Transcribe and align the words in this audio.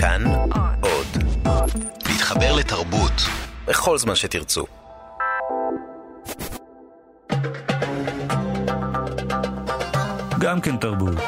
כאן 0.00 0.24
עוד. 0.80 1.06
להתחבר 2.08 2.56
לתרבות 2.56 3.12
בכל 3.66 3.98
זמן 3.98 4.14
שתרצו. 4.14 4.64
גם 10.38 10.60
כן 10.60 10.76
תרבות. 10.76 11.18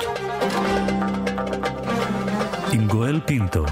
עם 2.73 2.87
גואל 2.87 3.21
פינטו. 3.27 3.65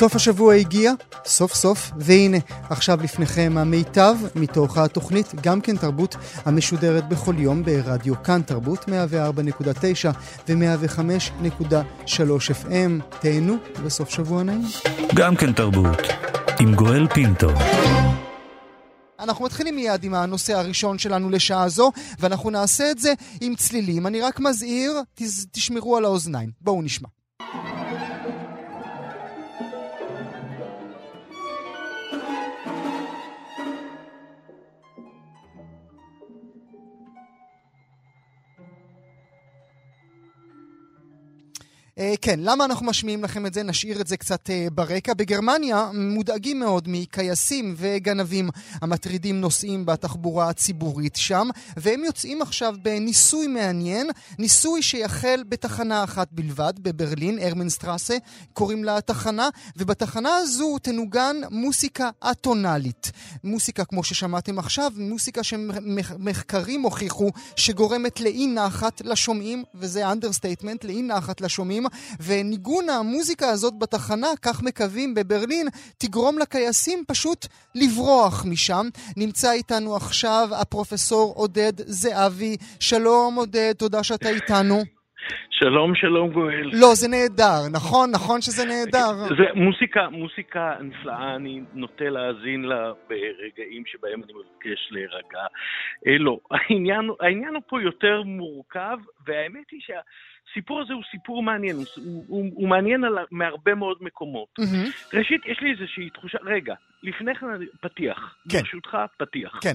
סוף 0.00 0.16
השבוע 0.16 0.54
הגיע, 0.54 0.92
סוף 1.24 1.54
סוף, 1.54 1.90
והנה, 1.96 2.36
עכשיו 2.70 2.98
לפניכם 3.02 3.54
המיטב 3.58 4.14
מתוך 4.34 4.78
התוכנית 4.78 5.34
גם 5.42 5.60
כן 5.60 5.76
תרבות 5.76 6.16
המשודרת 6.44 7.08
בכל 7.08 7.34
יום 7.38 7.64
ברדיו 7.64 8.22
כאן 8.22 8.42
תרבות 8.42 8.84
104.9 8.84 8.88
ו-105.3 10.48 12.10
FM. 12.64 13.18
תהנו 13.20 13.56
וסוף 13.84 14.10
שבוע 14.10 14.42
נעים. 14.42 14.68
גם 15.14 15.36
כן 15.36 15.52
תרבות, 15.52 15.98
עם 16.60 16.74
גואל 16.74 17.06
פינטו. 17.14 17.50
אנחנו 19.18 19.44
מתחילים 19.44 19.76
מיד 19.76 20.04
עם 20.04 20.14
הנושא 20.14 20.54
הראשון 20.54 20.98
שלנו 20.98 21.30
לשעה 21.30 21.68
זו, 21.68 21.92
ואנחנו 22.18 22.50
נעשה 22.50 22.90
את 22.90 22.98
זה 22.98 23.12
עם 23.40 23.54
צלילים. 23.54 24.06
אני 24.06 24.20
רק 24.20 24.40
מזהיר, 24.40 24.92
תשמרו 25.52 25.96
על 25.96 26.04
האוזניים. 26.04 26.50
בואו 26.60 26.82
נשמע. 26.82 27.08
כן, 42.20 42.40
למה 42.42 42.64
אנחנו 42.64 42.86
משמיעים 42.86 43.24
לכם 43.24 43.46
את 43.46 43.54
זה? 43.54 43.62
נשאיר 43.62 44.00
את 44.00 44.06
זה 44.06 44.16
קצת 44.16 44.50
אה, 44.50 44.66
ברקע. 44.72 45.14
בגרמניה 45.14 45.90
מודאגים 45.94 46.60
מאוד 46.60 46.84
מכייסים 46.88 47.74
וגנבים 47.76 48.50
המטרידים 48.82 49.40
נוסעים 49.40 49.86
בתחבורה 49.86 50.48
הציבורית 50.48 51.16
שם, 51.16 51.48
והם 51.76 52.04
יוצאים 52.04 52.42
עכשיו 52.42 52.74
בניסוי 52.82 53.46
מעניין, 53.46 54.10
ניסוי 54.38 54.82
שיחל 54.82 55.44
בתחנה 55.48 56.04
אחת 56.04 56.28
בלבד, 56.32 56.72
בברלין, 56.78 57.38
הרמנשטראסה, 57.38 58.16
קוראים 58.52 58.84
לה 58.84 58.96
התחנה, 58.96 59.48
ובתחנה 59.76 60.36
הזו 60.36 60.78
תנוגן 60.78 61.36
מוסיקה 61.50 62.10
אטונאלית. 62.30 63.12
מוסיקה, 63.44 63.84
כמו 63.84 64.04
ששמעתם 64.04 64.58
עכשיו, 64.58 64.92
מוסיקה 64.96 65.42
שמחקרים 65.42 66.82
הוכיחו 66.82 67.30
שגורמת 67.56 68.20
לאי 68.20 68.46
נחת 68.46 69.02
לשומעים, 69.04 69.64
וזה 69.74 70.12
understatement, 70.12 70.84
לאי 70.84 71.02
נחת 71.02 71.40
לשומעים, 71.40 71.86
וניגון 72.26 72.84
המוזיקה 72.88 73.48
הזאת 73.48 73.78
בתחנה, 73.78 74.26
כך 74.42 74.62
מקווים 74.62 75.14
בברלין, 75.14 75.66
תגרום 75.98 76.38
לקייסים 76.38 77.04
פשוט 77.08 77.46
לברוח 77.74 78.44
משם. 78.50 78.86
נמצא 79.16 79.52
איתנו 79.52 79.96
עכשיו 79.96 80.48
הפרופסור 80.60 81.32
עודד 81.36 81.72
זהבי. 81.76 82.56
שלום 82.80 83.34
עודד, 83.34 83.72
תודה 83.78 84.02
שאתה 84.02 84.28
איתנו. 84.28 84.82
שלום, 85.62 85.94
שלום 85.94 86.30
גואל. 86.30 86.70
לא, 86.72 86.94
זה 86.94 87.08
נהדר, 87.08 87.60
נכון? 87.72 88.10
נכון 88.10 88.40
שזה 88.40 88.64
נהדר. 88.64 89.12
זה 89.38 89.46
מוסיקה, 89.54 90.08
מוסיקה 90.08 90.74
נפלאה, 90.80 91.34
אני 91.34 91.60
נוטה 91.74 92.04
להאזין 92.04 92.62
לה 92.62 92.92
ברגעים 93.08 93.82
שבהם 93.86 94.22
אני 94.24 94.32
מבקש 94.32 94.88
להירגע. 94.90 95.44
אה, 96.06 96.18
לא, 96.18 96.38
העניין, 96.50 97.10
העניין 97.20 97.54
הוא 97.54 97.62
פה 97.66 97.82
יותר 97.82 98.22
מורכב, 98.22 98.98
והאמת 99.26 99.70
היא 99.70 99.80
שהסיפור 100.50 100.80
הזה 100.80 100.92
הוא 100.92 101.02
סיפור 101.10 101.42
מעניין, 101.42 101.76
הוא, 101.76 101.84
הוא, 102.28 102.50
הוא, 102.54 102.68
מעניין 102.68 103.04
על, 103.04 103.18
מהרבה 103.30 103.74
מאוד 103.74 103.96
מקומות. 104.00 104.48
מהמם. 104.58 104.90
ראשית, 105.14 105.46
יש 105.46 105.60
לי 105.60 105.70
איזושהי 105.70 106.10
תחושה, 106.10 106.38
רגע, 106.42 106.74
לפני 107.02 107.34
כן 107.34 107.46
פתיח. 107.80 108.36
כן. 108.48 108.58
ברשותך, 108.58 108.98
פתיח. 109.16 109.58
כן. 109.62 109.74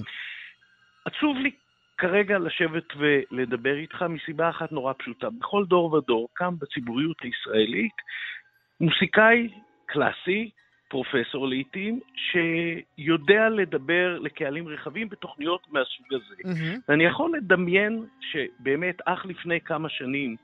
עצוב 1.04 1.36
לי 1.36 1.50
כרגע 1.98 2.38
לשבת 2.38 2.84
ולדבר 2.96 3.76
איתך 3.76 4.02
מסיבה 4.02 4.50
אחת 4.50 4.72
נורא 4.72 4.92
פשוטה. 4.98 5.30
בכל 5.30 5.64
דור 5.64 5.92
ודור 5.92 6.28
קם 6.34 6.54
בציבוריות 6.58 7.16
הישראלית 7.22 7.96
מוסיקאי 8.80 9.48
קלאסי, 9.86 10.50
פרופסור 10.88 11.48
לעיתים, 11.48 12.00
שיודע 12.16 13.48
לדבר 13.48 14.18
לקהלים 14.18 14.68
רחבים 14.68 15.08
בתוכניות 15.08 15.66
מהסוג 15.70 16.06
הזה. 16.10 16.34
מהמם. 16.44 16.78
ואני 16.88 17.04
יכול 17.04 17.32
לדמיין 17.36 18.04
שבאמת 18.20 18.96
אך 19.04 19.26
לפני 19.26 19.60
כמה 19.60 19.88
שנים, 19.88 20.36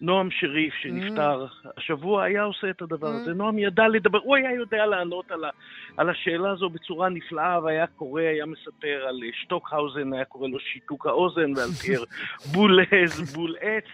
נועם 0.00 0.30
שריף 0.30 0.74
שנפטר 0.74 1.46
השבוע 1.76 2.24
היה 2.24 2.42
עושה 2.42 2.70
את 2.70 2.82
הדבר 2.82 3.08
הזה. 3.08 3.34
נועם 3.34 3.58
ידע 3.58 3.88
לדבר, 3.88 4.18
הוא 4.18 4.36
היה 4.36 4.52
יודע 4.54 4.86
לענות 4.86 5.30
על, 5.30 5.44
ה, 5.44 5.50
על 5.96 6.10
השאלה 6.10 6.50
הזו 6.50 6.70
בצורה 6.70 7.08
נפלאה, 7.08 7.60
והיה 7.62 7.86
קורא, 7.86 8.22
היה 8.22 8.46
מספר 8.46 9.04
על 9.08 9.20
אה, 9.24 9.28
שטוקהאוזן, 9.32 10.12
היה 10.12 10.24
קורא 10.24 10.48
לו 10.48 10.58
שיתוק 10.60 11.06
האוזן, 11.06 11.52
ועל 11.56 11.68
תיאר 11.82 12.04
בול 12.52 12.80
עז, 12.80 13.34
בול 13.34 13.56
עץ. 13.60 13.84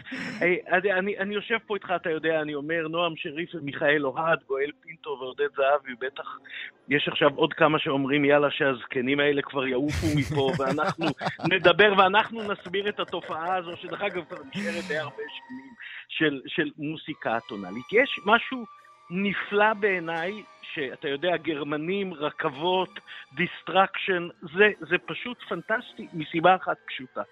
אני, 0.43 0.93
אני, 0.93 1.19
אני 1.19 1.35
יושב 1.35 1.59
פה 1.67 1.75
איתך, 1.75 1.93
אתה 1.97 2.11
יודע, 2.11 2.43
אני 2.43 2.55
אומר, 2.55 2.89
נועם 2.89 3.17
שריף 3.17 3.55
ומיכאל 3.55 4.07
אוהד, 4.07 4.39
גואל 4.47 4.71
פינטו 4.81 5.17
ועודד 5.21 5.49
זהבי, 5.57 5.93
בטח 6.01 6.39
יש 6.89 7.09
עכשיו 7.09 7.31
עוד 7.35 7.53
כמה 7.53 7.79
שאומרים, 7.79 8.25
יאללה, 8.25 8.51
שהזקנים 8.51 9.21
האלה 9.21 9.43
כבר 9.43 9.67
יעופו 9.67 10.07
מפה, 10.17 10.53
ואנחנו 10.59 11.07
נדבר 11.51 11.95
ואנחנו 11.99 12.53
נסביר 12.53 12.89
את 12.89 13.01
התופעה 13.01 13.57
הזו, 13.57 13.77
שדרך 13.77 14.03
אגב 14.03 14.25
כבר 14.25 14.39
נשארת 14.55 14.85
די 14.89 14.99
הרבה 14.99 15.23
שנים, 15.29 15.73
של, 16.19 16.41
של 16.47 16.71
מוסיקה 16.79 17.37
אטונאלית. 17.37 17.93
יש 17.93 18.21
משהו 18.27 18.67
נפלא 19.11 19.75
בעיניי, 19.75 20.43
שאתה 20.75 21.09
יודע, 21.09 21.37
גרמנים, 21.37 22.15
רכבות, 22.15 23.01
destruction, 23.33 24.29
זה, 24.41 24.71
זה 24.81 24.99
פשוט 25.07 25.43
פנטסטי 25.49 26.07
מסיבה 26.13 26.57
אחת 26.57 26.77
פשוטה. 26.87 27.23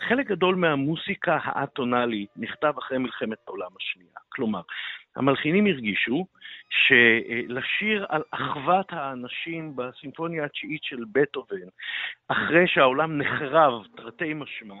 חלק 0.00 0.26
גדול 0.26 0.54
מהמוסיקה 0.54 1.38
האטונאלית 1.42 2.30
נכתב 2.36 2.72
אחרי 2.78 2.98
מלחמת 2.98 3.38
העולם 3.46 3.70
השנייה. 3.76 4.18
כלומר, 4.28 4.60
המלחינים 5.18 5.66
הרגישו 5.66 6.26
שלשיר 6.70 8.06
על 8.08 8.22
אחוות 8.30 8.86
האנשים 8.92 9.76
בסימפוניה 9.76 10.44
התשיעית 10.44 10.84
של 10.84 11.04
בטהובן, 11.12 11.68
אחרי 12.28 12.66
שהעולם 12.66 13.18
נחרב, 13.18 13.72
תרתי 13.96 14.34
משמע. 14.34 14.74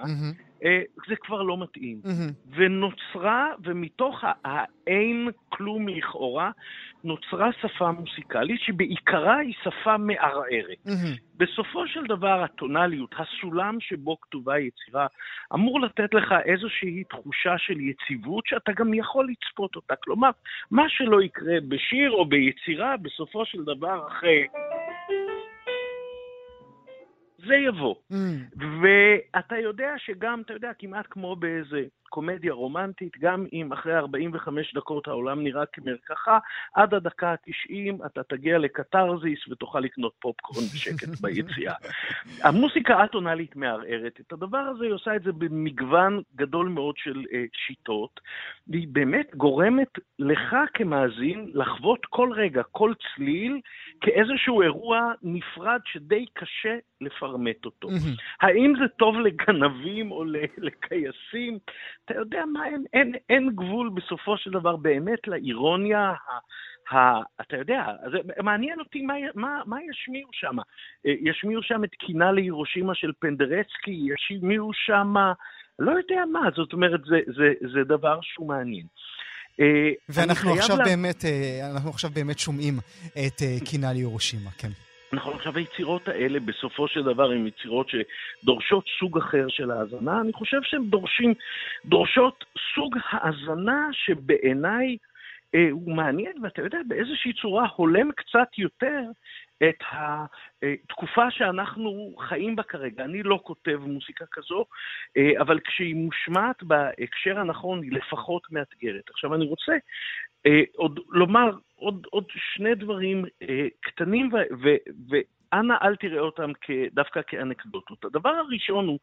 אה, 0.64 0.82
זה 1.08 1.16
כבר 1.16 1.42
לא 1.42 1.56
מתאים. 1.58 2.00
מהמם. 2.04 2.32
ונוצרה, 2.56 3.48
ומתוך 3.64 4.24
האין 4.44 5.28
כלום 5.48 5.88
לכאורה, 5.88 6.50
נוצרה 7.04 7.48
שפה 7.60 7.92
מוסיקלית 7.92 8.60
שבעיקרה 8.60 9.36
היא 9.36 9.54
שפה 9.62 9.96
מערערת. 9.96 10.78
מהמם. 10.86 11.14
בסופו 11.36 11.86
של 11.86 12.04
דבר 12.06 12.42
הטונליות, 12.42 13.14
הסולם 13.18 13.80
שבו 13.80 14.20
כתובה 14.20 14.54
היצירה, 14.54 15.06
אמור 15.54 15.80
לתת 15.80 16.14
לך 16.14 16.34
איזושהי 16.44 17.04
תחושה 17.04 17.58
של 17.58 17.80
יציבות 17.80 18.46
שאתה 18.46 18.72
גם 18.72 18.94
יכול 18.94 19.28
לצפות 19.30 19.76
אותה. 19.76 19.94
כלומר, 19.96 20.27
מה 20.70 20.88
שלא 20.88 21.22
יקרה 21.22 21.54
בשיר 21.68 22.10
או 22.10 22.24
ביצירה, 22.24 22.96
בסופו 22.96 23.44
של 23.44 23.64
דבר 23.64 24.06
אחרי... 24.08 24.46
זה 27.46 27.54
יבוא. 27.54 27.94
מהמם. 28.10 28.44
ואתה 28.82 29.58
יודע 29.58 29.94
שגם, 29.96 30.40
אתה 30.40 30.52
יודע, 30.52 30.70
כמעט 30.78 31.06
כמו 31.10 31.36
באיזה 31.36 31.82
קומדיה 32.08 32.52
רומנטית, 32.52 33.18
גם 33.18 33.46
אם 33.52 33.72
אחרי 33.72 33.96
45 33.96 34.74
דקות 34.74 35.08
העולם 35.08 35.42
נראה 35.44 35.66
כמרקחה, 35.66 36.38
עד 36.74 36.94
הדקה 36.94 37.30
ה-90 37.30 38.06
אתה 38.06 38.22
תגיע 38.22 38.58
לקתרזיס 38.58 39.48
ותוכל 39.48 39.80
לקנות 39.80 40.12
פופקורן 40.18 40.64
בשקט 40.74 41.08
ביציאה. 41.22 41.74
המוסיקה 42.42 42.96
האטונאלית 42.96 43.56
מערערת 43.56 44.20
את 44.20 44.32
הדבר 44.32 44.58
הזה, 44.58 44.84
היא 44.84 44.92
עושה 44.92 45.16
את 45.16 45.22
זה 45.22 45.32
במגוון 45.32 46.22
גדול 46.36 46.68
מאוד 46.68 46.94
של 46.98 47.24
uh, 47.28 47.34
שיטות, 47.66 48.20
והיא 48.68 48.88
באמת 48.92 49.34
גורמת 49.34 49.98
לך 50.18 50.56
כמאזין 50.74 51.50
לחוות 51.54 52.06
כל 52.06 52.32
רגע, 52.32 52.62
כל 52.62 52.92
צליל, 53.14 53.60
כאיזשהו 54.00 54.62
אירוע 54.62 55.12
נפרד 55.22 55.80
שדי 55.84 56.26
קשה 56.34 56.76
לפרמט 57.00 57.64
אותו. 57.64 57.88
האם 58.40 58.72
זה 58.78 58.88
טוב 58.88 59.16
לגנבים 59.16 60.10
או 60.10 60.24
ל- 60.24 60.36
לקייסים? 60.58 61.58
אתה 62.10 62.18
יודע 62.18 62.44
מה, 62.52 62.66
אין, 62.66 62.84
אין, 62.92 63.12
אין 63.28 63.50
גבול 63.54 63.90
בסופו 63.94 64.36
של 64.36 64.50
דבר 64.50 64.76
באמת 64.76 65.28
לאירוניה, 65.28 66.00
ה, 66.00 66.94
ה, 66.94 67.22
אתה 67.40 67.56
יודע, 67.56 67.82
זה 68.12 68.42
מעניין 68.42 68.80
אותי 68.80 69.02
מה, 69.02 69.14
מה, 69.34 69.60
מה 69.66 69.76
ישמיעו 69.90 70.30
שם. 70.32 70.56
ישמיעו 71.04 71.62
שם 71.62 71.84
את 71.84 71.94
קינה 71.94 72.32
להירושימה 72.32 72.94
של 72.94 73.12
פנדרצקי, 73.18 74.08
ישמיעו 74.14 74.70
שם, 74.72 75.14
לא 75.78 75.90
יודע 75.90 76.22
מה, 76.32 76.40
זאת 76.56 76.72
אומרת, 76.72 77.00
זה, 77.04 77.20
זה, 77.36 77.68
זה 77.72 77.84
דבר 77.84 78.18
שהוא 78.22 78.48
מעניין. 78.48 78.86
ואנחנו 80.08 80.54
עכשיו, 80.54 80.76
לה... 80.76 80.84
באמת, 80.84 81.24
אנחנו 81.70 81.90
עכשיו 81.90 82.10
באמת 82.10 82.38
שומעים 82.38 82.74
את 83.26 83.42
קינה 83.64 83.92
לירושימה, 83.92 84.50
כן. 84.50 84.87
נכון, 85.12 85.34
עכשיו 85.34 85.56
היצירות 85.56 86.08
האלה 86.08 86.40
בסופו 86.40 86.88
של 86.88 87.02
דבר 87.02 87.30
הן 87.30 87.46
יצירות 87.46 87.88
שדורשות 87.88 88.84
סוג 88.98 89.18
אחר 89.18 89.48
של 89.48 89.70
האזנה. 89.70 90.20
אני 90.20 90.32
חושב 90.32 90.62
שהן 90.62 90.90
דורשות 91.84 92.44
סוג 92.74 92.96
האזנה 93.10 93.88
שבעיניי 93.92 94.96
אה, 95.54 95.68
הוא 95.70 95.96
מעניין, 95.96 96.32
ואתה 96.42 96.62
יודע, 96.62 96.78
באיזושהי 96.88 97.32
צורה 97.32 97.66
הולם 97.76 98.12
קצת 98.12 98.48
יותר 98.58 99.02
את 99.68 99.78
התקופה 99.92 101.30
שאנחנו 101.30 102.14
חיים 102.18 102.56
בה 102.56 102.62
כרגע. 102.62 103.04
אני 103.04 103.22
לא 103.22 103.40
כותב 103.42 103.76
מוזיקה 103.76 104.24
כזו, 104.32 104.64
אה, 105.16 105.40
אבל 105.40 105.60
כשהיא 105.60 105.94
מושמעת 105.94 106.62
בהקשר 106.62 107.38
הנכון, 107.38 107.82
היא 107.82 107.92
לפחות 107.92 108.42
מאתגרת. 108.50 109.10
עכשיו, 109.10 109.34
אני 109.34 109.46
רוצה 109.46 109.72
אה, 109.72 109.78
עוד 110.76 111.00
לומר 111.08 111.50
עוד, 111.74 112.06
עוד 112.10 112.24
שני 112.54 112.74
דברים 112.74 113.24
אה, 113.42 113.66
קטנים, 113.80 114.30
ואנא 115.08 115.74
אל 115.82 115.96
תראה 115.96 116.20
אותם 116.20 116.50
דווקא 116.92 117.20
כאנקדוטות. 117.26 118.04
הדבר 118.04 118.28
הראשון 118.28 118.86
הוא, 118.86 118.98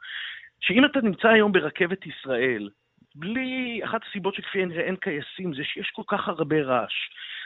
שאם 0.60 0.86
אתה 0.86 1.02
נמצא 1.02 1.28
היום 1.28 1.52
ברכבת 1.52 2.06
ישראל, 2.06 2.70
בלי, 3.16 3.82
אחת 3.84 4.02
הסיבות 4.10 4.36
שכפי 4.36 4.62
הנראה 4.62 4.84
אין 4.84 4.96
קייסים, 4.96 5.54
זה 5.54 5.64
שיש 5.64 5.92
כל 5.96 6.04
כך 6.08 6.28
הרבה 6.28 6.62
רעש. 6.62 6.94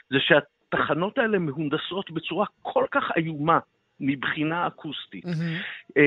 זה 0.10 0.18
שהתחנות 0.20 1.18
האלה 1.18 1.40
מהונדסות 1.40 2.12
בצורה 2.12 2.46
כל 2.62 2.86
כך 2.92 3.04
איומה 3.16 3.60
מבחינה 4.00 4.68
אקוסטית. 4.68 5.26
Mm-hmm. 5.26 6.00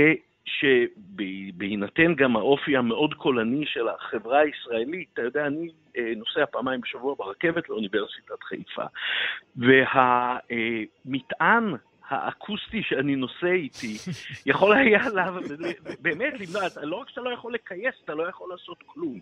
שבהינתן 0.44 2.14
גם 2.14 2.36
האופי 2.36 2.76
המאוד 2.76 3.14
קולני 3.14 3.66
של 3.66 3.88
החברה 3.88 4.38
הישראלית, 4.38 5.08
אתה 5.12 5.22
יודע, 5.22 5.46
אני 5.46 5.68
אה, 5.96 6.12
נוסע 6.16 6.46
פעמיים 6.46 6.80
בשבוע 6.80 7.14
ברכבת 7.14 7.68
לאוניברסיטת 7.68 8.42
חיפה, 8.42 8.84
והמטען 11.16 11.74
האקוסטי 12.08 12.82
שאני 12.82 13.16
נושא 13.16 13.46
איתי, 13.46 13.96
יכול 14.50 14.76
היה 14.76 15.00
באמת 16.00 16.34
למנוע, 16.40 16.62
לא 16.82 16.96
רק 16.96 17.08
שאתה 17.08 17.20
לא 17.20 17.30
יכול 17.30 17.54
לכייס, 17.54 17.94
אתה 18.04 18.14
לא 18.14 18.28
יכול 18.28 18.50
לעשות 18.50 18.82
כלום. 18.86 19.20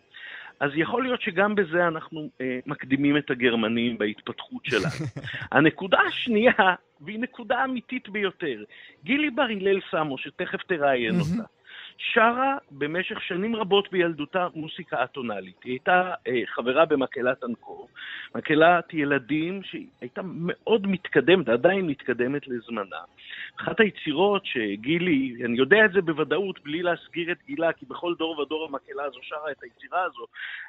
אז 0.61 0.71
יכול 0.75 1.03
להיות 1.03 1.23
שגם 1.23 1.55
בזה 1.55 1.89
אנחנו 1.89 2.29
אה, 2.41 2.59
מקדימים 2.67 3.17
את 3.17 3.31
הגרמנים 3.31 3.99
בהתפתחות 3.99 4.65
שלנו. 4.65 5.07
הנקודה 5.53 5.99
השנייה, 6.09 6.75
והיא 7.01 7.19
נקודה 7.19 7.65
אמיתית 7.65 8.09
ביותר, 8.09 8.65
גילי 9.05 9.31
בר 9.31 9.43
הלל 9.43 9.81
סמו, 9.91 10.19
שתכף 10.19 10.63
תראיין 10.63 11.21
אותה. 11.21 11.45
שרה 12.03 12.57
במשך 12.71 13.23
שנים 13.23 13.57
רבות 13.57 13.91
בילדותה 13.93 14.49
מוסיקה 14.55 15.05
אטונאלית. 15.05 15.57
היא 15.65 15.73
הייתה 15.73 16.15
אה, 16.27 16.43
חברה 16.47 16.85
במקהלת 16.85 17.45
אנקור, 17.45 17.89
מקהלת 18.35 18.95
ילדים 18.95 19.61
שהייתה 19.63 20.21
מאוד 20.25 20.87
מתקדמת, 20.87 21.49
עדיין 21.49 21.87
מתקדמת 21.87 22.49
לזמנה. 22.49 22.97
אחת 23.61 23.81
היצירות 23.81 24.47
שגילי, 24.47 25.37
אני 25.45 25.59
יודע 25.59 25.85
את 25.85 25.93
זה 25.93 26.03
בוודאות 26.03 26.61
בלי 26.65 26.83
להסגיר 26.83 27.33
את 27.33 27.39
גילה, 27.47 27.73
כי 27.73 27.87
בכל 27.87 28.15
דור 28.19 28.39
ודור 28.39 28.65
המקהלה 28.65 29.05
הזו 29.05 29.19
שרה 29.23 29.51
את 29.51 29.63
היצירה 29.63 30.03
הזו, 30.05 30.27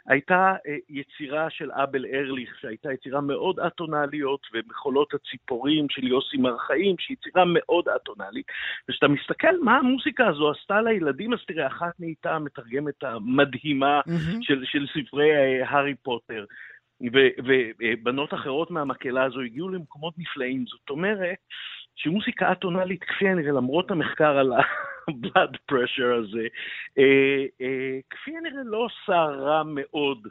הייתה 0.07 0.55
אה, 0.67 0.75
יצירה 0.89 1.49
של 1.49 1.71
אבל 1.71 2.05
ארליך, 2.05 2.59
שהייתה 2.61 2.93
יצירה 2.93 3.21
מאוד 3.21 3.59
אטונאליות, 3.59 4.47
ומחולות 4.53 5.13
הציפורים 5.13 5.89
של 5.89 6.07
יוסי 6.07 6.37
מרחאים, 6.37 6.95
שהיא 6.99 7.17
יצירה 7.19 7.43
מאוד 7.47 7.89
אטונאלית. 7.89 8.45
וכשאתה 8.89 9.07
מסתכל 9.07 9.55
מה 9.61 9.77
המוסיקה 9.77 10.27
הזו 10.27 10.51
עשתה 10.51 10.81
לילדים, 10.81 11.20
אז 11.33 11.39
תראה, 11.47 11.67
אחת 11.67 11.99
נהייתה 11.99 12.35
המתרגמת 12.35 13.03
המדהימה 13.03 14.01
mm-hmm. 14.07 14.37
של, 14.41 14.63
של 14.65 14.85
ספרי 14.87 15.31
אה, 15.31 15.69
הארי 15.69 15.95
פוטר. 15.95 16.45
ובנות 17.79 18.33
אחרות 18.33 18.71
מהמקהלה 18.71 19.23
הזו 19.23 19.41
הגיעו 19.41 19.69
למקומות 19.69 20.13
נפלאים. 20.17 20.65
זאת 20.67 20.89
אומרת, 20.89 21.37
שמוסיקה 21.95 22.51
אטונאלית, 22.51 23.03
כפי 23.03 23.27
הנראה, 23.27 23.51
למרות 23.51 23.91
המחקר 23.91 24.37
על 24.37 24.53
ה-blood 24.53 25.55
pressure 25.71 26.13
הזה, 26.19 26.47
אה, 26.97 27.45
אה, 27.61 27.99
כפי 28.09 28.37
הנראה 28.37 28.63
לא 28.65 28.77
עושה 28.77 29.21
רע 29.21 29.63
מאוד. 29.65 30.27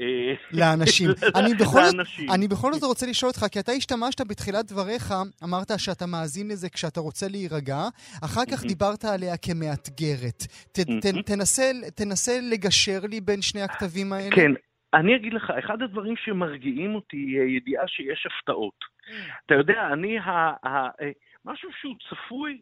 אה, 0.00 0.34
לאנשים. 0.52 1.10
אני 1.38 1.54
בכל, 1.54 1.80
לאנשים. 1.80 2.30
אני 2.30 2.48
בכל 2.48 2.72
זאת 2.72 2.82
רוצה 2.82 3.06
לשאול 3.06 3.30
אותך, 3.30 3.44
כי 3.52 3.60
אתה 3.60 3.72
השתמשת 3.72 4.20
בתחילת 4.20 4.72
דבריך, 4.72 5.14
אמרת 5.44 5.70
שאתה 5.78 6.06
מאזין 6.06 6.48
לזה 6.48 6.68
כשאתה 6.68 7.00
רוצה 7.00 7.26
להירגע, 7.28 7.78
אחר 8.24 8.44
כך 8.52 8.64
דיברת 8.64 9.04
עליה 9.04 9.36
כמאתגרת. 9.36 10.42
ת, 10.72 10.80
ת, 10.80 11.26
תנסה, 11.26 11.70
תנסה 11.94 12.32
לגשר 12.52 13.00
לי 13.10 13.20
בין 13.20 13.42
שני 13.42 13.62
הכתבים 13.62 14.12
האלה. 14.12 14.36
כן, 14.36 14.52
אני 14.94 15.16
אגיד 15.16 15.34
לך, 15.34 15.50
אחד 15.58 15.82
הדברים 15.82 16.14
שמרגיעים 16.16 16.94
אותי 16.94 17.16
היא 17.16 17.40
הידיעה 17.40 17.88
שיש 17.88 18.26
הפתעות. 18.26 18.78
Mm. 18.84 19.12
אתה 19.46 19.54
יודע, 19.54 19.88
אני, 19.92 20.18
ה, 20.18 20.30
ה, 20.68 20.88
אה, 21.00 21.10
משהו 21.44 21.70
שהוא 21.80 21.94
צפוי 22.08 22.60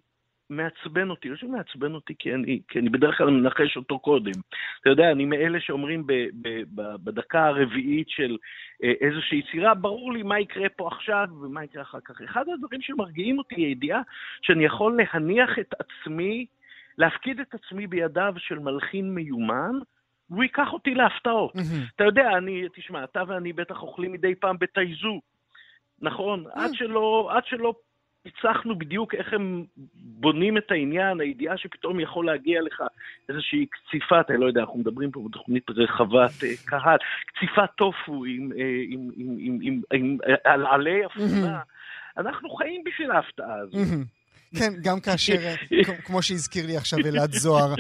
מעצבן 0.53 1.11
אותי, 1.11 1.29
לא 1.29 1.37
שהוא 1.37 1.51
מעצבן 1.51 1.95
אותי 1.95 2.15
כי 2.19 2.35
אני, 2.35 2.61
כי 2.69 2.79
אני 2.79 2.89
בדרך 2.89 3.19
כלל 3.19 3.31
מנחש 3.31 3.77
אותו 3.77 3.99
קודם. 3.99 4.33
אתה 4.81 4.91
יודע, 4.91 5.11
אני 5.11 5.25
מאלה 5.25 5.61
שאומרים 5.61 6.07
ב, 6.07 6.13
ב, 6.13 6.49
ב, 6.75 6.83
בדקה 7.05 7.47
הרביעית 7.47 8.09
של 8.09 8.37
אה, 8.85 8.93
איזושהי 9.01 9.39
יצירה, 9.39 9.75
ברור 9.75 10.13
לי 10.13 10.23
מה 10.23 10.41
יקרה 10.41 10.69
פה 10.69 10.89
עכשיו 10.89 11.27
ומה 11.43 11.65
יקרה 11.65 11.83
אחר 11.83 11.99
כך. 12.05 12.23
אחד 12.23 12.45
הדברים 12.55 12.83
שמרגיעים 12.83 13.39
אותי 13.39 13.55
היא 13.55 13.67
הידיעה 13.67 14.01
שאני 14.43 14.65
יכול 14.65 14.99
להניח 15.13 15.59
את 15.59 15.75
עצמי, 15.79 16.47
להפקיד 16.99 17.41
את 17.41 17.55
עצמי 17.55 17.87
בידיו 17.87 18.35
של 18.39 18.59
מלחין 18.59 19.15
מיומן, 19.15 19.73
הוא 20.29 20.43
ייקח 20.43 20.73
אותי 20.73 20.95
להפתעות. 20.95 21.57
Mm-hmm. 21.57 21.93
אתה 21.97 22.05
יודע, 22.05 22.31
אני, 22.37 22.65
תשמע, 22.75 23.05
אתה 23.05 23.23
ואני 23.27 23.53
בטח 23.53 23.83
אוכלים 23.83 24.13
מדי 24.13 24.35
פעם 24.35 24.57
בתייזו, 24.61 25.21
נכון? 26.01 26.47
Mm-hmm. 26.47 26.61
עד 26.61 26.71
שלא, 26.75 27.31
עד 27.33 27.47
שלא 27.47 27.75
פיצחנו 28.23 28.79
בדיוק 28.79 29.15
איך 29.15 29.33
הם 29.33 29.65
בונים 29.95 30.59
את 30.59 30.71
העניין, 30.71 31.21
הידיעה 31.21 31.57
שפתאום 31.57 32.01
יכול 32.01 32.27
להגיע 32.27 32.63
לך 32.63 32.83
איזושהי 33.29 33.67
קציפה, 33.67 34.21
אתה 34.21 34.33
לא 34.33 34.47
יודע, 34.47 34.61
אנחנו 34.61 34.79
מדברים 34.79 35.11
פה 35.11 35.23
בתוכנית 35.29 35.71
רחבת 35.71 36.45
אה, 36.45 36.49
קהל, 36.65 36.99
קציפת 37.27 37.71
טופו 37.77 38.25
עם, 38.25 38.53
אה, 38.59 38.83
עם, 38.89 39.11
עם, 39.17 39.37
עם, 39.39 39.59
עם, 39.63 39.81
עם, 39.91 40.17
עם 40.23 40.37
על 40.45 40.67
עלי 40.67 41.07
אפונה. 41.07 41.61
Mm-hmm. 41.61 42.21
אנחנו 42.21 42.51
חיים 42.51 42.85
בשביל 42.85 43.11
ההפתעה 43.11 43.59
הזאת. 43.59 43.89
כן, 44.59 44.73
גם 44.83 45.01
כאשר, 45.01 45.55
כמו 46.05 46.23
שהזכיר 46.23 46.67
לי 46.67 46.77
עכשיו 46.77 46.99
אלעד 46.99 47.33
זוהר, 47.33 47.75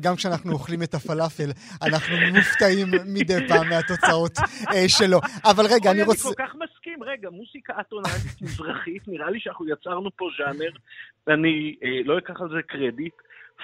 גם 0.00 0.16
כשאנחנו 0.16 0.52
אוכלים 0.52 0.82
את 0.82 0.94
הפלאפל, 0.94 1.50
אנחנו 1.82 2.14
מופתעים 2.36 2.86
מדי 3.14 3.48
פעם 3.48 3.68
מהתוצאות 3.68 4.32
אה, 4.74 4.88
שלו. 4.88 5.18
אבל 5.44 5.64
רגע, 5.74 5.90
אני 5.90 6.02
רוצה... 6.02 6.28
אני 6.28 6.36
כל 6.36 6.42
כך 6.42 6.54
מסכים, 6.54 7.02
רגע, 7.02 7.30
מוסיקה 7.30 7.74
אטונלית 7.80 8.42
מזרחית, 8.42 9.08
נראה 9.08 9.30
לי 9.30 9.40
שאנחנו 9.40 9.68
יצרנו 9.68 10.10
פה 10.16 10.28
ז'אנר, 10.38 10.70
ואני 11.26 11.76
אה, 11.84 11.88
לא 12.04 12.18
אקח 12.18 12.40
על 12.40 12.48
זה 12.48 12.62
קרדיט. 12.66 13.14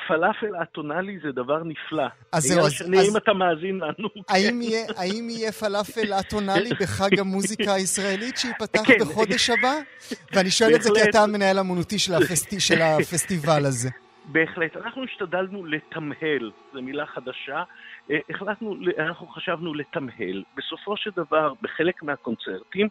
פלאפל 0.09 0.63
אטונאלי 0.63 1.19
זה 1.23 1.33
דבר 1.33 1.63
נפלא. 1.65 2.07
אז 2.33 2.43
זהו, 2.43 2.67
אז... 2.67 2.83
אם 3.11 3.17
אתה 3.17 3.33
מאזין 3.33 3.77
לנו... 3.77 4.09
האם 4.33 4.51
כן. 4.51 4.63
יהיה, 4.63 4.85
האם 4.97 5.31
יהיה 5.31 5.53
פלאפל 5.53 6.13
אטונאלי 6.21 6.71
בחג 6.81 7.19
המוזיקה 7.19 7.75
הישראלית 7.75 8.37
שייפתח 8.37 8.83
כן. 8.87 8.99
בחודש 9.01 9.51
הבא? 9.51 9.75
ואני 10.33 10.51
שואל 10.51 10.75
את 10.75 10.83
זה 10.83 10.91
כי 10.95 11.11
אתה 11.11 11.23
המנהל 11.23 11.59
האמנותי 11.59 11.99
של, 11.99 12.15
הפסטי, 12.15 12.61
של 12.61 12.83
הפסטיבל 12.83 13.67
הזה. 13.67 13.91
בהחלט. 14.25 14.77
אנחנו 14.77 15.05
השתדלנו 15.05 15.67
לתמהל, 15.67 16.51
זו 16.73 16.83
מילה 16.83 17.07
חדשה. 17.07 17.63
אה, 18.11 18.19
החלטנו, 18.31 18.77
אנחנו 18.99 19.27
חשבנו 19.27 19.75
לתמהל. 19.75 20.43
בסופו 20.57 20.97
של 20.97 21.11
דבר, 21.17 21.53
בחלק 21.63 22.03
מהקונצרטים, 22.03 22.89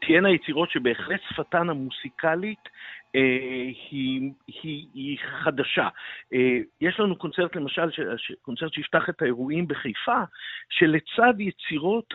תהיינה 0.00 0.30
יצירות 0.30 0.70
שבהחלט 0.70 1.20
שפתן 1.28 1.70
המוסיקלית 1.70 2.68
היא, 3.14 4.32
היא, 4.46 4.86
היא 4.94 5.18
חדשה. 5.42 5.88
אה, 6.32 6.58
יש 6.80 7.00
לנו 7.00 7.16
קונצרט 7.16 7.56
למשל, 7.56 7.90
קונצרט 8.42 8.72
שיפתח 8.72 9.08
את 9.08 9.22
האירועים 9.22 9.68
בחיפה, 9.68 10.22
שלצד 10.68 11.34
יצירות 11.38 12.14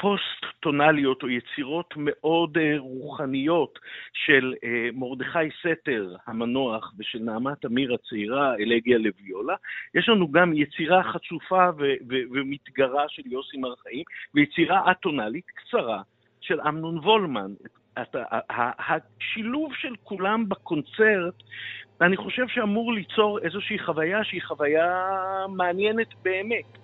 פוסט-טונליות 0.00 1.22
או 1.22 1.28
יצירות 1.28 1.94
מאוד 1.96 2.58
uh, 2.58 2.78
רוחניות 2.78 3.78
של 4.12 4.54
מרדכי 4.92 5.48
סתר 5.60 6.16
המנוח 6.26 6.92
ושל 6.98 7.18
נעמה 7.18 7.56
תמיר 7.56 7.94
הצעירה, 7.94 8.54
אלגיה 8.54 8.98
לוויולה, 8.98 9.54
יש 9.94 10.08
לנו 10.08 10.30
גם 10.30 10.52
יצירה 10.52 11.02
חצופה 11.02 11.68
ומתגרה 12.08 13.04
של 13.08 13.22
יוסי 13.26 13.56
מרחאים 13.56 14.04
ויצירה 14.34 14.90
אטונלית 14.90 15.46
קצרה 15.46 16.02
של 16.40 16.60
אמנון 16.60 16.98
וולמן. 16.98 17.52
השילוב 17.96 19.72
של 19.74 19.94
כולם 20.04 20.48
בקונצרט, 20.48 21.34
אני 22.00 22.16
חושב 22.16 22.48
שאמור 22.48 22.92
ליצור 22.92 23.38
איזושהי 23.38 23.78
חוויה 23.78 24.24
שהיא 24.24 24.42
חוויה 24.42 25.06
מעניינת 25.48 26.08
באמת. 26.22 26.78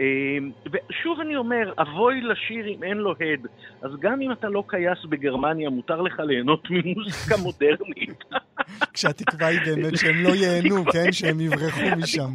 אמ, 0.00 0.50
ושוב 0.72 1.20
אני 1.20 1.36
אומר, 1.36 1.72
אבוי 1.78 2.20
לשיר 2.20 2.66
אם 2.66 2.82
אין 2.82 2.96
לו 2.96 3.10
הד. 3.20 3.46
אז 3.82 3.90
גם 4.00 4.20
אם 4.20 4.32
אתה 4.32 4.48
לא 4.48 4.64
קייס 4.66 5.04
בגרמניה, 5.04 5.70
מותר 5.70 6.00
לך 6.00 6.20
ליהנות 6.20 6.70
ממוזיקה 6.70 7.36
מודרנית. 7.42 8.24
כשהתקווה 8.94 9.46
היא 9.46 9.60
באמת 9.66 9.98
שהם 9.98 10.22
לא 10.22 10.28
ייהנו, 10.28 10.84
כן? 10.92 11.12
שהם 11.12 11.40
יברחו 11.40 11.80
משם. 11.98 12.30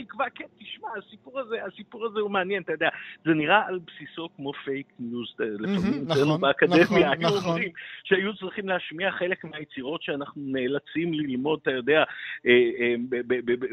התקווה, 0.00 0.26
כן, 0.34 0.44
תשמע, 0.58 0.88
הסיפור 1.06 1.40
הזה, 1.40 1.56
הסיפור 1.72 2.06
הזה 2.06 2.20
הוא 2.20 2.30
מעניין, 2.30 2.62
אתה 2.62 2.72
יודע, 2.72 2.88
זה 3.24 3.30
נראה 3.34 3.66
על 3.68 3.78
בסיסו 3.86 4.28
כמו 4.36 4.52
fake 4.64 4.86
news, 4.98 5.28
אה, 5.40 5.46
לפעמים 5.58 6.02
נכון, 6.04 6.12
אצלנו 6.12 6.38
באקדמיה, 6.38 6.82
נכון, 6.84 6.96
היו 7.02 7.36
נכון. 7.36 7.48
אומרים 7.50 7.68
שהיו 8.04 8.36
צריכים 8.36 8.68
להשמיע 8.68 9.10
חלק 9.18 9.44
מהיצירות 9.44 10.02
שאנחנו 10.02 10.42
נאלצים 10.46 11.14
ללמוד, 11.14 11.58
אתה 11.62 11.70
יודע, 11.70 11.98
אה, 12.46 12.50
אה, 12.80 12.94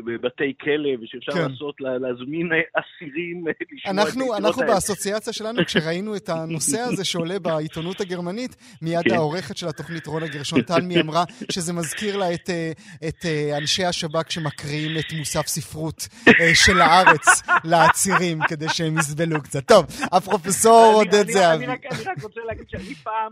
בבתי 0.05 0.53
כלא, 0.61 0.89
ושאפשר 1.01 1.31
כן. 1.31 1.51
לעשות, 1.51 1.81
לה- 1.81 1.97
להזמין 1.97 2.49
אסירים 2.73 3.43
לשמוע 3.71 4.37
את 4.37 4.43
אנחנו. 4.43 4.61
באסוציאציה 4.67 5.33
שלנו, 5.33 5.65
כשראינו 5.65 6.15
את 6.15 6.29
הנושא 6.29 6.79
הזה 6.79 7.05
שעולה 7.05 7.39
בעיתונות 7.39 8.01
הגרמנית, 8.01 8.55
מיד 8.81 9.01
כן. 9.09 9.15
העורכת 9.15 9.57
של 9.57 9.67
התוכנית 9.67 10.07
רונה 10.07 10.27
גרשון 10.27 10.61
תלמי 10.61 11.01
אמרה 11.01 11.23
שזה 11.51 11.73
מזכיר 11.73 12.16
לה 12.17 12.33
את, 12.33 12.49
אה, 12.49 12.71
את 13.07 13.25
אה, 13.25 13.57
אנשי 13.57 13.85
השב"כ 13.85 14.31
שמקריאים 14.31 14.91
את 14.99 15.13
מוסף 15.17 15.47
ספרות 15.47 16.07
אה, 16.27 16.55
של 16.55 16.81
הארץ 16.81 17.27
לעצירים 17.63 18.39
כדי 18.47 18.65
שהם 18.69 18.97
יסבלו 18.97 19.41
קצת. 19.43 19.67
טוב, 19.67 19.85
הפרופסור 20.11 20.91
עודד 20.95 21.15
אני- 21.23 21.33
זהבי. 21.33 21.65
אני 21.65 21.73
רק- 21.73 21.85
אני 21.85 22.03
רק 22.05 22.23
רוצה 22.23 22.41
להגיד 22.45 22.65
שאני 22.69 22.95
פעם, 22.95 23.31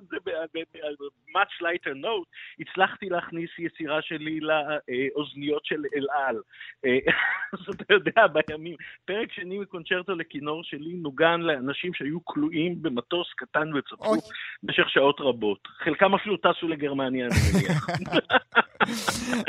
much 1.35 1.61
lighter 1.63 1.95
note, 2.05 2.27
הצלחתי 2.59 3.09
להכניס 3.09 3.49
יצירה 3.59 3.99
שלי 4.01 4.39
לאוזניות 4.39 5.65
של 5.65 5.81
אל 5.95 6.05
על. 6.27 6.35
אז 7.53 7.75
אתה 7.75 7.93
יודע, 7.93 8.21
בימים, 8.27 8.75
פרק 9.05 9.31
שני 9.31 9.59
מקונצ'רטו 9.59 10.15
לכינור 10.15 10.61
שלי 10.63 10.93
נוגן 10.93 11.39
לאנשים 11.41 11.91
שהיו 11.93 12.25
כלואים 12.25 12.81
במטוס 12.81 13.27
קטן. 13.37 13.65
וצפוף 13.77 14.23
במשך 14.63 14.89
שעות 14.89 15.15
רבות. 15.19 15.67
חלקם 15.83 16.15
אפילו 16.15 16.37
טסו 16.37 16.67
לגרמניה, 16.67 17.25
אני 17.25 17.35
מניח. 17.53 17.87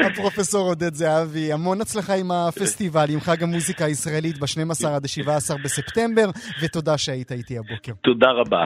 הפרופסור 0.06 0.68
עודד 0.68 0.94
זהבי, 0.94 1.52
המון 1.52 1.80
הצלחה 1.80 2.14
עם 2.14 2.30
הפסטיבל, 2.30 3.10
עם 3.10 3.20
חג 3.20 3.42
המוזיקה 3.42 3.84
הישראלית 3.84 4.38
ב-12 4.38 4.88
עד 4.88 5.04
ה-17 5.04 5.62
בספטמבר, 5.64 6.30
ותודה 6.62 6.98
שהיית 6.98 7.32
איתי 7.32 7.58
הבוקר. 7.58 7.92
תודה 8.02 8.30
רבה. 8.30 8.64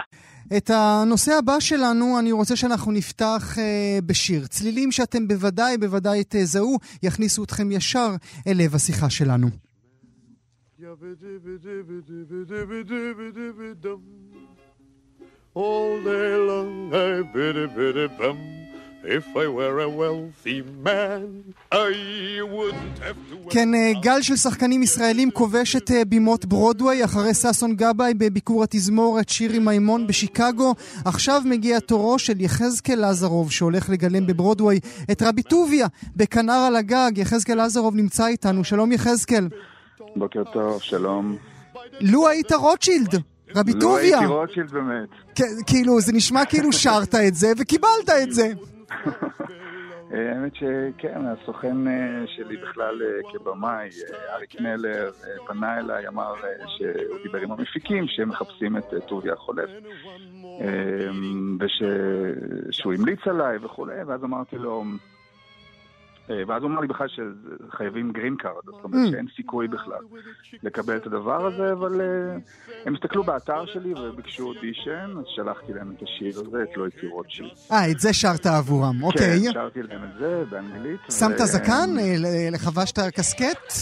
את 0.56 0.70
הנושא 0.70 1.32
הבא 1.32 1.60
שלנו, 1.60 2.18
אני 2.18 2.32
רוצה 2.32 2.56
שאנחנו 2.56 2.92
נפתח 2.92 3.58
אה, 3.58 3.98
בשיר. 4.06 4.46
צלילים 4.46 4.92
שאתם 4.92 5.28
בוודאי, 5.28 5.78
בוודאי 5.78 6.22
תזהו, 6.28 6.78
יכניסו 7.02 7.44
אתכם 7.44 7.72
ישר 7.72 8.10
אל 8.46 8.56
לב 8.56 8.74
השיחה 8.74 9.10
שלנו. 9.10 9.48
All 15.54 16.00
day 16.04 16.36
long 16.48 16.94
I 16.94 17.22
biddy 17.32 17.66
biddy 17.76 18.06
bum. 18.18 18.59
If 19.04 19.34
I 19.34 19.46
were 19.46 19.80
a 19.80 19.88
wealthy 19.88 20.62
man, 20.84 21.54
I 21.72 21.92
wouldn't 22.42 22.98
have 22.98 23.16
to. 23.30 23.50
כן, 23.50 23.74
אה, 23.74 23.92
גל 24.02 24.22
של 24.22 24.36
שחקנים 24.36 24.82
ישראלים 24.82 25.30
כובש 25.30 25.76
את 25.76 25.90
אה, 25.90 26.04
בימות 26.04 26.44
ברודוויי 26.44 27.04
אחרי 27.04 27.34
ששון 27.34 27.76
גבאי 27.76 28.14
בביקור 28.14 28.62
התזמורת 28.62 29.28
שירי 29.28 29.58
מימון 29.58 30.06
בשיקגו. 30.06 30.74
עכשיו 31.04 31.42
מגיע 31.44 31.80
תורו 31.80 32.18
של 32.18 32.40
יחזקאל 32.40 33.10
לזרוב 33.10 33.52
שהולך 33.52 33.90
לגלם 33.90 34.26
בברודוויי 34.26 34.80
את 35.12 35.22
רבי 35.22 35.42
טוביה 35.42 35.86
בכנר 36.16 36.52
על 36.52 36.76
הגג. 36.76 37.12
יחזקאל 37.16 37.64
לזרוב 37.64 37.96
נמצא 37.96 38.26
איתנו. 38.26 38.64
שלום 38.64 38.92
יחזקאל. 38.92 39.48
בוקר 40.16 40.44
טוב, 40.52 40.82
שלום. 40.82 41.36
לו 42.00 42.28
היית 42.28 42.52
רוטשילד, 42.52 43.14
רבי 43.54 43.72
לא 43.72 43.80
טוביה. 43.80 44.18
הייתי 44.18 44.32
רוטשילד 44.32 44.70
באמת. 44.70 45.08
כאילו, 45.66 46.00
זה 46.00 46.12
נשמע 46.12 46.44
כאילו 46.44 46.72
שרת 46.72 47.14
את 47.14 47.34
זה 47.34 47.52
וקיבלת 47.58 48.10
את 48.22 48.34
זה. 48.34 48.52
אה, 50.12 50.32
האמת 50.32 50.54
שכן, 50.54 51.26
הסוכן 51.26 51.88
אה, 51.88 52.24
שלי 52.26 52.56
בכלל 52.56 53.02
אה, 53.02 53.32
כבמאי, 53.32 53.88
אריק 54.34 54.54
אה, 54.60 55.06
פנה 55.46 55.78
אליי, 55.78 56.08
אמר 56.08 56.34
שהוא 56.66 57.18
דיבר 57.22 57.38
עם 57.38 57.52
המפיקים 57.52 58.04
שהם 58.08 58.28
מחפשים 58.28 58.76
את 58.76 58.84
טוביה 59.08 59.32
החולף. 59.32 59.70
ושהוא 62.68 62.94
המליץ 62.94 63.20
עליי 63.26 63.56
וכולי, 63.62 64.02
ואז 64.06 64.24
אמרתי 64.24 64.56
לו, 64.58 64.84
ואז 66.48 66.62
הוא 66.62 66.70
אמר 66.70 66.80
לי 66.80 66.86
בכלל 66.86 67.06
שחייבים 67.08 68.12
green 68.12 68.36
card, 68.36 68.64
זאת 68.66 68.84
אומרת 68.84 69.08
Mm. 69.08 69.10
שאין 69.10 69.26
סיכוי 69.36 69.68
בכלל 69.68 69.98
לקבל 70.62 70.96
את 70.96 71.06
הדבר 71.06 71.46
הזה, 71.46 71.72
אבל 71.72 72.00
אה, 72.00 72.36
הם 72.86 72.94
הסתכלו 72.94 73.24
באתר 73.24 73.66
שלי 73.66 73.94
וביקשו 73.94 74.46
אודישן, 74.46 75.10
אז 75.18 75.24
שלחתי 75.36 75.72
להם 75.72 75.94
את 75.96 76.02
השיר 76.02 76.40
הזה, 76.40 76.62
את 76.62 76.76
לא 76.76 76.84
הייתי 76.84 77.06
רוטשילד. 77.06 77.50
אה, 77.72 77.90
את 77.90 78.00
זה 78.00 78.12
שרת 78.12 78.46
עבורם, 78.46 79.02
אוקיי. 79.02 79.40
כן, 79.44 79.52
שרתי 79.52 79.82
להם 79.82 80.04
את 80.04 80.18
זה 80.18 80.44
באנגלית. 80.50 81.00
שמת 81.10 81.38
זקן? 81.38 81.90
אה, 81.98 82.48
לחבשת 82.52 82.98
קסקט? 82.98 83.72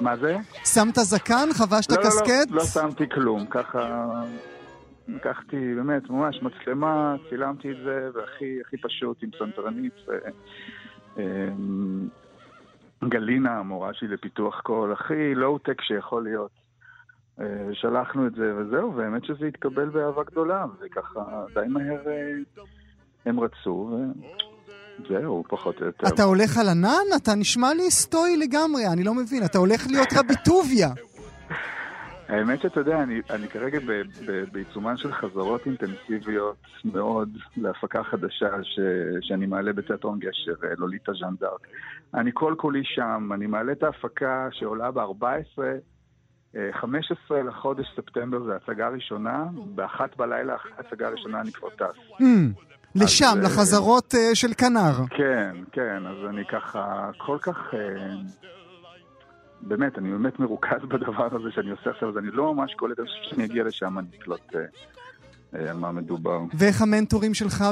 מה 0.00 0.16
זה? 0.16 0.36
שמת 0.64 0.94
זקן? 0.94 1.48
חבשת 1.52 1.90
לא, 1.90 1.96
לא, 1.96 2.02
קסקט? 2.02 2.50
לא, 2.50 2.56
לא 2.56 2.64
שמתי 2.64 3.08
כלום, 3.08 3.46
ככה... 3.46 4.06
לקחתי 5.08 5.74
באמת 5.74 6.10
ממש 6.10 6.40
מצלמה, 6.42 7.16
צילמתי 7.30 7.70
את 7.70 7.76
זה, 7.84 8.08
והכי 8.14 8.58
הכי 8.66 8.76
פשוט 8.76 9.22
עם 9.22 9.30
פסנתרנית. 9.30 9.92
אמ, 11.20 12.08
גלינה, 13.04 13.58
המורה 13.58 13.94
שלי 13.94 14.08
לפיתוח 14.08 14.60
קול, 14.60 14.92
הכי 14.92 15.34
לואו-טק 15.34 15.82
שיכול 15.82 16.24
להיות. 16.24 16.50
אה, 17.40 17.46
שלחנו 17.72 18.26
את 18.26 18.34
זה 18.34 18.54
וזהו, 18.56 18.96
והאמת 18.96 19.24
שזה 19.24 19.46
התקבל 19.46 19.88
באהבה 19.88 20.22
גדולה, 20.24 20.64
וככה 20.80 21.20
די 21.54 21.68
מהר 21.68 22.08
אה, 22.08 22.32
הם 23.26 23.40
רצו, 23.40 23.98
וזהו, 25.00 25.44
פחות 25.48 25.80
או 25.80 25.86
יותר. 25.86 26.08
אתה 26.08 26.22
הולך 26.22 26.58
על 26.58 26.68
ענן? 26.68 27.16
אתה 27.16 27.34
נשמע 27.34 27.74
לי 27.74 27.90
סטוי 27.90 28.36
לגמרי, 28.36 28.86
אני 28.92 29.04
לא 29.04 29.14
מבין. 29.14 29.44
אתה 29.44 29.58
הולך 29.58 29.86
להיות 29.86 30.08
רבי 30.16 30.34
טוביה. 30.44 30.88
האמת 32.30 32.60
שאתה 32.60 32.80
יודע, 32.80 33.02
אני, 33.02 33.20
אני 33.30 33.48
כרגע 33.48 33.78
ב, 33.80 34.02
ב, 34.26 34.44
בעיצומן 34.52 34.96
של 34.96 35.12
חזרות 35.12 35.66
אינטנסיביות 35.66 36.56
מאוד 36.84 37.36
להפקה 37.56 38.04
חדשה 38.04 38.48
ש, 38.62 38.80
שאני 39.20 39.46
מעלה 39.46 39.72
בתיאטרון 39.72 40.18
גשר, 40.18 40.54
אה, 40.64 40.74
לוליטה 40.78 41.12
ז'אן 41.12 41.34
דארק. 41.40 41.66
אני 42.14 42.30
כל 42.34 42.54
כולי 42.58 42.80
שם, 42.84 43.30
אני 43.34 43.46
מעלה 43.46 43.72
את 43.72 43.82
ההפקה 43.82 44.48
שעולה 44.52 44.90
ב-14, 44.90 45.62
15 46.72 47.42
לחודש 47.42 47.86
ספטמבר 47.96 48.44
זה 48.44 48.56
הצגה 48.56 48.88
ראשונה, 48.88 49.44
באחת 49.74 50.16
בלילה 50.16 50.54
אחרי 50.54 50.72
ההצגה 50.76 51.06
הראשונה 51.08 51.40
אני 51.40 51.52
כבר 51.52 51.68
טס. 51.70 51.96
Hmm, 52.20 52.24
לשם, 52.94 53.26
אה, 53.36 53.42
לחזרות 53.42 54.14
אה, 54.14 54.34
של 54.34 54.54
כנר. 54.58 55.06
כן, 55.10 55.56
כן, 55.72 56.06
אז 56.06 56.30
אני 56.30 56.44
ככה 56.44 57.10
כל 57.18 57.38
כך... 57.40 57.74
באמת, 59.62 59.98
אני 59.98 60.10
באמת 60.10 60.40
מרוכז 60.40 60.84
בדבר 60.90 61.28
הזה 61.32 61.50
שאני 61.54 61.70
עושה 61.70 61.90
עכשיו, 61.90 62.08
אז 62.08 62.18
אני 62.18 62.30
לא 62.30 62.54
ממש 62.54 62.74
קולט, 62.74 62.98
אני 62.98 63.06
חושב 63.08 63.30
שאני 63.30 63.44
אגיע 63.44 63.64
לשם, 63.64 63.98
אני 63.98 64.06
אקלוט 64.18 64.56
אה, 64.56 64.60
אה, 65.54 65.70
על 65.70 65.76
מה 65.76 65.92
מדובר. 65.92 66.40
ואיך 66.58 66.82
המנטורים 66.82 67.34
שלך 67.34 67.64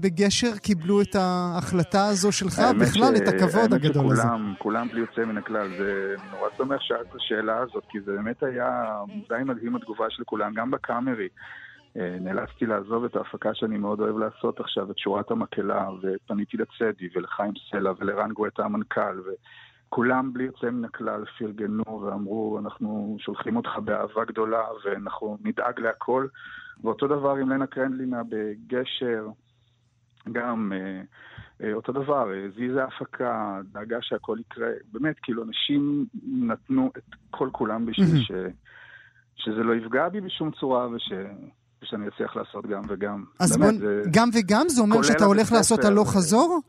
בגשר 0.00 0.56
קיבלו 0.62 1.02
את 1.02 1.14
ההחלטה 1.14 2.06
הזו 2.06 2.32
שלך? 2.32 2.58
האמת 2.58 2.88
בכלל, 2.88 3.16
את 3.16 3.28
הכבוד 3.28 3.72
האמת 3.72 3.84
הגדול 3.84 4.12
הזה. 4.12 4.22
שכולם, 4.22 4.54
כולם 4.58 4.88
בלי 4.88 5.00
יוצא 5.00 5.24
מן 5.24 5.38
הכלל, 5.38 5.68
זה 5.78 6.14
נורא 6.30 6.48
שמח 6.58 6.80
שאלת 6.80 7.14
השאלה 7.14 7.58
הזאת, 7.58 7.84
כי 7.88 8.00
זה 8.00 8.12
באמת 8.12 8.42
היה 8.42 8.86
די 9.28 9.44
מדהים 9.44 9.76
התגובה 9.76 10.06
של 10.08 10.24
כולם, 10.24 10.54
גם 10.54 10.70
בקאמרי. 10.70 11.28
אה, 11.96 12.16
נאלצתי 12.20 12.66
לעזוב 12.66 13.04
את 13.04 13.16
ההפקה 13.16 13.54
שאני 13.54 13.78
מאוד 13.78 14.00
אוהב 14.00 14.18
לעשות 14.18 14.60
עכשיו, 14.60 14.90
את 14.90 14.98
שורת 14.98 15.30
המקהלה, 15.30 15.88
ופניתי 16.02 16.56
לצדי 16.56 17.08
ולחיים 17.14 17.52
סלע 17.70 17.92
ולרן 17.98 18.32
גואטה 18.32 18.64
המנכ"ל, 18.64 19.20
וכולם 19.92 20.32
בלי 20.32 20.44
יוצא 20.44 20.70
מן 20.70 20.84
הכלל 20.84 21.24
פרגנו 21.38 22.00
ואמרו, 22.00 22.58
אנחנו 22.58 23.16
שולחים 23.20 23.56
אותך 23.56 23.70
באהבה 23.84 24.24
גדולה 24.24 24.62
ואנחנו 24.84 25.38
נדאג 25.44 25.80
להכל. 25.80 26.26
ואותו 26.84 27.06
דבר 27.06 27.30
עם 27.30 27.50
לנה 27.50 27.66
קרנדלינה 27.66 28.22
בגשר, 28.28 29.26
גם 30.32 30.72
אה, 30.72 31.02
אה, 31.66 31.74
אותו 31.74 31.92
דבר, 31.92 32.32
אה, 32.32 32.48
זיזה 32.56 32.84
הפקה, 32.84 33.60
דאגה 33.72 33.96
שהכל 34.00 34.36
יקרה. 34.40 34.68
באמת, 34.92 35.16
כאילו, 35.22 35.42
אנשים 35.44 36.06
נתנו 36.22 36.90
את 36.96 37.14
כל 37.30 37.48
כולם 37.52 37.86
בשביל 37.86 38.06
מהמם. 38.06 38.20
ש, 38.20 38.30
שזה 39.36 39.62
לא 39.62 39.74
יפגע 39.74 40.08
בי 40.08 40.20
בשום 40.20 40.50
צורה 40.60 40.88
וש, 40.88 41.12
ושאני 41.82 42.08
אצליח 42.08 42.36
לעשות 42.36 42.66
גם 42.66 42.82
וגם. 42.88 43.24
אז 43.40 43.56
באמת, 43.56 43.80
בוא, 43.80 43.80
זה... 43.80 44.02
גם 44.12 44.28
וגם 44.34 44.68
זה 44.68 44.82
אומר 44.82 45.02
שאתה 45.02 45.24
הולך 45.24 45.52
לעשות 45.52 45.84
הלוך 45.84 46.08
ו- 46.08 46.12
חזור? 46.12 46.60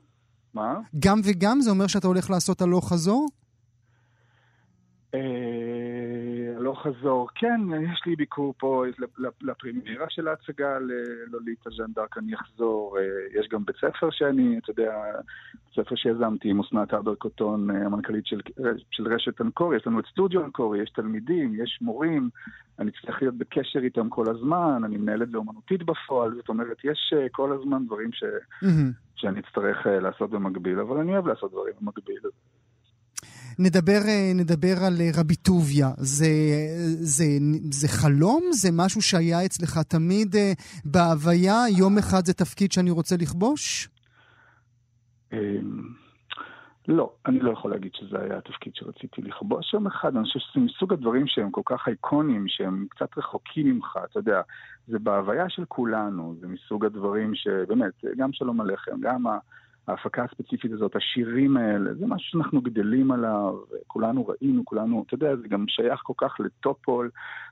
מה? 0.54 0.80
גם 1.00 1.22
וגם 1.24 1.62
זה 1.62 1.70
אומר 1.70 1.88
שאתה 1.88 2.08
הולך 2.08 2.30
לעשות 2.30 2.62
הלוך 2.62 2.90
חזור? 2.90 3.28
הלוך 6.72 6.88
חזור, 6.88 7.28
כן, 7.36 7.62
יש 7.94 8.02
לי 8.06 8.16
ביקור 8.16 8.54
פה 8.58 8.84
לפרימירה 9.42 10.06
של 10.10 10.28
ההצגה 10.28 10.78
ללוליטה 10.80 11.70
ז'אן 11.70 11.92
דארק, 11.96 12.18
אני 12.18 12.36
אחזור. 12.36 12.98
אה, 12.98 13.40
יש 13.40 13.48
גם 13.48 13.66
בית 13.66 13.76
ספר 13.76 14.10
שאני, 14.12 14.58
אתה 14.58 14.72
יודע, 14.72 15.04
בית 15.54 15.86
ספר 15.86 15.96
שיזמתי 15.96 16.50
עם 16.50 16.60
אסנת 16.60 16.94
אבר 16.94 17.16
קוטון, 17.16 17.72
אה, 17.72 17.86
המנכ"לית 17.86 18.26
של, 18.26 18.42
של 18.92 19.14
רשת 19.14 19.42
אנקורי, 19.42 19.78
יש 19.78 19.88
לנו 19.88 20.00
את 20.00 20.06
סטודיו 20.12 20.46
אנקורי, 20.46 20.82
יש 20.82 20.90
תלמידים, 20.90 21.64
יש 21.64 21.80
מורים, 21.82 22.30
אני 22.80 22.92
צריך 22.92 23.22
להיות 23.22 23.36
בקשר 23.36 23.80
איתם 23.80 24.10
כל 24.10 24.30
הזמן, 24.30 24.82
אני 24.86 24.98
מנהל 24.98 25.24
את 25.24 25.30
זה 25.30 25.38
אומנותית 25.38 25.84
בפועל, 25.84 26.36
זאת 26.36 26.50
אומרת, 26.50 26.78
יש 26.84 27.14
אה, 27.18 27.28
כל 27.32 27.52
הזמן 27.52 27.86
דברים 27.86 28.12
ש, 28.12 28.24
מהמם. 28.62 28.92
שאני 29.16 29.40
אצטרך 29.40 29.88
לעשות 29.88 30.30
במקביל, 30.30 30.80
אבל 30.80 30.98
אני 30.98 31.14
אוהב 31.14 31.28
לעשות 31.28 31.52
דברים 31.52 31.74
במקביל. 31.82 32.20
נדבר, 33.64 34.02
אה, 34.08 34.32
נדבר 34.36 34.76
על 34.88 34.94
אה, 35.02 35.10
רבי 35.20 35.36
טוביה. 35.36 35.90
זה, 35.98 36.34
זה, 37.00 37.24
זה 37.72 37.88
חלום? 37.88 38.44
זה 38.52 38.70
משהו 38.74 39.02
שהיה 39.02 39.46
אצלך 39.46 39.78
תמיד 39.78 40.36
אה, 40.36 40.52
בהוויה? 40.86 41.58
יום 41.78 41.98
אחד 41.98 42.26
זה 42.26 42.34
תפקיד 42.34 42.72
שאני 42.72 42.92
רוצה 42.92 43.16
לכבוש? 43.20 43.90
אמ, 45.34 45.38
לא, 46.88 47.14
אני 47.26 47.40
לא 47.40 47.52
יכול 47.52 47.72
להגיד 47.72 47.92
שזה 47.94 48.18
היה 48.20 48.38
התפקיד 48.38 48.74
שרציתי 48.76 49.22
לכבוש 49.22 49.74
יום 49.74 49.88
אחד. 49.88 50.16
אני 50.16 50.26
חושב 50.26 50.40
שזה 50.40 50.60
מסוג 50.60 50.94
הדברים 50.94 51.28
שהם 51.28 51.52
כל 51.52 51.62
כך 51.66 51.88
אייקונים, 51.88 52.46
שהם 52.48 52.86
קצת 52.90 53.18
רחוקים 53.18 53.68
ממך, 53.68 54.00
אתה 54.12 54.20
יודע. 54.20 54.42
זה 54.88 55.00
בהוויה 55.00 55.50
של 55.50 55.66
כולנו, 55.68 56.36
זה 56.40 56.48
מסוג 56.48 56.86
הדברים 56.86 57.36
שבאמת, 57.36 57.94
גם 58.18 58.34
שלום 58.34 58.62
עליכם, 58.62 59.02
גם 59.02 59.24
ההפקה 59.88 60.24
הספציפית 60.24 60.72
הזאת, 60.72 60.96
השירים 60.96 61.58
האלה, 61.58 61.94
זה 61.94 62.06
משהו 62.08 62.30
שאנחנו 62.32 62.62
גדלים 62.62 63.12
עליו, 63.12 63.54
כולנו 63.88 64.28
ראינו, 64.28 64.66
כולנו, 64.66 65.04
אתה 65.08 65.16
יודע, 65.16 65.36
זה 65.36 65.48
גם 65.48 65.66
שייך 65.68 66.00
כל 66.04 66.14
כך 66.18 66.36
לטופול, 66.40 67.10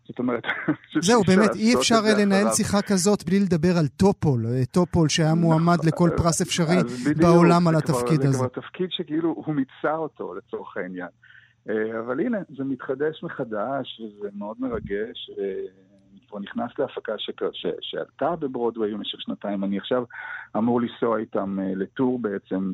זאת 0.07 0.19
אומרת... 0.19 0.43
זהו, 1.01 1.21
באמת, 1.23 1.55
אי 1.55 1.75
אפשר 1.75 1.95
לנהל 2.19 2.47
שיחה 2.49 2.81
כזאת 2.81 3.23
בלי 3.23 3.39
לדבר 3.39 3.77
על 3.79 3.87
טופול, 3.87 4.45
טופול 4.71 5.09
שהיה 5.09 5.29
נכון, 5.29 5.41
מועמד 5.41 5.85
לכל 5.85 6.09
פרס 6.17 6.41
אפשרי 6.41 6.77
בעולם 7.17 7.67
על 7.67 7.75
התפקיד 7.75 8.21
הזה. 8.21 8.31
זה 8.31 8.37
כבר 8.37 8.61
תפקיד 8.61 8.87
שכאילו 8.91 9.29
הוא 9.45 9.55
מיצה 9.55 9.95
אותו 9.95 10.33
לצורך 10.33 10.77
העניין. 10.77 11.09
אה, 11.69 11.99
אבל 11.99 12.19
הנה, 12.19 12.37
זה 12.57 12.63
מתחדש 12.63 13.23
מחדש, 13.23 14.01
וזה 14.01 14.29
מאוד 14.35 14.57
מרגש. 14.59 15.29
כבר 16.29 16.39
נכנס 16.39 16.71
להפקה. 16.79 17.13
שעלתה 17.81 18.35
בברודוויי 18.35 18.93
במשך 18.93 19.21
שנתיים. 19.21 19.63
אני 19.63 19.77
עכשיו 19.77 20.03
אמור 20.57 20.81
לנסוע 20.81 21.17
איתם 21.17 21.57
uh, 21.59 21.75
ל 21.75 21.84
tour 21.84 22.19
בעצם 22.19 22.71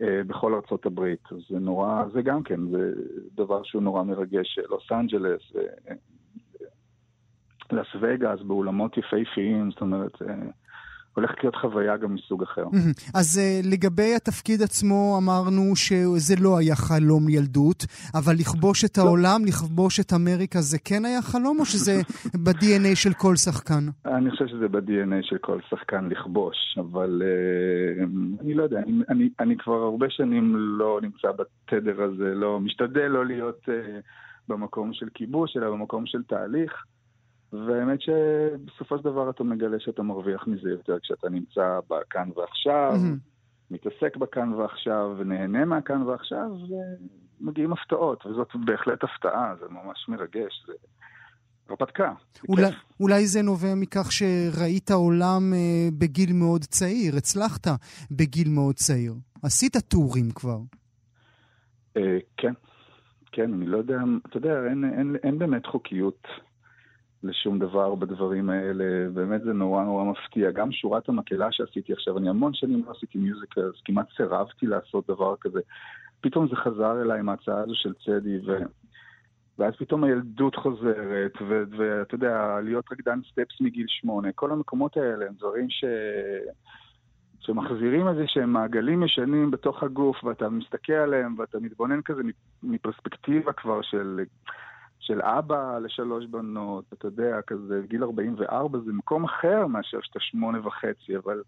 uh, 0.00 0.04
בכל 0.26 0.54
ארצות 0.54 0.86
הברית. 0.86 1.22
זה 1.50 1.58
נורא, 1.58 2.04
זה 2.12 2.22
גם 2.22 2.42
כן, 2.42 2.68
זה 2.70 2.92
דבר 3.34 3.62
שהוא 3.62 3.82
נורא 3.82 4.02
מרגש. 4.02 4.58
לוס 4.58 4.92
אנג'לס, 4.92 5.40
uh, 5.52 5.94
לס 7.72 7.86
וגאס, 8.00 8.40
באולמות 8.40 8.96
יפהפיים, 8.96 9.70
זאת 9.70 9.80
אומרת... 9.80 10.22
הולכת 11.16 11.42
להיות 11.42 11.56
חוויה 11.56 11.96
גם 11.96 12.14
מסוג 12.14 12.42
אחר. 12.42 12.64
אז 13.14 13.40
uh, 13.40 13.66
לגבי 13.72 14.14
התפקיד 14.16 14.62
עצמו 14.62 15.18
אמרנו 15.22 15.76
שזה 15.76 16.34
לא 16.40 16.58
היה 16.58 16.76
חלום 16.76 17.28
ילדות, 17.28 17.84
אבל 18.14 18.32
לכבוש 18.40 18.84
את 18.84 18.98
לא. 18.98 19.02
העולם, 19.02 19.40
לכבוש 19.46 20.00
את 20.00 20.12
אמריקה, 20.12 20.60
זה 20.60 20.78
כן 20.84 21.04
היה 21.04 21.22
חלום, 21.22 21.60
או 21.60 21.64
שזה 21.64 21.92
ב-DNA 22.44 22.94
של 22.94 23.12
כל 23.12 23.36
שחקן? 23.36 23.84
אני 24.06 24.30
חושב 24.30 24.46
שזה 24.46 24.68
ב-DNA 24.68 25.20
של 25.22 25.38
כל 25.38 25.58
שחקן 25.70 26.08
לכבוש, 26.08 26.78
אבל 26.78 27.22
uh, 27.22 28.02
אני 28.40 28.54
לא 28.54 28.62
יודע, 28.62 28.80
אני, 29.40 29.56
כבר 29.58 29.82
הרבה 29.82 30.06
שנים 30.10 30.56
לא 30.56 31.00
נמצא 31.02 31.28
בתדר 31.38 32.02
הזה, 32.02 32.34
לא, 32.34 32.60
משתדל 32.60 33.06
לא 33.06 33.26
להיות 33.26 33.60
uh, 33.64 33.70
במקום 34.48 34.92
של 34.92 35.08
כיבוש, 35.14 35.56
אלא 35.56 35.70
במקום 35.70 36.06
של 36.06 36.22
תהליך. 36.22 36.72
והאמת 37.52 38.00
שבסופו 38.00 38.98
של 38.98 39.04
דבר 39.04 39.30
אתה 39.30 39.44
מגלה 39.44 39.80
שאתה 39.80 40.02
מרוויח 40.02 40.46
מזה 40.46 40.70
יותר 40.70 40.98
כשאתה 41.02 41.28
נמצא 41.28 41.80
בכאן 41.90 42.28
ועכשיו, 42.36 42.94
mm-hmm. 42.94 43.70
מתעסק 43.70 44.16
בכאן 44.16 44.52
ועכשיו, 44.52 45.14
ונהנה 45.18 45.64
מהכאן 45.64 46.02
ועכשיו, 46.02 46.50
ומגיעים 47.40 47.72
הפתעות, 47.72 48.26
וזאת 48.26 48.48
בהחלט 48.64 49.04
הפתעה, 49.04 49.54
זה 49.60 49.66
ממש 49.70 50.08
מרגש, 50.08 50.64
זה 50.66 50.72
הרפתקה. 51.68 52.12
אולי, 52.48 52.70
אולי 53.00 53.26
זה 53.26 53.42
נובע 53.42 53.74
מכך 53.76 54.12
שראית 54.12 54.90
עולם 54.90 55.52
אה, 55.54 55.88
בגיל 55.98 56.32
מאוד 56.32 56.60
צעיר, 56.60 57.16
הצלחת 57.16 57.66
בגיל 58.10 58.48
מאוד 58.48 58.74
צעיר. 58.74 59.14
עשית 59.42 59.76
טורים 59.76 60.30
כבר. 60.34 60.58
אה, 61.96 62.18
כן, 62.36 62.52
כן, 63.32 63.54
אני 63.54 63.66
לא 63.66 63.76
יודע, 63.76 63.98
אתה 64.26 64.36
יודע, 64.36 64.64
אין, 64.70 64.84
אין, 64.98 65.16
אין 65.22 65.38
באמת 65.38 65.66
חוקיות 65.66 66.26
לשום 67.22 67.58
דבר 67.58 67.94
בדברים 67.94 68.50
האלה, 68.50 68.84
באמת 69.14 69.42
זה 69.42 69.52
נורא 69.52 69.84
נורא 69.84 70.04
מפתיע. 70.04 70.50
גם 70.50 70.72
שורת 70.72 71.08
המקהלה 71.08 71.52
שעשיתי 71.52 71.92
עכשיו, 71.92 72.18
אני 72.18 72.28
המון 72.28 72.54
שנים 72.54 72.82
לא 72.86 72.90
עשיתי 72.90 73.18
musicals, 73.18 73.74
כמעט 73.84 74.06
סירבתי 74.16 74.66
לעשות 74.66 75.06
דבר 75.08 75.34
כזה. 75.40 75.60
פתאום 76.20 76.48
זה 76.48 76.56
חזר 76.56 77.02
אליי 77.02 77.18
עם 77.20 77.28
ההצעה 77.28 77.60
הזו 77.60 77.74
של 77.74 77.92
צדי, 78.04 78.38
ו... 78.46 78.58
ואז 79.58 79.74
פתאום 79.78 80.04
הילדות 80.04 80.56
חוזרת, 80.56 81.32
ואתה 81.48 82.14
יודע, 82.14 82.60
להיות 82.62 82.84
רקדן 82.92 83.20
סטפס 83.30 83.60
מגיל 83.60 83.86
שמונה, 83.88 84.32
כל 84.32 84.52
המקומות 84.52 84.96
האלה 84.96 85.26
הם 85.26 85.34
דברים 85.38 85.70
ש... 85.70 85.84
שמחזירים 87.40 88.08
איזה 88.08 88.24
שהם 88.26 88.52
מעגלים 88.52 89.02
ישנים 89.02 89.50
בתוך 89.50 89.82
הגוף, 89.82 90.24
ואתה 90.24 90.48
מסתכל 90.48 90.92
עליהם, 90.92 91.38
ואתה 91.38 91.58
מתבונן 91.60 92.02
כזה 92.02 92.22
מפרספקטיבה 92.62 93.52
כבר 93.52 93.82
של 93.82 94.20
של 95.00 95.22
אבא 95.22 95.78
לשלוש 95.78 96.26
בנות, 96.26 96.84
אתה 96.92 97.06
יודע, 97.06 97.42
כזה, 97.46 97.82
גיל 97.88 98.04
44 98.04 98.78
זה 98.78 98.92
מקום 98.92 99.24
אחר 99.24 99.66
מאשר 99.66 99.98
שאתה 100.02 100.20
שמונה 100.20 100.66
וחצי, 100.66 101.16
אבל 101.16 101.42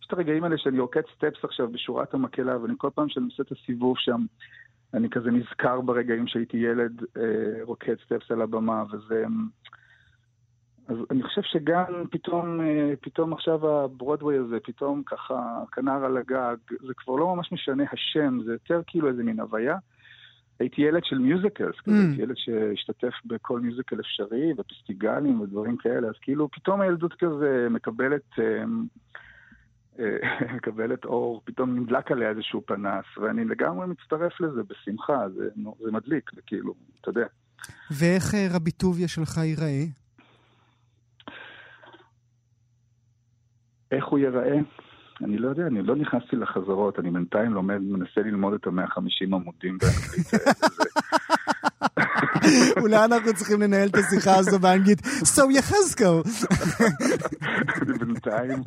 יש 0.00 0.06
את 0.06 0.12
הרגעים 0.12 0.44
האלה 0.44 0.58
שאני 0.58 0.78
רוקד 0.78 1.02
סטפס 1.16 1.44
עכשיו 1.44 1.68
בשורת 1.68 2.14
המקהלה, 2.14 2.62
ואני 2.62 2.74
כל 2.78 2.90
פעם 2.94 3.08
שאני 3.08 3.24
עושה 3.24 3.42
את 3.42 3.52
הסיבוב 3.52 3.96
שם, 3.98 4.20
אני 4.94 5.10
כזה 5.10 5.30
נזכר 5.30 5.80
ברגעים 5.80 6.26
שהייתי 6.26 6.56
ילד 6.56 7.02
אה, 7.16 7.62
רוקד 7.62 7.94
סטפס 8.04 8.30
על 8.30 8.42
הבמה, 8.42 8.84
וזה... 8.92 9.24
אז 10.88 10.96
אני 11.10 11.22
חושב 11.22 11.42
שגם 11.42 11.84
פתאום, 12.10 12.60
אה, 12.60 12.94
פתאום 13.00 13.32
עכשיו 13.32 13.68
הברודווי 13.68 14.36
הזה, 14.36 14.56
פתאום 14.64 15.02
ככה 15.06 15.62
כנר 15.72 16.04
על 16.04 16.16
הגג, 16.16 16.56
זה 16.86 16.94
כבר 16.96 17.16
לא 17.16 17.36
ממש 17.36 17.52
משנה 17.52 17.84
השם, 17.92 18.38
זה 18.44 18.52
יותר 18.52 18.80
כאילו 18.86 19.08
איזה 19.08 19.22
מין 19.22 19.40
הוויה. 19.40 19.76
הייתי 20.58 20.82
ילד 20.82 21.04
של 21.04 21.18
מיוזיקלס, 21.18 21.74
mm. 21.76 21.90
הייתי 21.90 22.22
ילד 22.22 22.36
שהשתתף 22.36 23.14
בכל 23.24 23.60
מיוזיקל 23.60 24.00
אפשרי, 24.00 24.52
ופסטיגלים 24.58 25.40
ודברים 25.40 25.76
כאלה, 25.76 26.08
אז 26.08 26.14
כאילו 26.22 26.48
פתאום 26.50 26.80
הילדות 26.80 27.14
כזה 27.18 27.66
מקבלת, 27.70 28.38
אמ, 28.38 28.86
אה, 29.98 30.16
מקבלת 30.56 31.04
אור, 31.04 31.42
פתאום 31.44 31.78
נדלק 31.78 32.12
עליה 32.12 32.28
איזשהו 32.28 32.62
פנס, 32.66 33.04
ואני 33.22 33.44
לגמרי 33.44 33.86
מצטרף 33.86 34.40
לזה 34.40 34.62
בשמחה, 34.62 35.28
זה, 35.28 35.48
זה 35.84 35.92
מדליק, 35.92 36.30
זה 36.34 36.40
כאילו, 36.46 36.74
אתה 37.00 37.10
יודע. 37.10 37.26
ואיך 37.90 38.34
אה, 38.34 38.46
רבי 38.50 38.70
טוביה 38.70 39.08
שלך 39.08 39.36
ייראה? 39.36 39.84
איך 43.90 44.04
הוא 44.04 44.18
ייראה? 44.18 44.58
אני 45.24 45.38
לא 45.38 45.48
יודע, 45.48 45.66
אני 45.66 45.82
לא 45.82 45.96
נכנסתי 45.96 46.36
לחזרות, 46.36 46.98
אני 46.98 47.10
בינתיים 47.10 47.54
לומד, 47.54 47.78
מנסה 47.80 48.20
ללמוד 48.20 48.54
את 48.54 48.66
המאה 48.66 48.86
חמישים 48.86 49.34
עמודים 49.34 49.78
באנגלית. 49.78 50.26
אולי 52.82 53.04
אנחנו 53.04 53.34
צריכים 53.34 53.62
לנהל 53.62 53.88
את 53.88 53.94
השיחה 53.94 54.36
הזו 54.36 54.58
באנגלית. 54.58 55.00
So 55.00 55.50
יחזקו. 55.50 56.22
בינתיים 57.98 58.62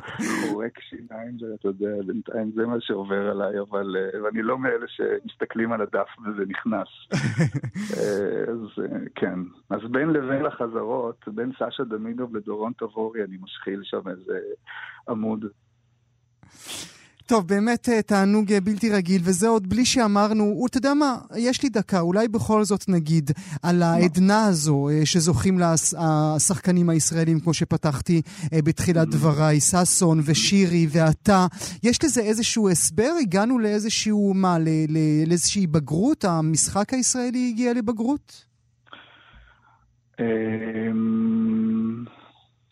חורק 0.48 0.80
שיניים, 0.80 1.36
אתה 1.60 1.68
יודע, 1.68 1.90
בינתיים 2.06 2.52
זה 2.54 2.66
מה 2.66 2.76
שעובר 2.80 3.30
עליי, 3.30 3.60
אבל 3.70 3.96
אה, 3.96 4.28
אני 4.28 4.42
לא 4.42 4.58
מאלה 4.58 4.86
שמסתכלים 4.88 5.72
על 5.72 5.80
הדף 5.80 6.08
וזה 6.18 6.42
נכנס. 6.48 6.88
אה, 7.98 8.42
אז 8.52 8.84
אה, 8.84 8.98
כן. 9.14 9.38
אז 9.70 9.80
בין 9.90 10.10
לבין 10.10 10.42
לחזרות, 10.42 11.24
בין 11.26 11.52
סשה 11.52 11.84
דמידוב 11.84 12.36
לדורון 12.36 12.72
תבורי, 12.78 13.24
אני 13.24 13.36
משחיל 13.40 13.80
שם 13.82 14.08
איזה 14.08 14.38
עמוד. 15.08 15.44
טוב, 17.30 17.46
באמת 17.48 17.88
אה, 17.88 18.02
תענוג 18.02 18.52
אה, 18.52 18.60
בלתי 18.60 18.90
רגיל, 18.90 19.22
וזה 19.24 19.48
עוד 19.48 19.68
בלי 19.68 19.84
שאמרנו, 19.84 20.64
אתה 20.70 20.78
יודע 20.78 20.94
מה, 20.94 21.18
יש 21.36 21.62
לי 21.62 21.68
דקה, 21.68 22.00
אולי 22.00 22.28
בכל 22.28 22.64
זאת 22.64 22.88
נגיד 22.88 23.30
על 23.62 23.82
העדנה 23.82 24.46
הזו 24.46 24.88
אה, 24.88 25.06
שזוכים 25.06 25.58
לה 25.58 25.74
השחקנים 25.98 26.90
הישראלים, 26.90 27.40
כמו 27.40 27.54
שפתחתי 27.54 28.22
בתחילת 28.52 29.08
mm. 29.08 29.10
דבריי, 29.10 29.60
ששון 29.60 30.20
ושירי 30.24 30.86
ואתה. 30.90 31.46
יש 31.82 32.04
לזה 32.04 32.20
איזשהו 32.20 32.68
הסבר? 32.70 33.12
הגענו 33.20 33.58
לאיזשהו, 33.58 34.32
מה, 34.34 34.56
לאיזושהי 35.26 35.66
בגרות? 35.66 36.24
המשחק 36.24 36.94
הישראלי 36.94 37.48
הגיע 37.52 37.72
לבגרות? 37.74 38.44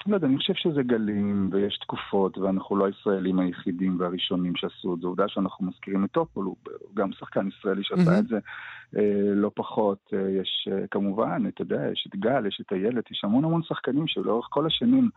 לא 0.09 0.15
יודע, 0.17 0.27
אני 0.27 0.37
חושב 0.37 0.55
שזה 0.55 0.83
גלים, 0.83 1.49
ויש 1.53 1.79
תקופות, 1.79 2.39
ואנחנו 2.39 2.77
לא 2.77 2.87
הישראלים 2.87 3.39
היחידים 3.39 4.01
והראשונים 4.01 4.57
שעשו 4.57 4.95
את 4.95 5.01
זה. 5.01 5.07
עובדה 5.07 5.29
שאנחנו 5.29 5.67
מזכירים 5.67 6.05
את 6.05 6.11
טופול, 6.11 6.45
הוא 6.45 6.57
גם 6.95 7.13
שחקן 7.13 7.49
ישראלי 7.49 7.85
שעשה 7.85 8.17
mm-hmm. 8.17 8.19
את 8.19 8.29
זה 8.29 8.39
אה, 8.97 9.35
לא 9.35 9.51
פחות. 9.55 10.11
אה, 10.13 10.31
יש 10.31 10.69
אה, 10.73 10.87
כמובן, 10.91 11.43
אתה 11.49 11.63
יודע, 11.63 11.93
יש 11.93 12.07
את 12.11 12.17
גל, 12.17 12.47
יש 12.47 12.63
את 12.67 12.73
איילת, 12.73 13.11
יש 13.11 13.25
המון 13.25 13.45
המון 13.45 13.63
שחקנים 13.63 14.07
שלאורך 14.07 14.47
כל 14.51 14.67
השנים 14.67 15.11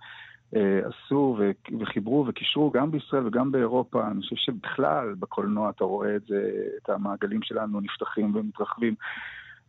עשו 0.84 1.40
וחיברו 1.80 2.26
וקישרו 2.28 2.72
גם 2.72 2.92
בישראל 2.92 3.28
וגם 3.28 3.52
באירופה. 3.52 4.08
אני 4.08 4.22
חושב 4.22 4.36
שבכלל 4.36 5.14
בקולנוע 5.20 5.70
אתה 5.70 5.84
רואה 5.84 6.16
את 6.16 6.22
זה, 6.28 6.52
את 6.84 6.90
המעגלים 6.90 7.42
שלנו 7.44 7.80
נפתחים 7.80 8.36
ומתרחבים. 8.36 8.96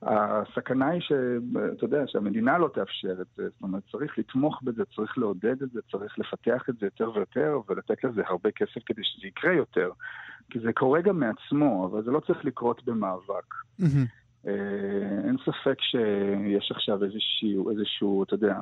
הסכנה 0.02 0.88
היא 0.88 1.00
שאתה 1.00 1.84
יודע, 1.84 2.02
שהמדינה 2.06 2.58
לא 2.58 2.70
תאפשר 2.74 3.12
את 3.20 3.26
זה, 3.36 3.48
זאת 3.48 3.62
אומרת, 3.62 3.82
צריך 3.92 4.18
לתמוך 4.18 4.62
בזה, 4.62 4.84
צריך 4.96 5.18
לעודד 5.18 5.62
את 5.62 5.70
זה, 5.70 5.80
צריך 5.92 6.18
לפתח 6.18 6.62
את 6.70 6.74
זה 6.80 6.86
יותר 6.86 7.10
ויותר, 7.14 7.60
ולתת 7.68 8.04
לזה 8.04 8.22
הרבה 8.26 8.50
כסף 8.50 8.80
כדי 8.86 9.04
שזה 9.04 9.26
יקרה 9.26 9.52
יותר. 9.52 9.90
כי 10.50 10.60
זה 10.60 10.72
קורה 10.72 11.00
גם 11.00 11.20
מעצמו, 11.20 11.88
אבל 11.90 12.02
זה 12.04 12.10
לא 12.10 12.20
צריך 12.20 12.44
לקרות 12.44 12.84
במאבק. 12.84 13.54
אין 15.24 15.36
ספק 15.44 15.80
שיש 15.80 16.70
עכשיו 16.70 17.04
איזשהו, 17.04 17.70
איזשהו, 17.70 18.22
אתה 18.22 18.34
יודע, 18.34 18.58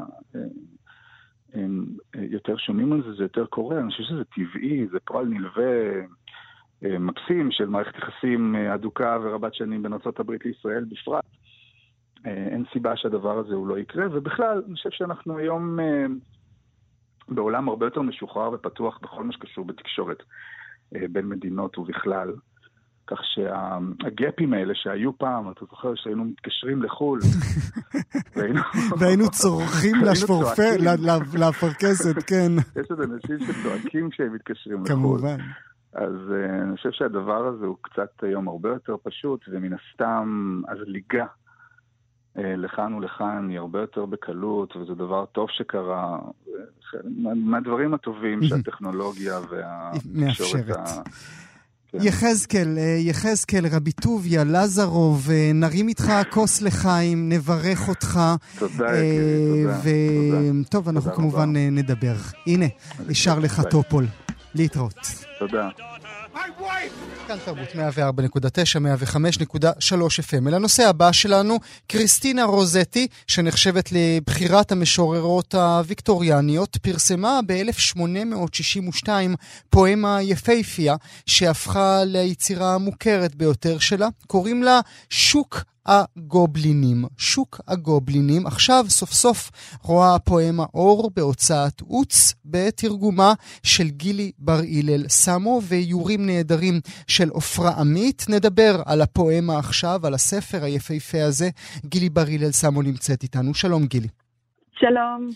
יותר 2.14 2.56
שומעים 2.56 2.92
על 2.92 3.02
זה, 3.02 3.12
זה 3.12 3.22
יותר 3.22 3.46
קורה, 3.46 3.80
אני 3.80 3.90
חושב 3.90 4.02
שזה 4.02 4.24
טבעי, 4.24 4.86
זה 4.92 4.98
פועל 5.04 5.26
נלווה 5.26 6.00
מקסים 6.82 7.50
של 7.50 7.66
מערכת 7.66 7.98
יחסים 7.98 8.56
אדוקה 8.56 9.18
ורבת 9.22 9.54
שנים 9.54 9.82
בין 9.82 9.92
ארה"ב 9.92 10.30
לישראל 10.44 10.84
בפרט. 10.84 11.24
אין 12.24 12.64
סיבה 12.72 12.96
שהדבר 12.96 13.38
הזה 13.38 13.54
הוא 13.54 13.66
לא 13.66 13.78
יקרה, 13.78 14.06
ובכלל, 14.12 14.62
אני 14.66 14.74
חושב 14.74 14.90
שאנחנו 14.92 15.38
היום 15.38 15.78
בעולם 17.28 17.68
הרבה 17.68 17.86
יותר 17.86 18.02
משוחרר 18.02 18.52
ופתוח 18.52 18.98
בכל 19.02 19.24
מה 19.24 19.32
שקשור 19.32 19.64
בתקשורת 19.64 20.22
בין 20.92 21.28
מדינות 21.28 21.78
ובכלל. 21.78 22.32
כך 23.06 23.18
שהגפים 23.24 24.52
האלה 24.52 24.74
שהיו 24.74 25.18
פעם, 25.18 25.50
אתה 25.50 25.64
זוכר 25.70 25.92
שהיינו 25.94 26.24
מתקשרים 26.24 26.82
לחו"ל, 26.82 27.20
והיינו 28.98 29.30
צורכים 29.30 29.96
לאפרכסת, 31.38 32.22
כן. 32.26 32.52
יש 32.80 32.90
עוד 32.90 33.00
אנשים 33.00 33.38
שצועקים 33.46 34.10
כשהם 34.10 34.34
מתקשרים 34.34 34.76
לחו"ל. 34.76 34.88
כמובן. 34.88 35.36
אז 35.94 36.14
uh, 36.28 36.62
אני 36.62 36.76
חושב 36.76 36.90
שהדבר 36.92 37.46
הזה 37.46 37.66
הוא 37.66 37.76
קצת 37.80 38.22
היום 38.22 38.48
הרבה 38.48 38.68
יותר 38.68 38.96
פשוט, 39.02 39.44
ומן 39.48 39.72
הסתם 39.72 40.60
הזליגה 40.68 41.24
uh, 41.24 42.40
לכאן 42.40 42.94
ולכאן 42.94 43.48
היא 43.48 43.58
הרבה 43.58 43.80
יותר 43.80 44.06
בקלות, 44.06 44.76
וזה 44.76 44.94
דבר 44.94 45.24
טוב 45.26 45.48
שקרה. 45.50 46.18
מהדברים 47.36 47.94
הטובים 47.94 48.42
שהטכנולוגיה 48.42 49.38
והתקשורת... 49.50 50.88
כן. 51.92 51.98
יחזקאל, 52.02 52.78
יחזקאל, 52.98 53.64
רבי 53.72 53.92
טוביה, 53.92 54.44
לזרוב, 54.44 55.28
נרים 55.54 55.88
איתך 55.88 56.12
כוס 56.30 56.62
לחיים, 56.62 57.28
נברך 57.28 57.88
אותך. 57.88 58.20
תודה, 58.58 58.96
יקירי, 58.96 59.62
תודה. 59.62 59.78
ו... 59.84 59.88
טוב, 60.70 60.88
אנחנו 60.88 61.12
כמובן 61.12 61.52
נדבר. 61.56 62.14
הנה, 62.46 62.66
נשאר 63.08 63.38
לך 63.38 63.62
טופול. 63.70 64.04
להתראות. 64.54 64.94
תודה. 65.38 65.68
כאן 67.26 67.38
תרבות 67.44 67.68
104.9, 67.68 67.78
105.3 68.78 69.92
FM. 70.20 70.48
אל 70.48 70.54
הנושא 70.54 70.88
הבא 70.88 71.12
שלנו, 71.12 71.58
קריסטינה 71.86 72.44
רוזטי, 72.44 73.08
שנחשבת 73.26 73.88
לבחירת 73.92 74.72
המשוררות 74.72 75.54
הוויקטוריאניות, 75.54 76.76
פרסמה 76.76 77.40
ב-1862 77.46 79.08
פואמה 79.70 80.22
יפייפייה, 80.22 80.96
שהפכה 81.26 82.04
ליצירה 82.04 82.74
המוכרת 82.74 83.34
ביותר 83.34 83.78
שלה. 83.78 84.08
קוראים 84.26 84.62
לה 84.62 84.80
שוק 85.10 85.64
הגובלינים. 85.86 87.04
שוק 87.18 87.60
הגובלינים. 87.68 88.46
עכשיו 88.46 88.84
סוף 88.88 89.12
סוף 89.12 89.50
רואה 89.82 90.14
הפואמה 90.14 90.64
אור 90.74 91.10
בהוצאת 91.16 91.80
עוץ 91.80 92.34
בתרגומה 92.44 93.32
של 93.62 93.88
גילי 93.88 94.32
בר 94.38 94.60
הלל 94.78 95.08
סמו 95.08 95.60
ואיורים 95.64 96.26
נהדרים 96.30 96.80
של 97.06 97.28
עופרה 97.28 97.70
עמית. 97.70 98.26
נדבר 98.28 98.82
על 98.86 99.02
הפואמה 99.02 99.58
עכשיו, 99.58 100.06
על 100.06 100.14
הספר 100.14 100.64
היפהפה 100.64 101.22
הזה. 101.22 101.50
גילי 101.86 102.08
בר 102.08 102.26
הלל 102.32 102.52
סמו 102.52 102.82
נמצאת 102.82 103.22
איתנו. 103.22 103.54
שלום 103.54 103.86
גילי. 103.86 104.08
שלום. 104.80 105.30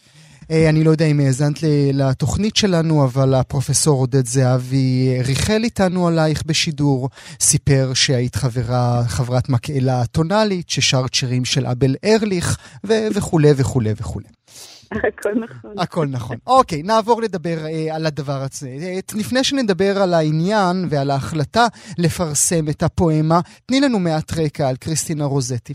אני 0.51 0.85
לא 0.85 0.91
יודע 0.91 1.07
אם 1.07 1.21
האזנת 1.21 1.59
לתוכנית 1.93 2.57
שלנו, 2.57 3.05
אבל 3.05 3.35
הפרופסור 3.35 4.01
עודד 4.01 4.27
זהבי 4.27 5.17
ריחל 5.25 5.61
איתנו 5.65 6.09
עלייך 6.09 6.43
בשידור, 6.47 7.11
סיפר 7.41 7.95
שהיית 7.95 8.37
חברה, 8.37 9.03
חברת 9.07 9.49
מקהלה 9.49 10.07
טונאלית, 10.07 10.71
ששרת 10.71 11.15
שירים 11.15 11.45
של 11.45 11.67
אבל 11.67 11.97
ארליך, 12.05 12.59
וכולי 12.85 13.51
וכולי 13.57 13.93
וכולי. 13.97 14.27
הכל 14.93 15.35
נכון. 15.35 15.75
הכל 15.79 16.07
נכון. 16.13 16.37
אוקיי, 16.47 16.83
נעבור 16.83 17.23
לדבר 17.23 17.59
אה, 17.67 17.97
על 17.97 18.07
הדבר 18.07 18.41
הזה. 18.47 18.69
אה, 18.69 18.99
לפני 19.21 19.45
שנדבר 19.45 19.93
על 20.03 20.13
העניין 20.15 20.77
ועל 20.91 21.11
ההחלטה 21.11 21.65
לפרסם 21.99 22.65
את 22.71 22.83
הפואמה, 22.83 23.39
תני 23.67 23.81
לנו 23.81 23.99
מעט 23.99 24.31
רקע 24.41 24.69
על 24.69 24.77
קריסטינה 24.77 25.25
רוזטי. 25.25 25.75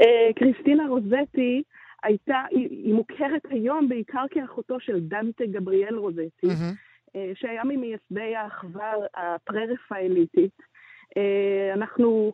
אה, 0.00 0.32
קריסטינה 0.38 0.84
רוזטי 0.88 1.62
הייתה, 2.02 2.42
היא, 2.50 2.68
היא 2.70 2.94
מוכרת 2.94 3.44
היום 3.50 3.88
בעיקר 3.88 4.24
כאחותו 4.30 4.80
של 4.80 5.00
דנטה 5.00 5.44
גבריאל 5.46 5.94
רוזטי, 5.94 6.46
mm-hmm. 6.46 7.16
שהיה 7.34 7.64
ממייסדי 7.64 8.36
האחווה 8.36 8.92
הפרה-רפאליטית. 9.16 10.70
אה, 11.16 11.74
אנחנו 11.74 12.32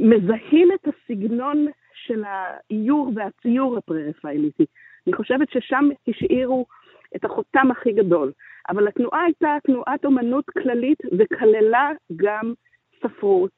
מזהים 0.00 0.68
את 0.74 0.88
הסגנון 0.88 1.66
של 2.06 2.22
האיור 2.24 3.12
והציור 3.16 3.76
הפרה-רפאליטי. 3.76 4.66
אני 5.06 5.16
חושבת 5.16 5.50
ששם 5.50 5.88
השאירו 6.08 6.66
את 7.16 7.24
החותם 7.24 7.70
הכי 7.70 7.92
גדול. 7.92 8.32
אבל 8.68 8.88
התנועה 8.88 9.24
הייתה 9.24 9.56
תנועת 9.66 10.04
אומנות 10.04 10.44
כללית 10.50 10.98
וכללה 11.18 11.90
גם 12.16 12.52
ספרות. 13.02 13.50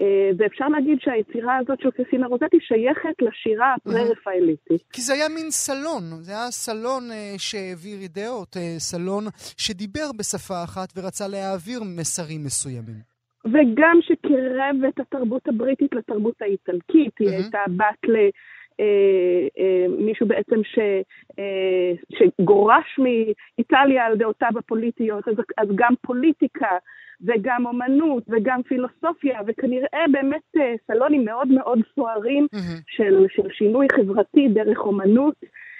אה, 0.00 0.30
ואפשר 0.38 0.68
להגיד 0.68 0.98
שהיצירה 1.00 1.56
הזאת 1.56 1.80
של 1.80 1.90
קריסינה 1.90 2.26
רוזטי 2.26 2.60
שייכת 2.60 3.16
לשירה 3.22 3.74
הפרה-רפאליטית. 3.74 4.82
כי 4.92 5.00
זה 5.00 5.12
היה 5.12 5.28
מין 5.28 5.50
סלון, 5.50 6.02
זה 6.20 6.32
היה 6.32 6.50
סלון 6.50 7.02
אה, 7.12 7.34
שהעביר 7.38 7.98
אידאות, 8.00 8.56
אה, 8.56 8.74
סלון 8.78 9.24
שדיבר 9.56 10.08
בשפה 10.18 10.64
אחת 10.64 10.88
ורצה 10.96 11.28
להעביר 11.28 11.80
מסרים 11.98 12.44
מסוימים. 12.44 13.10
וגם 13.44 13.98
שקירב 14.00 14.76
את 14.88 15.00
התרבות 15.00 15.48
הבריטית 15.48 15.94
לתרבות 15.94 16.42
האיטלקית, 16.42 17.12
היא 17.20 17.28
הייתה 17.28 17.58
בת 17.76 18.08
ל... 18.08 18.16
מישהו 19.98 20.26
בעצם 20.26 20.56
ש, 20.64 20.78
שגורש 22.18 22.98
מאיטליה 22.98 24.06
על 24.06 24.16
דעותיו 24.16 24.50
הפוליטיות, 24.58 25.28
אז, 25.28 25.34
אז 25.58 25.68
גם 25.74 25.94
פוליטיקה 26.02 26.76
וגם 27.20 27.66
אומנות 27.66 28.22
וגם 28.28 28.62
פילוסופיה, 28.62 29.40
וכנראה 29.46 30.04
באמת 30.12 30.42
אה, 30.56 30.74
סלונים 30.86 31.24
מאוד 31.24 31.48
מאוד 31.48 31.78
סוערים 31.94 32.46
mm-hmm. 32.54 32.82
של, 32.86 33.26
של 33.28 33.48
שינוי 33.52 33.86
חברתי 33.92 34.48
דרך 34.48 34.78
אומנות, 34.78 35.34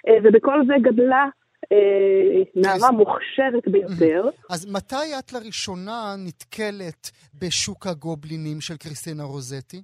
אה, 0.09 0.17
ובכל 0.25 0.67
זה 0.67 0.75
גדלה 0.83 1.27
אה, 1.73 2.43
נערה 2.57 2.91
מוכשרת 2.91 3.69
ביותר. 3.69 4.29
אז 4.51 4.73
מתי 4.73 5.19
את 5.19 5.33
לראשונה 5.33 6.15
נתקלת 6.27 7.11
בשוק 7.41 7.87
הגובלינים 7.87 8.61
של 8.61 8.77
קריסטינה 8.77 9.23
רוזטי? 9.23 9.83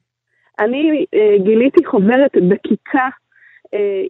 אני 0.59 1.05
גיליתי 1.45 1.85
חוברת 1.85 2.31
דקיקה 2.51 3.09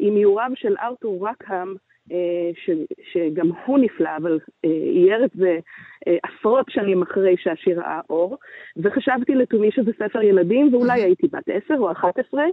עם 0.00 0.16
איוריו 0.16 0.50
של 0.54 0.74
ארתור 0.80 1.28
רקהאם, 1.28 1.74
אה, 2.12 2.50
ש, 2.64 2.70
שגם 3.12 3.50
הוא 3.66 3.78
נפלא, 3.78 4.10
אבל 4.16 4.38
אה, 4.64 4.70
אייר 4.70 5.24
את 5.24 5.30
זה 5.34 5.58
אה, 6.06 6.16
עשרות 6.22 6.66
שנים 6.70 7.02
אחרי 7.02 7.34
שהשיר 7.38 7.80
ראה 7.80 8.00
אור, 8.10 8.38
וחשבתי 8.76 9.34
לתומי 9.34 9.70
שזה 9.72 9.90
ספר 9.98 10.22
ילדים, 10.22 10.74
ואולי 10.74 11.02
הייתי 11.02 11.26
בת 11.26 11.48
עשר 11.48 11.74
או 11.78 11.92
אחת 11.92 12.18
עשרה, 12.18 12.44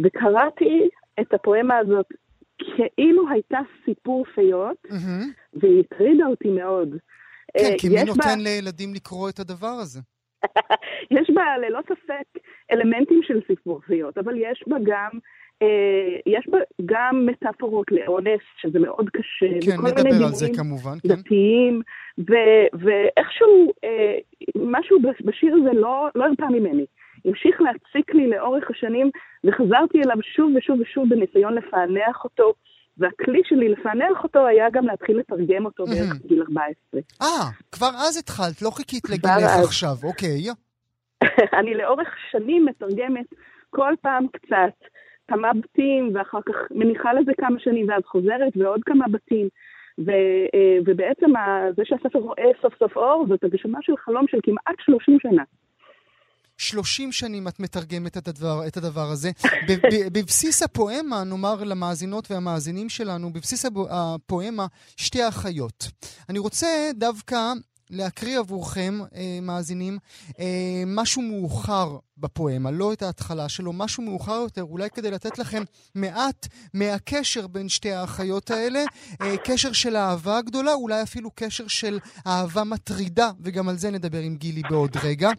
וקראתי 0.00 0.88
את 1.20 1.34
הפואמה 1.34 1.78
הזאת 1.78 2.06
כאילו 2.58 3.28
הייתה 3.30 3.58
סיפור 3.84 4.24
פיות, 4.34 4.76
והיא 5.54 5.80
הטרידה 5.80 6.26
אותי 6.26 6.48
מאוד. 6.48 6.88
כן, 7.58 7.74
כי 7.78 7.88
מי 7.88 8.04
נותן 8.04 8.20
בה... 8.20 8.36
לילדים 8.36 8.94
לקרוא 8.94 9.28
את 9.28 9.38
הדבר 9.38 9.76
הזה? 9.82 10.00
יש 11.20 11.30
בה 11.34 11.58
ללא 11.58 11.80
ספק 11.82 12.42
אלמנטים 12.72 13.20
של 13.22 13.40
סיפור 13.46 13.80
פיות, 13.80 14.18
אבל 14.18 14.34
יש 14.36 14.64
בה 14.66 14.76
גם 14.82 15.10
אה, 15.62 16.18
יש 16.26 16.48
בה 16.48 16.58
גם 16.84 17.26
מטאפורות 17.26 17.92
לאונס, 17.92 18.40
שזה 18.56 18.78
מאוד 18.78 19.10
קשה. 19.10 19.60
כן, 19.60 19.76
על 20.24 20.32
זה 20.32 20.46
כמובן. 20.56 20.96
כן. 21.02 21.08
דתיים, 21.08 21.80
ו- 22.18 22.66
ואיכשהו 22.72 23.72
אה, 23.84 24.18
משהו 24.56 24.98
בשיר 25.24 25.54
הזה 25.54 25.72
לא, 25.72 26.08
לא 26.14 26.24
הרפא 26.24 26.44
ממני. 26.44 26.84
המשיך 27.24 27.60
להציק 27.60 28.14
לי 28.14 28.26
לאורך 28.26 28.70
השנים, 28.70 29.10
וחזרתי 29.44 29.98
אליו 30.04 30.16
שוב 30.22 30.52
ושוב 30.56 30.80
ושוב 30.80 31.08
בניסיון 31.08 31.54
לפענח 31.54 32.24
אותו. 32.24 32.54
והכלי 32.98 33.40
שלי 33.44 33.68
לפענח 33.68 34.24
אותו 34.24 34.46
היה 34.46 34.70
גם 34.70 34.86
להתחיל 34.86 35.18
לתרגם 35.18 35.64
אותו 35.64 35.84
בערך 35.84 36.26
גיל 36.26 36.42
14. 36.42 37.00
אה, 37.22 37.50
כבר 37.72 37.90
אז 38.08 38.16
התחלת, 38.16 38.62
לא 38.62 38.70
חיכית 38.70 39.10
לגילך 39.10 39.50
עכשיו, 39.64 39.94
אוקיי. 40.02 40.44
אני 41.58 41.74
לאורך 41.74 42.08
שנים 42.30 42.66
מתרגמת 42.66 43.26
כל 43.70 43.94
פעם 44.02 44.26
קצת. 44.32 44.88
כמה 45.28 45.48
בתים, 45.52 46.10
ואחר 46.14 46.38
כך 46.46 46.54
מניחה 46.70 47.12
לזה 47.12 47.32
כמה 47.38 47.60
שנים, 47.60 47.88
ואז 47.88 48.02
חוזרת 48.06 48.52
ועוד 48.56 48.80
כמה 48.86 49.04
בתים. 49.10 49.48
ו, 49.98 50.10
אה, 50.54 50.78
ובעצם 50.86 51.30
זה 51.76 51.82
שהספר 51.84 52.18
רואה 52.18 52.50
סוף 52.62 52.74
סוף 52.78 52.96
אור, 52.96 53.26
זאת 53.28 53.44
הגשמה 53.44 53.78
של 53.82 53.96
חלום 53.96 54.26
של 54.28 54.38
כמעט 54.42 54.76
30 54.80 55.18
שנה. 55.22 55.42
30 56.58 57.12
שנים 57.12 57.48
את 57.48 57.60
מתרגמת 57.60 58.16
את 58.16 58.28
הדבר, 58.28 58.66
את 58.66 58.76
הדבר 58.76 59.10
הזה. 59.10 59.30
בבסיס 60.12 60.62
הפואמה, 60.62 61.24
נאמר 61.24 61.64
למאזינות 61.64 62.30
והמאזינים 62.30 62.88
שלנו, 62.88 63.32
בבסיס 63.32 63.64
הפואמה, 63.90 64.66
שתי 64.96 65.28
אחיות. 65.28 65.88
אני 66.28 66.38
רוצה 66.38 66.90
דווקא 66.94 67.52
להקריא 67.90 68.38
עבורכם, 68.38 68.98
אה, 69.14 69.38
מאזינים, 69.42 69.98
אה, 70.38 70.82
משהו 70.86 71.22
מאוחר 71.22 71.98
בפואמה, 72.18 72.70
לא 72.70 72.92
את 72.92 73.02
ההתחלה 73.02 73.48
שלו, 73.48 73.72
משהו 73.72 74.02
מאוחר 74.02 74.32
יותר, 74.32 74.62
אולי 74.62 74.90
כדי 74.90 75.10
לתת 75.10 75.38
לכם 75.38 75.62
מעט 75.94 76.46
מהקשר 76.74 77.46
בין 77.46 77.68
שתי 77.68 77.92
האחיות 77.92 78.50
האלה, 78.50 78.84
אה, 79.22 79.36
קשר 79.44 79.72
של 79.72 79.96
אהבה 79.96 80.40
גדולה, 80.42 80.72
אולי 80.72 81.02
אפילו 81.02 81.30
קשר 81.34 81.68
של 81.68 81.98
אהבה 82.26 82.64
מטרידה, 82.64 83.30
וגם 83.40 83.68
על 83.68 83.78
זה 83.78 83.90
נדבר 83.90 84.20
עם 84.20 84.36
גילי 84.36 84.62
בעוד 84.70 84.96
רגע. 85.02 85.30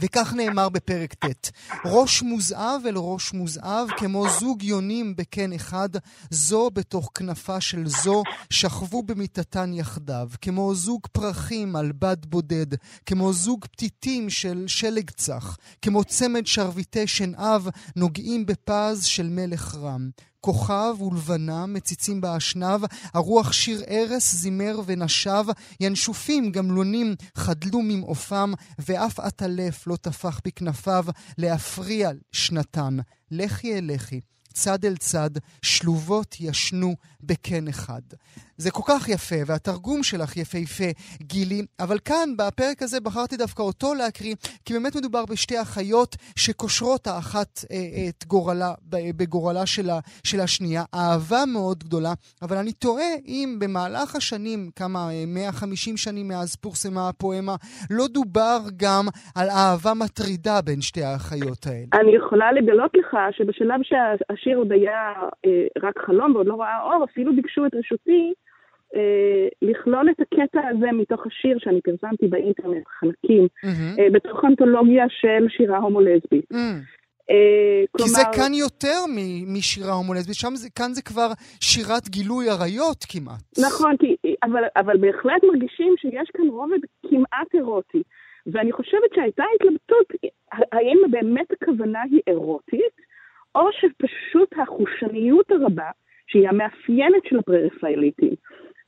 וכך 0.00 0.32
נאמר 0.32 0.68
בפרק 0.68 1.14
ט': 1.14 1.50
ראש 1.84 2.22
מוזהב 2.22 2.86
אל 2.86 2.96
ראש 2.96 3.32
מוזהב, 3.32 3.88
כמו 3.96 4.26
זוג 4.40 4.62
יונים 4.62 5.16
בקן 5.16 5.52
אחד, 5.52 5.88
זו 6.30 6.70
בתוך 6.70 7.10
כנפה 7.14 7.60
של 7.60 7.86
זו, 7.86 8.22
שכבו 8.50 9.02
במיטתן 9.02 9.72
יחדיו, 9.72 10.30
כמו 10.40 10.74
זוג 10.74 11.06
פרחים 11.12 11.76
על 11.76 11.92
בד 11.98 12.26
בודד, 12.26 12.66
כמו 13.06 13.32
זוג 13.32 13.64
פתיתים 13.64 14.30
של 14.30 14.64
שלג 14.66 15.10
צח, 15.10 15.56
כמו 15.82 16.04
צמד 16.04 16.46
שרביטי 16.46 17.06
שנהב, 17.06 17.62
נוגעים 17.96 18.46
בפז 18.46 19.04
של 19.04 19.28
מלך 19.28 19.74
רם. 19.74 20.10
כוכב 20.44 21.02
ולבנה 21.02 21.66
מציצים 21.66 22.20
באשנב, 22.20 22.80
הרוח 23.14 23.52
שיר 23.52 23.82
ארס 23.88 24.34
זימר 24.34 24.80
ונשב, 24.86 25.44
ינשופים 25.80 26.52
גמלונים 26.52 27.14
חדלו 27.34 27.82
ממעופם, 27.82 28.52
ואף 28.78 29.20
עטלף 29.20 29.86
לא 29.86 29.96
טפח 29.96 30.40
בכנפיו, 30.44 31.04
להפריע 31.38 32.10
שנתן. 32.32 32.96
לכי 33.30 33.78
אל 33.78 33.90
לכי. 33.94 34.20
צד 34.52 34.84
אל 34.84 34.96
צד, 34.96 35.30
שלובות 35.62 36.36
ישנו 36.40 36.96
בקן 37.22 37.68
אחד. 37.68 38.02
זה 38.56 38.70
כל 38.70 38.82
כך 38.88 39.08
יפה, 39.08 39.40
והתרגום 39.46 40.02
שלך 40.02 40.36
יפהפה, 40.36 40.90
גילי, 41.22 41.62
אבל 41.80 41.98
כאן, 42.04 42.28
בפרק 42.38 42.82
הזה, 42.82 43.00
בחרתי 43.00 43.36
דווקא 43.36 43.62
אותו 43.62 43.94
להקריא, 43.94 44.34
כי 44.64 44.72
באמת 44.72 44.96
מדובר 44.96 45.24
בשתי 45.30 45.62
אחיות 45.62 46.16
שקושרות 46.36 47.06
האחת 47.06 47.52
אה, 47.70 48.08
את 48.08 48.24
גורלה, 48.26 48.72
בגורלה 48.90 49.66
של, 49.66 49.90
ה, 49.90 49.98
של 50.24 50.40
השנייה. 50.40 50.82
אהבה 50.94 51.42
מאוד 51.52 51.78
גדולה, 51.78 52.12
אבל 52.42 52.56
אני 52.56 52.72
תוהה 52.72 53.12
אם 53.26 53.58
במהלך 53.60 54.16
השנים, 54.16 54.70
כמה, 54.76 55.08
150 55.26 55.92
אה, 55.92 55.98
שנים 55.98 56.28
מאז 56.28 56.56
פורסמה 56.56 57.08
הפואמה, 57.08 57.54
לא 57.90 58.04
דובר 58.06 58.58
גם 58.76 59.04
על 59.36 59.48
אהבה 59.48 59.92
מטרידה 59.94 60.60
בין 60.64 60.80
שתי 60.80 61.02
האחיות 61.02 61.66
האלה. 61.66 62.02
אני 62.02 62.16
יכולה 62.16 62.52
לגלות 62.52 62.92
לך 62.94 63.16
שבשלב 63.30 63.80
שהשיר 63.82 64.56
עוד 64.58 64.72
היה 64.72 65.12
אה, 65.46 65.66
רק 65.82 65.98
חלום 66.06 66.34
ועוד 66.34 66.46
לא 66.46 66.60
ראה 66.60 66.80
אור, 66.82 67.04
אפילו 67.04 67.36
ביקשו 67.36 67.66
את 67.66 67.74
רשותי 67.74 68.32
אה, 68.94 69.48
לכלול 69.62 70.10
את 70.10 70.20
הקטע 70.20 70.60
הזה 70.68 70.86
מתוך 70.92 71.26
השיר 71.26 71.58
שאני 71.58 71.80
פרסמתי 71.80 72.26
באינטרנט, 72.26 72.86
חלקים, 73.00 73.44
mm-hmm. 73.46 74.00
אה, 74.00 74.10
בתוך 74.12 74.44
אנתולוגיה 74.44 75.04
של 75.08 75.46
שירה 75.48 75.78
הומו-לסבית. 75.78 76.52
Mm-hmm. 76.52 77.04
אה, 77.30 77.84
כי 77.98 78.08
זה 78.08 78.22
כאן 78.36 78.54
יותר 78.54 78.98
משירה 79.46 79.92
הומו-לסבית, 79.92 80.34
שם 80.34 80.54
זה, 80.54 80.68
כאן 80.70 80.92
זה 80.92 81.02
כבר 81.02 81.28
שירת 81.60 82.08
גילוי 82.08 82.48
עריות 82.48 83.04
כמעט. 83.08 83.58
נכון, 83.66 83.96
כי, 83.96 84.16
אבל, 84.42 84.62
אבל 84.76 84.96
בהחלט 84.96 85.44
מרגישים 85.44 85.94
שיש 85.98 86.30
כאן 86.36 86.48
רובד 86.48 86.78
כמעט 87.10 87.54
אירוטי. 87.54 88.02
ואני 88.46 88.72
חושבת 88.72 89.10
שהייתה 89.14 89.44
התלבטות, 89.54 90.06
האם 90.52 90.98
באמת 91.10 91.46
הכוונה 91.52 92.02
היא 92.10 92.20
אירוטית, 92.26 92.94
או 93.54 93.62
שפשוט 93.72 94.48
החושניות 94.62 95.50
הרבה, 95.50 95.90
שהיא 96.26 96.48
המאפיינת 96.48 97.22
של 97.28 97.38
הפרה-רפאליטים, 97.38 98.34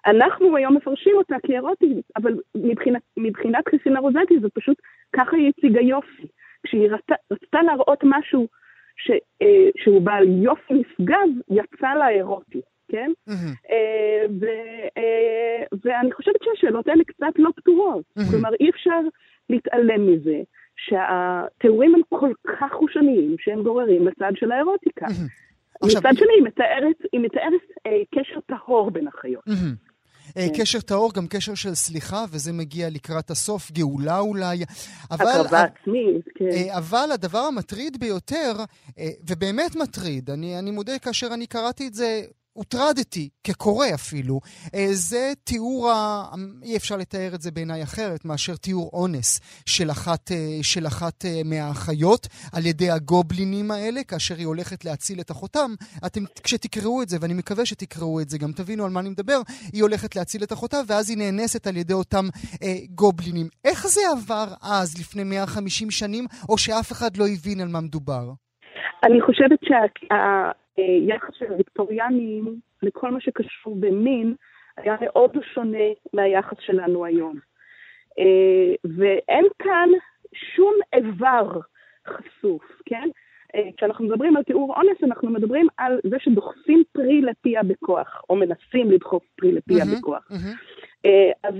אנחנו 0.07 0.57
היום 0.57 0.77
מפרשים 0.77 1.13
אותה 1.17 1.37
כאירוטית, 1.47 2.07
אבל 2.17 2.35
מבחינת, 2.57 3.03
מבחינת 3.17 3.69
חיסינה 3.69 4.01
רוזטי 4.01 4.41
זה 4.41 4.49
פשוט 4.55 4.77
ככה 5.13 5.37
היא 5.37 5.53
הציגה 5.59 5.81
יופי. 5.81 6.27
כשהיא 6.67 6.91
רצתה, 6.91 7.15
רצתה 7.33 7.63
להראות 7.63 8.01
משהו 8.05 8.49
ש, 8.97 9.11
אה, 9.43 9.69
שהוא 9.77 10.03
בעל 10.03 10.43
יופי 10.43 10.75
נשגב, 10.75 11.29
יצא 11.51 11.95
לה 11.99 12.09
אירוטי, 12.09 12.61
כן? 12.89 13.11
Mm-hmm. 13.29 13.71
אה, 13.71 14.27
ו, 14.41 14.47
אה, 14.99 15.65
ואני 15.85 16.13
חושבת 16.13 16.41
שהשאלות 16.43 16.89
האלה 16.89 17.05
קצת 17.05 17.33
לא 17.39 17.51
פתורות. 17.57 18.05
Mm-hmm. 18.19 18.31
כלומר, 18.31 18.51
אי 18.61 18.71
אפשר 18.71 19.01
להתעלם 19.51 20.07
מזה 20.07 20.41
שהתיאורים 20.77 21.95
הם 21.95 22.01
כל 22.09 22.33
כך 22.47 22.73
חושניים 22.73 23.37
שהם 23.39 23.63
גוררים 23.63 24.07
לצד 24.07 24.33
של 24.35 24.53
האירוטיקה. 24.53 25.07
Mm-hmm. 25.07 25.47
מצד 25.87 26.13
שני, 26.15 26.33
היא 26.37 26.45
מתארת, 26.45 26.97
היא 27.13 27.21
מתארת 27.21 27.61
אה, 27.87 28.03
קשר 28.15 28.41
טהור 28.41 28.91
בין 28.91 29.09
החיות. 29.09 29.45
Mm-hmm. 29.49 29.86
אה, 30.37 30.47
כן. 30.49 30.61
קשר 30.61 30.81
טהור, 30.81 31.13
גם 31.13 31.27
קשר 31.27 31.55
של 31.55 31.75
סליחה, 31.75 32.25
וזה 32.31 32.53
מגיע 32.53 32.91
לקראת 32.91 33.31
הסוף, 33.31 33.71
גאולה 33.71 34.19
אולי. 34.19 34.65
הקרבה 35.11 35.63
עצמית, 35.63 36.25
כן. 36.35 36.45
אה, 36.45 36.79
אבל 36.79 37.09
הדבר 37.13 37.39
המטריד 37.39 38.01
ביותר, 38.01 38.53
אה, 38.99 39.11
ובאמת 39.29 39.77
מטריד, 39.77 40.31
אני, 40.31 40.59
אני 40.59 40.71
מודה 40.71 40.99
כאשר 40.99 41.27
אני 41.35 41.47
קראתי 41.47 41.87
את 41.87 41.95
זה 41.95 42.23
הוטרדתי, 42.57 43.29
כקורא 43.45 43.87
אפילו. 43.95 44.41
אה, 44.75 44.87
זה 44.91 45.33
תיאור, 45.45 45.91
ה... 45.91 46.25
אי 46.63 46.77
אפשר 46.77 46.97
לתאר 46.97 47.35
את 47.35 47.43
זה 47.43 47.51
בעיניי 47.51 47.83
אחרת 47.83 48.25
מאשר 48.25 48.57
תיאור 48.57 48.91
אונס 48.93 49.41
של 49.67 49.91
אחת, 49.91 50.33
אה, 50.33 50.59
של 50.63 50.87
אחת 50.87 51.25
אה, 51.25 51.41
מהאחיות 51.45 52.27
על 52.53 52.67
ידי 52.67 52.91
הגובלינים 52.91 53.71
האלה, 53.71 54.05
כאשר 54.05 54.35
היא 54.35 54.47
הולכת 54.47 54.85
להציל 54.85 55.21
את 55.21 55.31
אחותם. 55.31 55.71
אתם, 56.07 56.21
כשתקראו 56.45 57.03
את 57.03 57.09
זה, 57.09 57.17
ואני 57.21 57.35
מקווה 57.35 57.67
שתקראו 57.67 58.21
את 58.21 58.29
זה, 58.29 58.39
גם 58.39 58.53
תבינו 58.53 58.85
על 58.85 58.91
מה 58.91 59.01
אני 59.01 59.09
מדבר, 59.09 59.41
היא 59.73 59.83
הולכת 59.83 60.17
להציל 60.17 60.43
את 60.43 60.53
אחותה, 60.53 60.77
ואז 60.89 61.11
היא 61.11 61.19
נאנסת 61.19 61.67
על 61.67 61.77
ידי 61.77 61.93
אותם 61.93 62.25
אה, 62.63 62.77
גובלינים. 62.91 63.49
איך 63.65 63.87
זה 63.87 64.01
עבר 64.13 64.47
אז, 64.63 64.99
לפני 65.01 65.25
150 65.25 65.91
שנים, 65.91 66.25
או 66.49 66.59
שאף 66.59 66.93
אחד 66.93 67.17
לא 67.17 67.25
הבין 67.29 67.61
על 67.61 67.69
מה 67.69 67.81
מדובר? 67.81 68.31
אני 69.05 69.21
חושבת 69.21 69.59
שה... 69.65 70.15
היחס 70.77 71.35
של 71.35 71.47
הוויקטוריאנים 71.47 72.61
לכל 72.83 73.11
מה 73.11 73.21
שקשור 73.21 73.77
במין 73.77 74.35
היה 74.77 74.97
מאוד 75.01 75.37
שונה 75.55 75.87
מהיחס 76.13 76.57
שלנו 76.61 77.05
היום. 77.05 77.39
אה, 78.19 78.75
ואין 78.99 79.47
כאן 79.59 79.89
שום 80.35 80.75
איבר 80.95 81.61
חשוף, 82.07 82.63
כן? 82.85 83.09
אה, 83.55 83.69
כשאנחנו 83.77 84.05
מדברים 84.05 84.37
על 84.37 84.43
תיאור 84.43 84.75
אונס, 84.77 85.05
אנחנו 85.05 85.31
מדברים 85.31 85.67
על 85.77 86.01
זה 86.11 86.17
שדוחסים 86.19 86.83
פרי 86.93 87.21
לפיה 87.21 87.63
בכוח, 87.63 88.23
או 88.31 88.37
מנסים 88.37 88.91
לדחוף 88.91 89.23
פרי 89.37 89.53
לפיה 89.53 89.85
mm-hmm, 89.85 89.99
בכוח. 89.99 90.31
Mm-hmm. 90.31 91.09
אז 91.43 91.55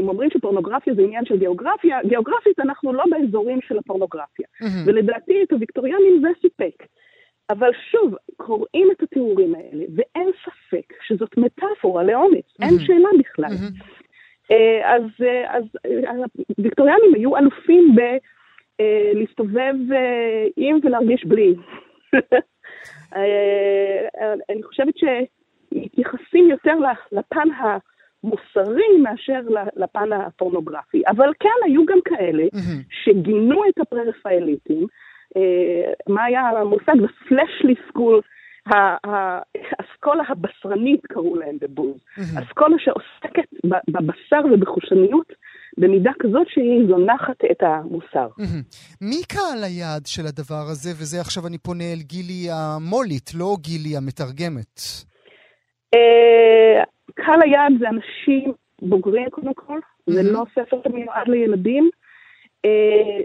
אם 0.00 0.08
אומרים 0.08 0.30
שפורנוגרפיה 0.30 0.94
זה 0.94 1.02
עניין 1.02 1.24
של 1.24 1.38
גיאוגרפיה, 1.38 1.98
גיאוגרפית 2.08 2.58
אנחנו 2.60 2.92
לא 2.92 3.04
באזורים 3.10 3.58
של 3.68 3.78
הפורנוגרפיה. 3.78 4.46
Mm-hmm. 4.46 4.86
ולדעתי 4.86 5.42
את 5.42 5.52
הוויקטוריאנים 5.52 6.20
זה 6.22 6.28
סיפק. 6.40 6.86
אבל 7.50 7.70
שוב, 7.90 8.14
קוראים 8.36 8.88
את 8.92 9.02
התיאורים 9.02 9.54
האלה, 9.54 9.84
ואין 9.94 10.30
ספק 10.44 10.92
שזאת 11.06 11.36
מטאפורה 11.36 12.02
mm-hmm. 12.42 12.62
אין 12.62 12.78
שאלה 12.78 13.08
בכלל. 13.18 13.50
Mm-hmm. 13.50 14.00
אז, 14.84 15.02
אה, 15.22 15.56
אז 15.56 15.64
הוויקטוריאנים 16.58 17.14
היו 17.14 17.36
אלופים 17.36 17.96
בלהסתובב 18.78 19.74
עם 20.56 20.78
ולהרגיש 20.82 21.24
בלי. 21.24 21.54
אני 24.50 24.62
חושבת 24.62 24.94
שמתייחסים 24.96 26.50
יותר 26.50 26.74
לפן 27.12 27.48
המוסרי 27.58 28.98
מאשר 29.02 29.40
לפן 29.76 30.12
הפורנוגרפי. 30.12 31.02
אבל 31.08 31.32
כן, 31.40 31.48
היו 31.64 31.86
גם 31.86 31.98
כאלה 32.04 32.44
mm-hmm. 32.44 32.94
שגינו 33.04 33.62
את 33.68 33.78
הפרה-רפאליטים, 33.78 34.82
אה, 34.82 35.09
מה 36.08 36.24
היה 36.24 36.40
המושג? 36.40 36.92
Fleshly 37.28 37.74
school, 37.88 38.22
האסכולה 38.66 40.22
הבשרנית 40.28 41.06
קראו 41.06 41.36
להם 41.36 41.56
בבוז. 41.60 41.96
אסכולה 42.18 42.76
שעוסקת 42.78 43.48
בבשר 43.88 44.40
ובחושניות 44.52 45.32
במידה 45.78 46.10
כזאת 46.20 46.46
שהיא 46.48 46.88
זונחת 46.88 47.44
את 47.50 47.62
המוסר. 47.62 48.28
מי 49.00 49.22
קהל 49.28 49.64
היעד 49.64 50.06
של 50.06 50.26
הדבר 50.26 50.64
הזה? 50.70 50.90
וזה 50.90 51.20
עכשיו 51.20 51.46
אני 51.46 51.58
פונה 51.58 51.84
אל 51.84 52.00
גילי 52.00 52.48
המולית, 52.50 53.30
לא 53.34 53.56
גילי 53.60 53.96
המתרגמת. 53.96 54.80
אה, 55.94 56.84
קהל 57.14 57.42
היעד 57.42 57.72
זה 57.80 57.88
אנשים 57.88 58.52
בוגרים 58.82 59.30
קודם 59.30 59.54
כל, 59.54 59.78
זה 60.06 60.22
לא 60.22 60.44
ספר 60.54 60.80
שמיועד 60.88 61.28
לילדים, 61.28 61.90
אה, 62.64 63.20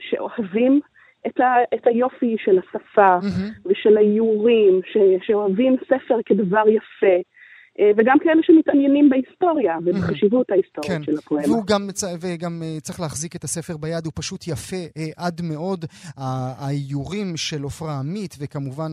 שאוהבים 0.00 0.80
את, 1.26 1.40
ה, 1.40 1.54
את 1.74 1.86
היופי 1.86 2.36
של 2.38 2.58
השפה 2.58 3.18
mm-hmm. 3.20 3.68
ושל 3.68 3.96
האיורים, 3.96 4.80
ש, 4.92 4.96
שאוהבים 5.26 5.76
ספר 5.88 6.18
כדבר 6.26 6.62
יפה. 6.68 7.16
אה, 7.80 7.90
וגם 7.96 8.18
כאלה 8.18 8.42
שמתעניינים 8.42 9.10
בהיסטוריה 9.10 9.78
ובחשיבות 9.84 10.50
ההיסטורית 10.50 10.90
כן. 10.90 11.02
של 11.02 11.18
הפואמה. 11.18 11.46
והוא 11.46 11.64
גם, 11.66 11.88
וגם 12.20 12.62
אה, 12.62 12.80
צריך 12.80 13.00
להחזיק 13.00 13.36
את 13.36 13.44
הספר 13.44 13.76
ביד, 13.76 14.04
הוא 14.04 14.12
פשוט 14.16 14.48
יפה 14.48 14.82
אה, 14.96 15.26
עד 15.26 15.40
מאוד. 15.44 15.84
האיורים 16.58 17.36
של 17.36 17.62
עופרה 17.62 17.98
עמית 17.98 18.34
וכמובן 18.40 18.92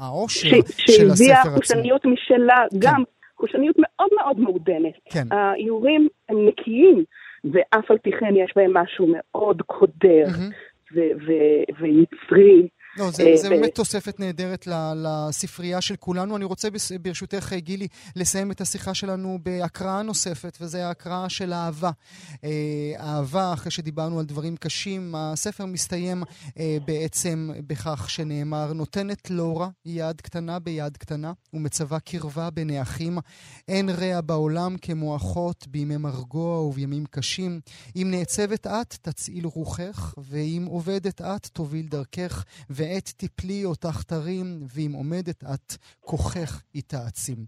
העושר 0.00 0.48
של 0.48 0.56
הספר 0.56 1.02
עצמו. 1.02 1.16
שהביאה 1.16 1.42
חושניות 1.56 2.04
משלה, 2.04 2.56
כן. 2.70 2.78
גם 2.78 3.02
קושניות 3.34 3.76
מאוד 3.78 4.10
מאוד 4.16 4.40
מעודנת. 4.40 4.94
כן. 5.12 5.26
האיורים 5.30 6.08
הם 6.28 6.36
נקיים, 6.48 7.04
ואף 7.44 7.90
על 7.90 7.98
פי 7.98 8.10
כן 8.20 8.36
יש 8.36 8.52
בהם 8.56 8.76
משהו 8.76 9.06
מאוד 9.16 9.62
קודר 9.62 10.26
מהמם. 10.26 10.50
ויצרי. 11.80 12.68
לא, 12.96 13.10
זה, 13.10 13.22
אה, 13.22 13.36
זה 13.36 13.48
באמת 13.48 13.74
תוספת 13.74 14.20
נהדרת 14.20 14.68
לספרייה 14.96 15.80
של 15.80 15.96
כולנו. 15.96 16.36
אני 16.36 16.44
רוצה 16.44 16.68
ברשותך, 17.02 17.52
גילי, 17.56 17.88
לסיים 18.16 18.50
את 18.50 18.60
השיחה 18.60 18.94
שלנו 18.94 19.38
בהקראה 19.42 20.02
נוספת, 20.02 20.58
וזה 20.60 20.86
ההקראה 20.86 21.28
של 21.28 21.52
אהבה. 21.52 21.90
אה, 22.44 22.92
אהבה, 22.98 23.52
אחרי 23.52 23.70
שדיברנו 23.70 24.18
על 24.18 24.24
דברים 24.24 24.56
קשים, 24.56 25.14
הספר 25.14 25.66
מסתיים 25.66 26.22
אה, 26.58 26.76
בעצם 26.84 27.50
בכך 27.66 28.10
שנאמר, 28.10 28.72
נותנת 28.72 29.30
לורה 29.30 29.68
יד 29.84 30.20
קטנה 30.20 30.58
ביד 30.58 30.96
קטנה, 30.96 31.32
ומצווה 31.52 32.00
קרבה 32.00 32.50
בין 32.50 32.70
האחים. 32.70 33.18
אין 33.68 33.90
רע 33.90 34.20
בעולם 34.20 34.76
כמו 34.82 35.16
אחות 35.16 35.66
בימי 35.68 35.96
מרגוע 35.96 36.60
ובימים 36.60 37.04
קשים. 37.10 37.60
אם 37.96 38.08
נעצבת 38.10 38.66
את, 38.66 38.96
תצעיל 39.02 39.46
רוחך, 39.46 40.14
ואם 40.18 40.64
עובדת 40.68 41.20
את, 41.20 41.46
תוביל 41.46 41.86
דרכך. 41.88 42.44
ועת 42.80 43.12
תפלי 43.16 43.64
אותך 43.64 44.02
תרים, 44.02 44.66
ואם 44.74 44.92
עומדת 44.92 45.44
את, 45.54 45.76
כוחך 46.00 46.62
יתעצים. 46.74 47.44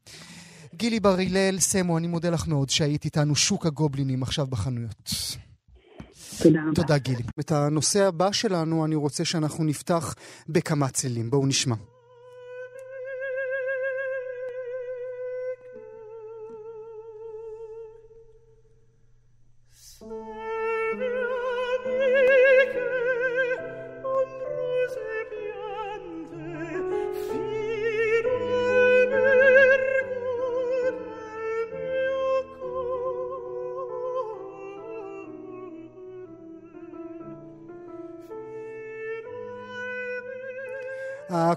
גילי 0.75 1.01
בר 1.01 1.17
הלל, 1.19 1.59
סמו, 1.59 1.99
אני 1.99 2.07
מודה 2.07 2.31
לך 2.31 2.47
מאוד 2.47 2.71
שהיית 2.71 3.05
איתנו 3.05 3.37
שוק 3.37 3.67
הגובלינים 3.67 4.23
עכשיו 4.23 4.47
בחנויות. 4.47 5.11
תודה 6.43 6.61
רבה. 6.63 6.75
תודה, 6.75 6.99
גילי. 6.99 7.23
את 7.41 7.53
הנושא 7.53 8.05
הבא 8.05 8.33
שלנו 8.33 8.85
אני 8.85 8.95
רוצה 8.95 9.25
שאנחנו 9.25 9.65
נפתח 9.65 10.15
בכמה 10.49 10.89
צלילים. 10.89 11.31
בואו 11.31 11.47
נשמע. 11.47 11.75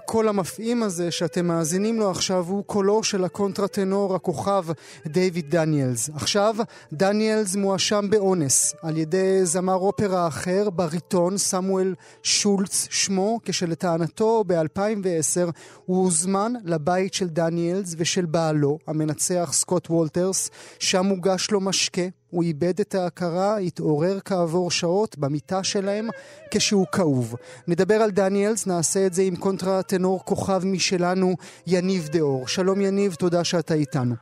הקול 0.08 0.28
המפעים 0.28 0.82
הזה 0.82 1.10
שאתם 1.10 1.46
מאזינים 1.46 1.98
לו 1.98 2.10
עכשיו 2.10 2.44
הוא 2.48 2.64
קולו 2.64 3.02
של 3.02 3.24
הקונטרטנור 3.24 4.14
הכוכב 4.14 4.64
דיוויד 5.06 5.50
דניאלס. 5.50 6.10
עכשיו 6.14 6.56
דניאלס 6.92 7.56
מואשם 7.56 8.10
באונס 8.10 8.74
על 8.82 8.98
ידי 8.98 9.40
זמר 9.44 9.74
אופרה 9.74 10.28
אחר, 10.28 10.70
בריטון 10.70 11.38
סמואל 11.38 11.94
שולץ 12.22 12.88
שמו, 12.90 13.40
כשלטענתו 13.44 14.44
ב-2010 14.46 15.50
הוא 15.86 16.04
הוזמן 16.04 16.52
לבית 16.64 17.14
של 17.14 17.28
דניאלס 17.28 17.94
ושל 17.98 18.24
בעלו, 18.24 18.78
המנצח 18.86 19.50
סקוט 19.52 19.90
וולטרס, 19.90 20.50
שם 20.78 21.06
הוגש 21.06 21.50
לו 21.50 21.60
משקה. 21.60 22.02
הוא 22.36 22.42
איבד 22.42 22.80
את 22.80 22.94
ההכרה, 22.94 23.56
התעורר 23.56 24.20
כעבור 24.24 24.70
שעות 24.70 25.18
במיטה 25.18 25.64
שלהם 25.64 26.06
כשהוא 26.50 26.86
כאוב. 26.92 27.34
נדבר 27.68 27.94
על 27.94 28.10
דניאלס, 28.10 28.66
נעשה 28.66 29.06
את 29.06 29.12
זה 29.12 29.22
עם 29.22 29.36
קונטרה 29.36 29.82
טנור 29.82 30.24
כוכב 30.24 30.60
משלנו, 30.72 31.28
יניב 31.66 32.02
דאור. 32.12 32.48
שלום 32.48 32.80
יניב, 32.80 33.14
תודה 33.14 33.44
שאתה 33.44 33.74
איתנו. 33.74 34.14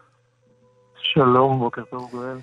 שלום, 0.94 1.59
בוקר 1.59 1.85
טוב 1.85 2.11
גואל. 2.11 2.38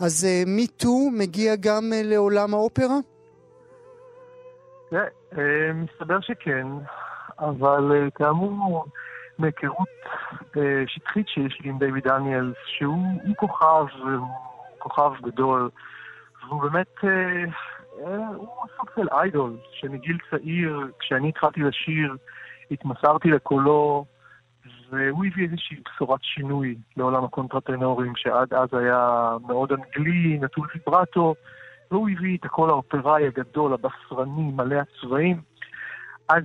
אז 0.00 0.26
מיטו 0.46 1.10
מגיע 1.18 1.56
גם 1.56 1.82
אה, 1.92 2.00
לעולם 2.04 2.54
האופרה? 2.54 2.98
תראה, 4.90 5.02
אה, 5.38 5.72
מסתבר 5.72 6.20
שכן, 6.20 6.66
אבל 7.38 7.92
אה, 7.92 8.10
כאמור, 8.14 8.84
מהיכרות 9.38 9.88
אה, 10.56 10.82
שטחית 10.86 11.28
שיש 11.28 11.60
לי 11.60 11.70
עם 11.70 11.78
דיוויד 11.78 12.04
דניאלס, 12.04 12.56
שהוא 12.66 13.04
הוא 13.26 13.36
כוכב, 13.36 13.84
הוא 14.02 14.28
כוכב 14.80 15.12
גדול, 15.22 15.70
והוא 16.42 16.62
באמת, 16.62 17.04
אה, 17.04 17.44
אה, 18.06 18.28
הוא 18.28 18.66
סוג 18.76 18.90
של 18.96 19.08
idol, 19.12 19.56
שמגיל 19.72 20.18
צעיר, 20.30 20.80
כשאני 21.00 21.28
התחלתי 21.28 21.60
לשיר, 21.60 22.16
התמסרתי 22.70 23.30
לקולו, 23.30 24.04
והוא 24.90 25.24
הביא 25.24 25.44
איזושהי 25.44 25.76
בשורת 25.84 26.20
שינוי 26.22 26.74
לעולם 26.96 27.24
הקונטרטנורים, 27.24 28.12
שעד 28.16 28.54
אז 28.54 28.68
היה 28.72 29.30
מאוד 29.46 29.72
אנגלי, 29.72 30.38
נטול 30.40 30.68
ויברטו, 30.74 31.34
והוא 31.90 32.10
הביא 32.10 32.38
את 32.38 32.44
הקול 32.44 32.70
האופראי 32.70 33.26
הגדול, 33.26 33.72
הבשרני, 33.72 34.52
מלא 34.52 34.76
הצבעים. 34.76 35.40
אז 36.28 36.42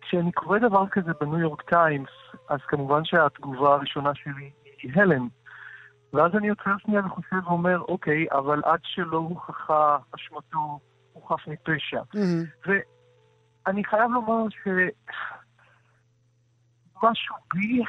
כשאני 0.00 0.32
קורא 0.32 0.58
דבר 0.58 0.88
כזה 0.88 1.10
בניו 1.20 1.38
יורק 1.38 1.62
טיימס, 1.62 2.10
אז 2.48 2.58
כמובן 2.68 3.04
שהתגובה 3.04 3.74
הראשונה 3.74 4.10
שלי 4.14 4.50
היא 4.82 4.92
הלם. 4.94 5.28
ואז 6.12 6.34
אני 6.34 6.48
יוצא 6.48 6.70
שנייה 6.78 7.06
וחושב 7.06 7.36
ואומר, 7.44 7.80
אוקיי, 7.80 8.26
אבל 8.32 8.62
עד 8.64 8.80
שלא 8.82 9.16
הוכחה 9.16 9.98
אשמתו, 10.14 10.78
הוא 11.12 11.28
חף 11.28 11.46
מפשע. 11.46 12.00
Mm-hmm. 12.00 12.68
ואני 13.66 13.84
חייב 13.84 14.10
לומר 14.10 14.44
שמשהו 17.02 17.36
בי 17.54 17.82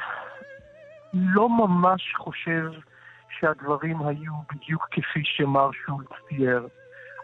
לא 1.14 1.48
ממש 1.48 2.14
חושב 2.16 2.72
שהדברים 3.38 4.02
היו 4.02 4.32
בדיוק 4.52 4.86
כפי 4.90 5.20
שמר 5.24 5.70
שולץ 5.72 6.08
תיאר. 6.28 6.66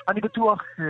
אני 0.08 0.20
בטוח 0.20 0.62
ש... 0.62 0.80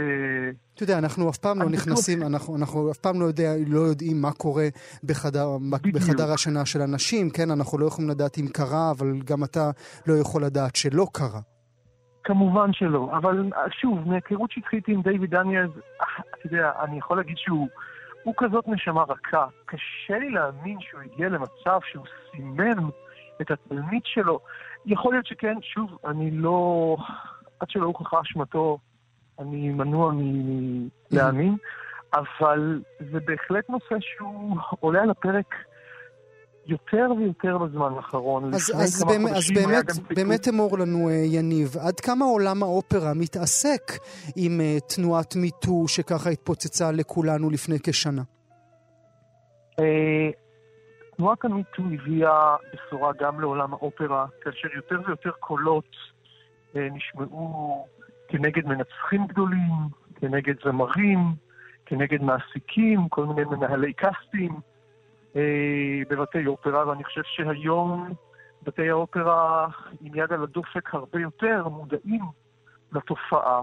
אתה 0.74 0.82
יודע, 0.82 0.98
אנחנו 0.98 1.30
אף 1.30 1.36
פעם 1.36 1.62
לא 1.62 1.68
נכנסים, 1.68 2.22
אנחנו, 2.22 2.56
אנחנו 2.56 2.90
אף 2.90 2.98
פעם 2.98 3.20
לא, 3.20 3.24
יודע, 3.26 3.50
לא 3.66 3.80
יודעים 3.80 4.22
מה 4.22 4.32
קורה 4.32 4.68
בחדר, 5.04 5.48
בדיוק. 5.70 5.96
בחדר 5.96 6.32
השינה 6.32 6.66
של 6.66 6.80
אנשים, 6.80 7.30
כן? 7.30 7.50
אנחנו 7.50 7.78
לא 7.78 7.86
יכולים 7.86 8.10
לדעת 8.10 8.38
אם 8.38 8.46
קרה, 8.52 8.90
אבל 8.90 9.06
גם 9.24 9.44
אתה 9.44 9.70
לא 10.06 10.14
יכול 10.14 10.44
לדעת 10.44 10.76
שלא 10.76 11.06
קרה. 11.12 11.40
כמובן 12.24 12.72
שלא, 12.72 13.10
אבל 13.16 13.50
שוב, 13.80 14.08
מהיכרות 14.08 14.50
שטחית 14.50 14.88
עם 14.88 15.02
דיוויד 15.02 15.30
דניאלס, 15.30 15.70
אתה 15.96 16.46
יודע, 16.46 16.72
אני 16.84 16.98
יכול 16.98 17.16
להגיד 17.16 17.36
שהוא 17.36 17.68
הוא 18.22 18.34
כזאת 18.36 18.68
נשמה 18.68 19.02
רכה. 19.02 19.46
קשה 19.66 20.18
לי 20.18 20.30
להאמין 20.30 20.78
שהוא 20.80 21.00
הגיע 21.00 21.28
למצב 21.28 21.78
שהוא 21.90 22.04
סימן 22.30 22.88
את 23.42 23.50
התלמיד 23.50 24.02
שלו. 24.04 24.40
יכול 24.86 25.14
להיות 25.14 25.26
שכן, 25.26 25.56
שוב, 25.62 25.98
אני 26.06 26.30
לא... 26.30 26.96
עד 27.60 27.70
שלא 27.70 27.86
הוכחה 27.86 28.20
אשמתו, 28.20 28.78
אני 29.38 29.68
מנוע 29.68 30.12
מלהאמין, 30.14 31.56
אבל 32.14 32.82
זה 33.12 33.18
בהחלט 33.26 33.68
נושא 33.68 33.94
שהוא 34.00 34.56
עולה 34.80 35.02
על 35.02 35.10
הפרק 35.10 35.54
יותר 36.68 37.06
ויותר 37.18 37.58
בזמן 37.58 37.92
האחרון. 37.96 38.54
אז, 38.54 38.72
אז, 38.82 39.04
באמת, 39.04 39.32
אז 39.36 39.50
באמת, 39.54 39.84
באמת 40.16 40.48
אמור 40.48 40.78
לנו, 40.78 41.08
אה, 41.08 41.14
יניב, 41.14 41.76
עד 41.86 42.00
כמה 42.00 42.24
עולם 42.24 42.62
האופרה 42.62 43.14
מתעסק 43.14 43.92
עם 44.36 44.60
אה, 44.60 44.76
תנועת 44.94 45.36
מיטו 45.36 45.88
שככה 45.88 46.30
התפוצצה 46.30 46.92
לכולנו 46.92 47.50
לפני 47.50 47.76
כשנה? 47.82 48.22
אה, 49.80 50.30
תנועת 51.16 51.44
המיטו 51.44 51.82
הביאה 51.94 52.56
בשורה 52.72 53.12
גם 53.20 53.40
לעולם 53.40 53.72
האופרה, 53.72 54.26
כאשר 54.40 54.68
יותר 54.76 55.00
ויותר 55.06 55.30
קולות 55.30 55.96
נשמעו 56.74 57.86
כנגד 58.28 58.66
מנצחים 58.66 59.26
גדולים, 59.26 59.72
כנגד 60.20 60.54
זמרים, 60.64 61.18
כנגד 61.86 62.22
מעסיקים, 62.22 63.08
כל 63.08 63.26
מיני 63.26 63.44
מנהלי 63.44 63.92
קאסטים 63.92 64.54
אה, 65.36 66.02
בבתי 66.10 66.46
אופרה, 66.46 66.88
ואני 66.88 67.04
חושב 67.04 67.22
שהיום 67.24 68.12
בתי 68.62 68.90
האופרה 68.90 69.68
עם 70.00 70.14
יד 70.14 70.32
על 70.32 70.42
הדופק 70.42 70.94
הרבה 70.94 71.20
יותר 71.20 71.68
מודעים 71.68 72.24
לתופעה. 72.92 73.62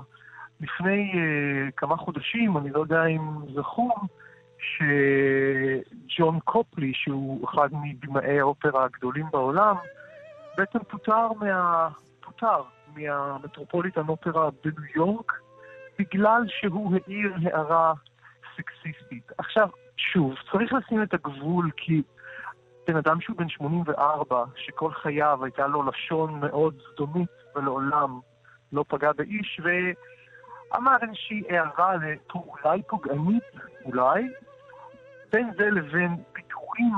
לפני 0.61 1.11
אה, 1.13 1.71
כמה 1.77 1.97
חודשים, 1.97 2.57
אני 2.57 2.69
לא 2.69 2.79
יודע 2.79 3.05
אם 3.05 3.21
זכור, 3.55 3.95
שג'ון 4.59 6.39
קופלי, 6.39 6.91
שהוא 6.93 7.49
אחד 7.49 7.69
מבמאי 7.83 8.39
האופרה 8.39 8.85
הגדולים 8.85 9.25
בעולם, 9.31 9.75
בעצם 10.57 10.79
פוטר, 10.79 11.27
מה... 11.33 11.89
פוטר 12.19 12.61
מהמטרופוליטן 12.95 14.07
אופרה 14.07 14.49
בניו 14.63 14.85
יורק 14.95 15.31
בגלל 15.99 16.41
שהוא 16.47 16.93
העיר 16.95 17.33
הערה 17.43 17.93
סקסיסטית. 18.57 19.31
עכשיו, 19.37 19.69
שוב, 19.97 20.33
צריך 20.51 20.73
לשים 20.73 21.03
את 21.03 21.13
הגבול 21.13 21.71
כי 21.77 22.01
בן 22.87 22.95
אדם 22.95 23.21
שהוא 23.21 23.37
בן 23.37 23.49
84, 23.49 24.43
שכל 24.55 24.91
חייו 24.91 25.43
הייתה 25.43 25.67
לו 25.67 25.83
לשון 25.83 26.39
מאוד 26.39 26.75
זדונית 26.93 27.29
ולעולם 27.55 28.19
לא 28.71 28.85
פגע 28.87 29.11
באיש, 29.11 29.61
ואמר 29.63 30.97
איזושהי 31.01 31.43
הערה 31.49 31.95
אולי 32.35 32.81
פוגענית, 32.87 33.43
אולי, 33.85 34.27
בין 35.31 35.51
זה 35.57 35.69
לבין 35.69 36.15
פיתוחים 36.33 36.93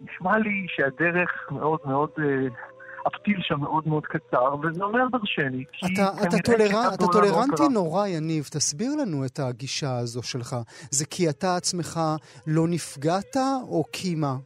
נשמע 0.00 0.38
לי 0.38 0.66
שהדרך 0.68 1.48
מאוד 1.50 1.80
מאוד... 1.84 2.10
אה, 2.18 2.69
הפתיל 3.06 3.36
שם 3.40 3.60
מאוד 3.60 3.88
מאוד 3.88 4.06
קצר, 4.06 4.54
וזה 4.62 4.84
אומר 4.84 5.08
דרשני. 5.12 5.64
אתה, 5.78 6.08
אתה, 6.22 6.36
טולר... 6.44 6.94
אתה 6.94 7.06
טולרנטי 7.06 7.68
נורא, 7.72 8.06
יניב, 8.06 8.44
תסביר 8.44 8.90
לנו 9.02 9.24
את 9.24 9.38
הגישה 9.38 9.98
הזו 9.98 10.22
שלך. 10.22 10.56
זה 10.90 11.04
כי 11.06 11.30
אתה 11.30 11.56
עצמך 11.56 12.00
לא 12.46 12.68
נפגעת, 12.68 13.36
או 13.62 13.84
כי 13.92 14.14
מה? 14.14 14.36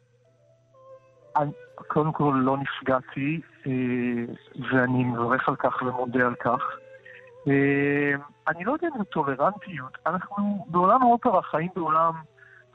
אני, 1.37 1.51
קודם 1.77 2.13
כל 2.13 2.35
לא 2.37 2.57
נפגעתי, 2.57 3.41
אה, 3.67 3.73
ואני 4.71 5.05
מברך 5.05 5.49
על 5.49 5.57
כך 5.57 5.83
ומודה 5.83 6.27
על 6.27 6.35
כך. 6.35 6.61
אה, 7.49 8.13
אני 8.49 8.65
לא 8.65 8.73
יודע 8.73 8.89
אם 8.89 8.99
זו 8.99 9.05
טולרנטיות, 9.05 9.99
אנחנו 10.07 10.67
בעולם 10.69 11.03
האופרה 11.03 11.43
חיים 11.43 11.69
בעולם 11.77 12.13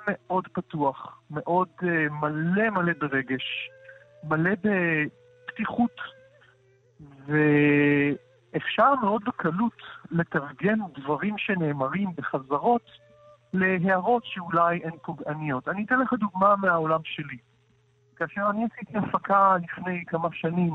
מאוד 0.07 0.47
פתוח, 0.53 1.21
מאוד 1.31 1.67
אה, 1.83 2.09
מלא 2.21 2.69
מלא 2.69 2.93
ברגש, 2.99 3.69
מלא 4.23 4.51
בפתיחות, 5.59 6.01
ואפשר 7.27 8.95
מאוד 9.01 9.23
בקלות 9.25 9.81
לתרגם 10.11 10.79
דברים 10.97 11.37
שנאמרים 11.37 12.09
בחזרות 12.15 12.89
להערות 13.53 14.23
שאולי 14.25 14.79
הן 14.83 14.97
פוגעניות. 15.01 15.67
אני 15.67 15.85
אתן 15.85 15.99
לך 15.99 16.13
דוגמה 16.13 16.55
מהעולם 16.55 16.99
שלי. 17.03 17.37
כאשר 18.15 18.41
אני 18.49 18.65
עשיתי 18.73 18.97
הפקה 18.97 19.55
לפני 19.63 20.03
כמה 20.07 20.29
שנים 20.33 20.73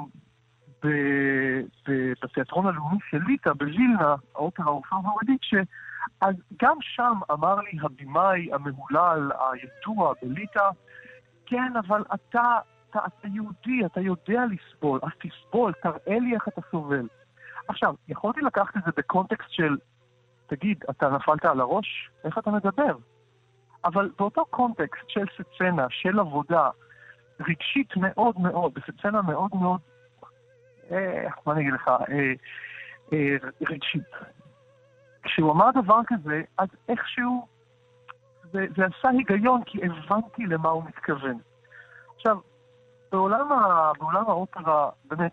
בתיאטרון 2.23 2.67
הלאומי 2.67 2.99
של 3.11 3.19
ליטא, 3.27 3.53
בווילנה, 3.53 4.15
האופרה 4.35 4.73
הוורדית, 4.91 5.41
אז 6.21 6.35
גם 6.63 6.77
שם 6.81 7.19
אמר 7.33 7.55
לי 7.55 7.79
הבמאי 7.83 8.53
המהולל, 8.53 9.31
הידוע 9.53 10.13
בליטא, 10.23 10.69
כן, 11.47 11.73
אבל 11.87 12.05
אתה, 12.15 12.59
אתה, 12.97 13.07
אתה 13.07 13.29
יהודי, 13.29 13.87
אתה 13.87 14.01
יודע 14.01 14.41
לסבול, 14.51 15.01
אז 15.03 15.11
תסבול, 15.19 15.73
תראה 15.83 16.19
לי 16.19 16.35
איך 16.35 16.49
אתה 16.49 16.61
סובל. 16.71 17.09
עכשיו, 17.69 17.95
יכולתי 18.09 18.41
לקחת 18.41 18.77
את 18.77 18.83
זה 18.85 18.91
בקונטקסט 18.97 19.51
של, 19.51 19.77
תגיד, 20.47 20.85
אתה 20.91 21.09
נפלת 21.09 21.45
על 21.45 21.61
הראש? 21.61 22.11
איך 22.25 22.39
אתה 22.39 22.51
מדבר? 22.51 22.97
אבל 23.85 24.11
באותו 24.19 24.45
קונטקסט 24.45 25.09
של 25.09 25.25
סצנה, 25.35 25.87
של 25.91 26.19
עבודה, 26.19 26.71
רגשית 27.41 27.97
מאוד 27.97 28.41
מאוד, 28.41 28.75
בסצנה 28.75 29.23
מאוד 29.23 29.51
מאוד, 29.55 29.81
אה, 30.91 31.27
מה 31.47 31.53
אני 31.53 31.61
אגיד 31.61 31.75
לך, 31.75 31.89
אה, 31.89 32.33
אה, 33.13 33.37
רגשית. 33.71 34.11
כשהוא 35.23 35.53
אמר 35.53 35.71
דבר 35.83 36.01
כזה, 36.07 36.43
אז 36.59 36.69
איכשהו 36.89 37.47
זה, 38.53 38.67
זה 38.77 38.85
עשה 38.85 39.09
היגיון, 39.09 39.65
כי 39.65 39.79
הבנתי 39.85 40.47
למה 40.47 40.69
הוא 40.69 40.85
מתכוון. 40.85 41.39
עכשיו, 42.17 42.39
בעולם, 43.15 43.53
ה, 43.53 43.93
בעולם 43.99 44.25
האופרה, 44.27 44.91
באמת, 45.05 45.33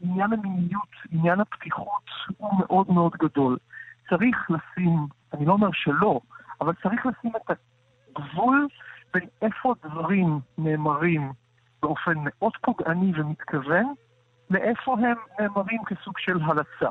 עניין 0.00 0.32
המיניות, 0.32 0.88
עניין 1.10 1.40
הפתיחות 1.40 2.04
הוא 2.36 2.50
מאוד 2.58 2.90
מאוד 2.90 3.12
גדול. 3.12 3.58
צריך 4.10 4.36
לשים, 4.50 5.06
אני 5.32 5.46
לא 5.46 5.52
אומר 5.52 5.68
שלא, 5.72 6.20
אבל 6.60 6.72
צריך 6.82 7.06
לשים 7.06 7.32
את 7.36 7.56
הגבול 8.16 8.68
בין 9.14 9.28
איפה 9.42 9.74
דברים 9.84 10.40
נאמרים 10.58 11.32
באופן 11.82 12.14
מאוד 12.16 12.52
פוגעני 12.62 13.12
ומתכוון, 13.16 13.94
לאיפה 14.50 14.96
הם 14.98 15.16
נאמרים 15.40 15.84
כסוג 15.84 16.18
של 16.18 16.38
הלצה. 16.42 16.90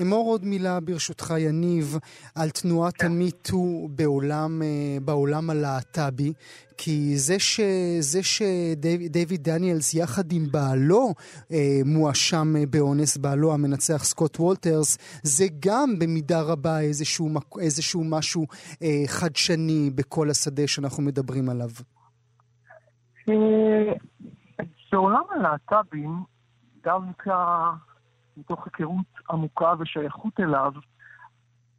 אמור 0.00 0.26
עוד 0.26 0.44
מילה 0.44 0.80
ברשותך, 0.80 1.34
יניב, 1.38 1.98
על 2.34 2.50
תנועת 2.50 2.96
כן. 2.96 3.06
המיטו 3.06 3.88
בעולם, 3.90 4.62
אה, 4.62 4.98
בעולם 5.04 5.50
הלהט"בי, 5.50 6.32
כי 6.78 7.16
זה, 7.16 7.38
ש, 7.38 7.60
זה 8.00 8.20
שדייוויד 8.22 9.42
דניאלס 9.42 9.94
יחד 9.94 10.32
עם 10.32 10.46
בעלו 10.50 11.14
אה, 11.52 11.80
מואשם 11.84 12.56
אה, 12.56 12.62
באונס, 12.70 13.16
בעלו 13.16 13.54
המנצח 13.54 14.04
סקוט 14.04 14.40
וולטרס, 14.40 14.98
זה 15.22 15.44
גם 15.60 15.98
במידה 15.98 16.40
רבה 16.40 16.80
איזשהו, 17.60 18.04
משהו 18.04 18.46
אה, 18.82 19.02
חדשני 19.06 19.90
בכל 19.94 20.30
השדה 20.30 20.66
שאנחנו 20.66 21.02
מדברים 21.02 21.48
עליו. 21.48 21.70
אה, 23.28 23.92
בעולם 24.92 25.22
הלהט"בים, 25.30 26.10
דווקא 26.84 27.32
מתוך 28.38 28.66
היכרות 28.66 29.06
עמוקה 29.30 29.74
ושייכות 29.78 30.40
אליו, 30.40 30.72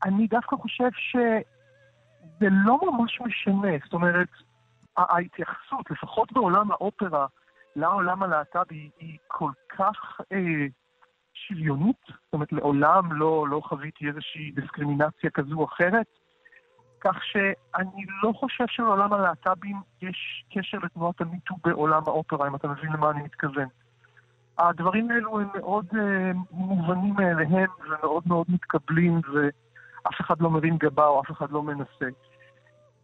אני 0.04 0.28
דווקא 0.28 0.56
חושב 0.56 0.90
שזה 0.92 2.48
לא 2.52 2.80
ממש 2.84 3.22
משנה. 3.22 3.72
זאת 3.84 3.94
אומרת, 3.94 4.30
ההתייחסות, 4.98 5.92
לפחות 5.92 6.32
בעולם 6.32 6.72
האופרה, 6.72 7.28
לעולם 7.76 8.24
הלהט"בי 8.24 8.90
היא 9.00 9.18
כל 9.28 9.52
כך 9.78 10.22
אה, 10.32 10.66
שוויונית, 11.34 12.06
זאת 12.08 12.34
אומרת, 12.34 12.52
לעולם 12.52 13.14
לא, 13.14 13.48
לא 13.50 13.62
חוויתי 13.64 14.08
איזושהי 14.08 14.52
דיסקרימינציה 14.52 15.30
כזו 15.30 15.56
או 15.56 15.66
אחרת, 15.66 16.08
כך 17.02 17.24
שאני 17.24 18.06
לא 18.24 18.34
חושב 18.34 18.64
שלעולם 18.68 19.14
הלהט"בים 19.14 19.78
יש 20.02 20.46
קשר 20.54 20.78
לתנועת 20.78 21.22
המיטו 21.22 21.56
בעולם 21.64 22.04
האופרה, 22.08 22.48
אם 22.48 22.56
אתה 22.56 22.68
מבין 22.68 22.92
למה 22.92 23.12
אני 23.12 23.22
מתכוון. 23.22 23.68
הדברים 24.60 25.12
האלו 25.12 25.40
הם 25.40 25.48
מאוד 25.56 25.86
uh, 25.92 25.98
מובנים 26.52 27.14
מאליהם 27.14 27.70
ומאוד 27.86 28.24
מאוד 28.26 28.46
מתקבלים 28.50 29.22
ואף 29.34 30.22
אחד 30.22 30.42
לא 30.42 30.50
מרים 30.50 30.78
גבה 30.78 31.08
או 31.08 31.22
אף 31.22 31.32
אחד 31.32 31.52
לא 31.52 31.64
מנסה. 31.64 32.06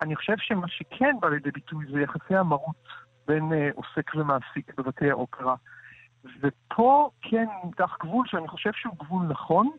אני 0.01 0.15
חושב 0.15 0.33
שמה 0.37 0.67
שכן 0.67 1.15
בא 1.21 1.29
לידי 1.29 1.51
ביטוי 1.51 1.85
זה 1.91 2.01
יחסי 2.01 2.35
המרות 2.35 2.87
בין 3.27 3.51
uh, 3.51 3.55
עוסק 3.75 4.15
ומעסיק 4.15 4.73
בבתי 4.77 5.11
האופרה. 5.11 5.55
ופה 6.41 7.09
כן 7.21 7.45
נמתח 7.63 7.97
גבול 8.03 8.27
שאני 8.27 8.47
חושב 8.47 8.71
שהוא 8.73 8.95
גבול 8.99 9.25
נכון, 9.25 9.69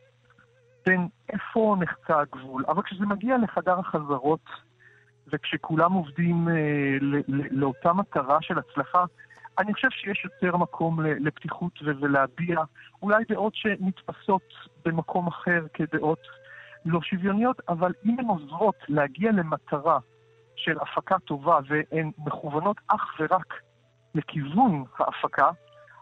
בין 0.86 1.08
איפה 1.28 1.76
נחצה 1.80 2.20
הגבול. 2.20 2.64
אבל 2.68 2.82
כשזה 2.82 3.06
מגיע 3.06 3.36
לחדר 3.38 3.78
החזרות, 3.78 4.44
וכשכולם 5.32 5.92
עובדים 5.92 6.48
אה, 6.48 6.96
לאותה 7.50 7.92
מטרה 7.92 8.38
של 8.40 8.58
הצלחה, 8.58 9.04
אני 9.58 9.74
חושב 9.74 9.90
שיש 9.90 10.24
יותר 10.24 10.56
מקום 10.56 11.00
לפתיחות 11.00 11.72
ולהביע 11.82 12.60
אולי 13.02 13.24
דעות 13.28 13.54
שנתפסות 13.54 14.52
במקום 14.84 15.26
אחר 15.26 15.66
כדעות 15.74 16.20
לא 16.84 17.00
שוויוניות, 17.02 17.60
אבל 17.68 17.92
אם 18.04 18.18
הן 18.18 18.26
עוזרות 18.26 18.76
להגיע 18.88 19.32
למטרה 19.32 19.98
של 20.56 20.78
הפקה 20.80 21.18
טובה 21.18 21.58
והן 21.68 22.10
מכוונות 22.18 22.76
אך 22.88 23.14
ורק 23.20 23.54
לכיוון 24.14 24.84
ההפקה, 24.98 25.50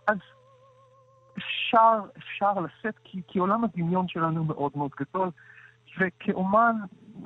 אז 0.06 0.18
אפשר, 1.38 1.98
אפשר 2.18 2.52
לשאת, 2.60 2.94
כי, 3.04 3.22
כי 3.28 3.38
עולם 3.38 3.64
הדמיון 3.64 4.08
שלנו 4.08 4.44
מאוד 4.44 4.72
מאוד 4.74 4.90
גדול, 5.00 5.30
וכאומן, 5.98 6.76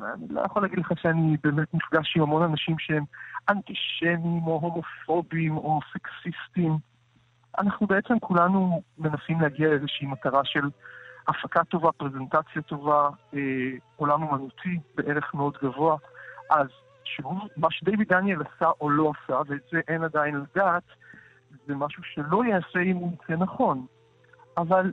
אני 0.02 0.26
לא 0.30 0.40
יכול 0.40 0.62
להגיד 0.62 0.78
לך 0.78 0.92
שאני 0.96 1.36
באמת 1.42 1.74
נפגש 1.74 2.16
עם 2.16 2.22
המון 2.22 2.42
אנשים 2.42 2.78
שהם 2.78 3.04
אנטישמים 3.50 4.42
או 4.46 4.60
הומופובים 4.62 5.56
או 5.56 5.80
סקסיסטים. 5.92 6.72
אנחנו 7.58 7.86
בעצם 7.86 8.18
כולנו 8.18 8.82
מנסים 8.98 9.40
להגיע 9.40 9.68
לאיזושהי 9.68 10.06
מטרה 10.06 10.44
של 10.44 10.68
הפקה 11.28 11.64
טובה, 11.64 11.92
פרזנטציה 11.92 12.62
טובה, 12.62 13.08
אה, 13.34 13.40
עולם 13.96 14.22
אומנותי 14.22 14.78
בערך 14.94 15.34
מאוד 15.34 15.56
גבוה. 15.62 15.96
אז 16.50 16.66
שהוא, 17.04 17.40
מה 17.56 17.68
שדייוויד 17.70 18.08
דניאל 18.08 18.42
עשה 18.42 18.70
או 18.80 18.90
לא 18.90 19.12
עשה, 19.24 19.40
ואת 19.48 19.62
זה 19.72 19.80
אין 19.88 20.04
עדיין 20.04 20.34
לדעת, 20.34 20.82
זה 21.66 21.74
משהו 21.74 22.02
שלא 22.02 22.44
יעשה 22.44 22.80
אם 22.80 22.96
הוא 22.96 23.12
יצא 23.12 23.32
נכון. 23.32 23.86
אבל 24.56 24.92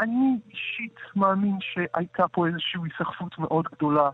אני 0.00 0.38
אישית 0.50 0.96
מאמין 1.16 1.58
שהייתה 1.60 2.28
פה 2.28 2.46
איזושהי 2.46 2.80
היסחפות 2.84 3.38
מאוד 3.38 3.64
גדולה 3.72 4.10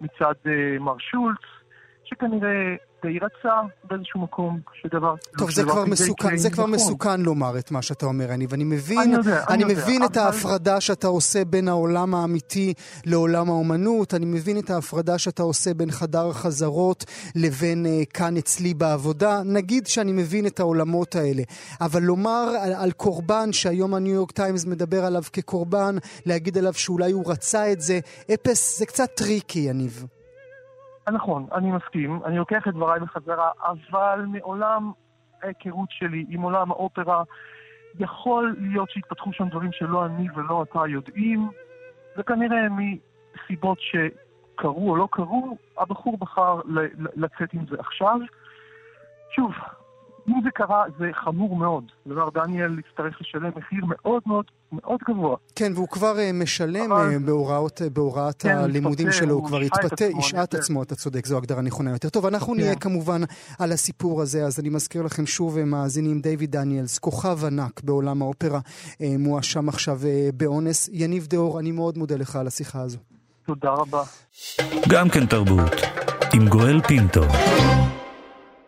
מצד 0.00 0.34
uh, 0.44 0.80
מר 0.80 0.98
שולץ, 0.98 1.61
שכנראה 2.04 2.76
די 3.02 3.18
רצה 3.18 3.54
באיזשהו 3.84 4.20
מקום 4.20 4.60
שדבר... 4.82 5.14
טוב, 5.38 5.50
זה 5.50 5.62
כבר, 5.62 5.84
מסוכן, 5.84 6.36
זה 6.36 6.50
כבר 6.50 6.62
נכון. 6.62 6.74
מסוכן 6.74 7.20
לומר 7.20 7.58
את 7.58 7.70
מה 7.70 7.82
שאתה 7.82 8.06
אומר, 8.06 8.34
אני, 8.34 8.46
ואני 8.48 8.64
מבין, 8.64 8.98
אני, 9.00 9.14
יודע, 9.14 9.44
אני, 9.48 9.64
אני 9.64 9.74
מבין 9.74 10.02
יודע, 10.02 10.06
את 10.06 10.16
אבל... 10.16 10.26
ההפרדה 10.26 10.80
שאתה 10.80 11.06
עושה 11.06 11.44
בין 11.44 11.68
העולם 11.68 12.14
האמיתי 12.14 12.74
לעולם 13.06 13.48
האומנות, 13.48 14.14
אני 14.14 14.26
מבין 14.26 14.58
את 14.58 14.70
ההפרדה 14.70 15.18
שאתה 15.18 15.42
עושה 15.42 15.74
בין 15.74 15.90
חדר 15.90 16.28
החזרות 16.28 17.04
לבין 17.36 17.86
uh, 17.86 18.12
כאן 18.14 18.36
אצלי 18.36 18.74
בעבודה, 18.74 19.42
נגיד 19.44 19.86
שאני 19.86 20.12
מבין 20.12 20.46
את 20.46 20.60
העולמות 20.60 21.14
האלה, 21.14 21.42
אבל 21.80 22.02
לומר 22.02 22.54
על, 22.60 22.72
על 22.72 22.92
קורבן 22.92 23.52
שהיום 23.52 23.94
הניו 23.94 24.14
יורק 24.14 24.30
טיימס 24.30 24.64
מדבר 24.64 25.04
עליו 25.04 25.22
כקורבן, 25.32 25.96
להגיד 26.26 26.58
עליו 26.58 26.74
שאולי 26.74 27.12
הוא 27.12 27.30
רצה 27.32 27.72
את 27.72 27.80
זה, 27.80 28.00
אפס, 28.34 28.78
זה 28.78 28.86
קצת 28.86 29.10
טריקי, 29.14 29.58
יניב. 29.58 30.06
נכון, 31.10 31.46
אני 31.54 31.72
מסכים, 31.72 32.20
אני 32.24 32.36
לוקח 32.38 32.68
את 32.68 32.74
דבריי 32.74 33.00
בחזרה, 33.00 33.50
אבל 33.62 34.24
מעולם 34.28 34.92
ההיכרות 35.42 35.88
שלי 35.90 36.24
עם 36.28 36.42
עולם 36.42 36.70
האופרה, 36.70 37.22
יכול 37.98 38.56
להיות 38.58 38.90
שהתפתחו 38.90 39.32
שם 39.32 39.48
דברים 39.48 39.72
שלא 39.72 40.06
אני 40.06 40.26
ולא 40.34 40.62
אתה 40.62 40.78
יודעים, 40.88 41.50
וכנראה 42.16 42.66
מסיבות 42.70 43.78
קרו 44.54 44.90
או 44.90 44.96
לא 44.96 45.08
קרו, 45.10 45.56
הבחור 45.78 46.18
בחר 46.18 46.60
לצאת 47.16 47.52
עם 47.52 47.66
זה 47.70 47.76
עכשיו. 47.78 48.18
שוב, 49.36 49.52
אם 50.28 50.40
זה 50.44 50.50
קרה, 50.50 50.84
זה 50.98 51.10
חמור 51.12 51.56
מאוד. 51.56 51.84
כלומר, 52.04 52.30
דניאל 52.30 52.78
יצטרך 52.78 53.20
לשלם 53.20 53.50
מחיר 53.56 53.84
מאוד 53.88 54.22
מאוד 54.26 54.44
מאוד 54.72 54.98
גבוה. 55.08 55.36
כן, 55.56 55.72
והוא 55.74 55.88
כבר 55.88 56.16
uh, 56.16 56.32
משלם 56.32 56.92
אבל... 56.92 57.16
uh, 57.16 57.18
בהוראות, 57.18 57.80
uh, 57.80 57.90
בהוראת 57.90 58.42
כן, 58.42 58.56
הלימודים 58.56 59.06
מתפתה, 59.06 59.22
שלו, 59.24 59.34
הוא 59.34 59.46
כבר 59.46 59.60
התפתה, 59.60 60.04
השעה 60.18 60.42
עצמו, 60.42 60.82
אתה 60.82 60.94
צודק, 60.94 61.26
זו 61.26 61.36
הגדרה 61.36 61.62
נכונה 61.62 61.90
יותר. 61.90 62.08
טוב, 62.08 62.26
אנחנו 62.26 62.52
כן. 62.52 62.60
נהיה 62.60 62.74
כמובן 62.74 63.22
על 63.58 63.72
הסיפור 63.72 64.22
הזה, 64.22 64.44
אז 64.44 64.60
אני 64.60 64.68
מזכיר 64.68 65.02
לכם 65.02 65.26
שוב, 65.26 65.64
מאזינים, 65.64 66.20
דיוויד 66.20 66.50
דניאלס, 66.50 66.98
כוכב 66.98 67.44
ענק 67.44 67.80
בעולם 67.84 68.22
האופרה, 68.22 68.60
uh, 68.92 68.96
מואשם 69.18 69.68
עכשיו 69.68 70.00
uh, 70.02 70.32
באונס. 70.34 70.88
יניב 70.92 71.26
דאור, 71.26 71.60
אני 71.60 71.72
מאוד 71.72 71.98
מודה 71.98 72.16
לך 72.16 72.36
על 72.36 72.46
השיחה 72.46 72.80
הזו. 72.80 72.98
תודה 73.46 73.70
רבה. 73.70 74.02
גם 74.88 75.08
כן 75.08 75.26
תרבות, 75.26 75.72
עם 76.34 76.48
גואל 76.48 76.80
פינטו. 76.82 77.22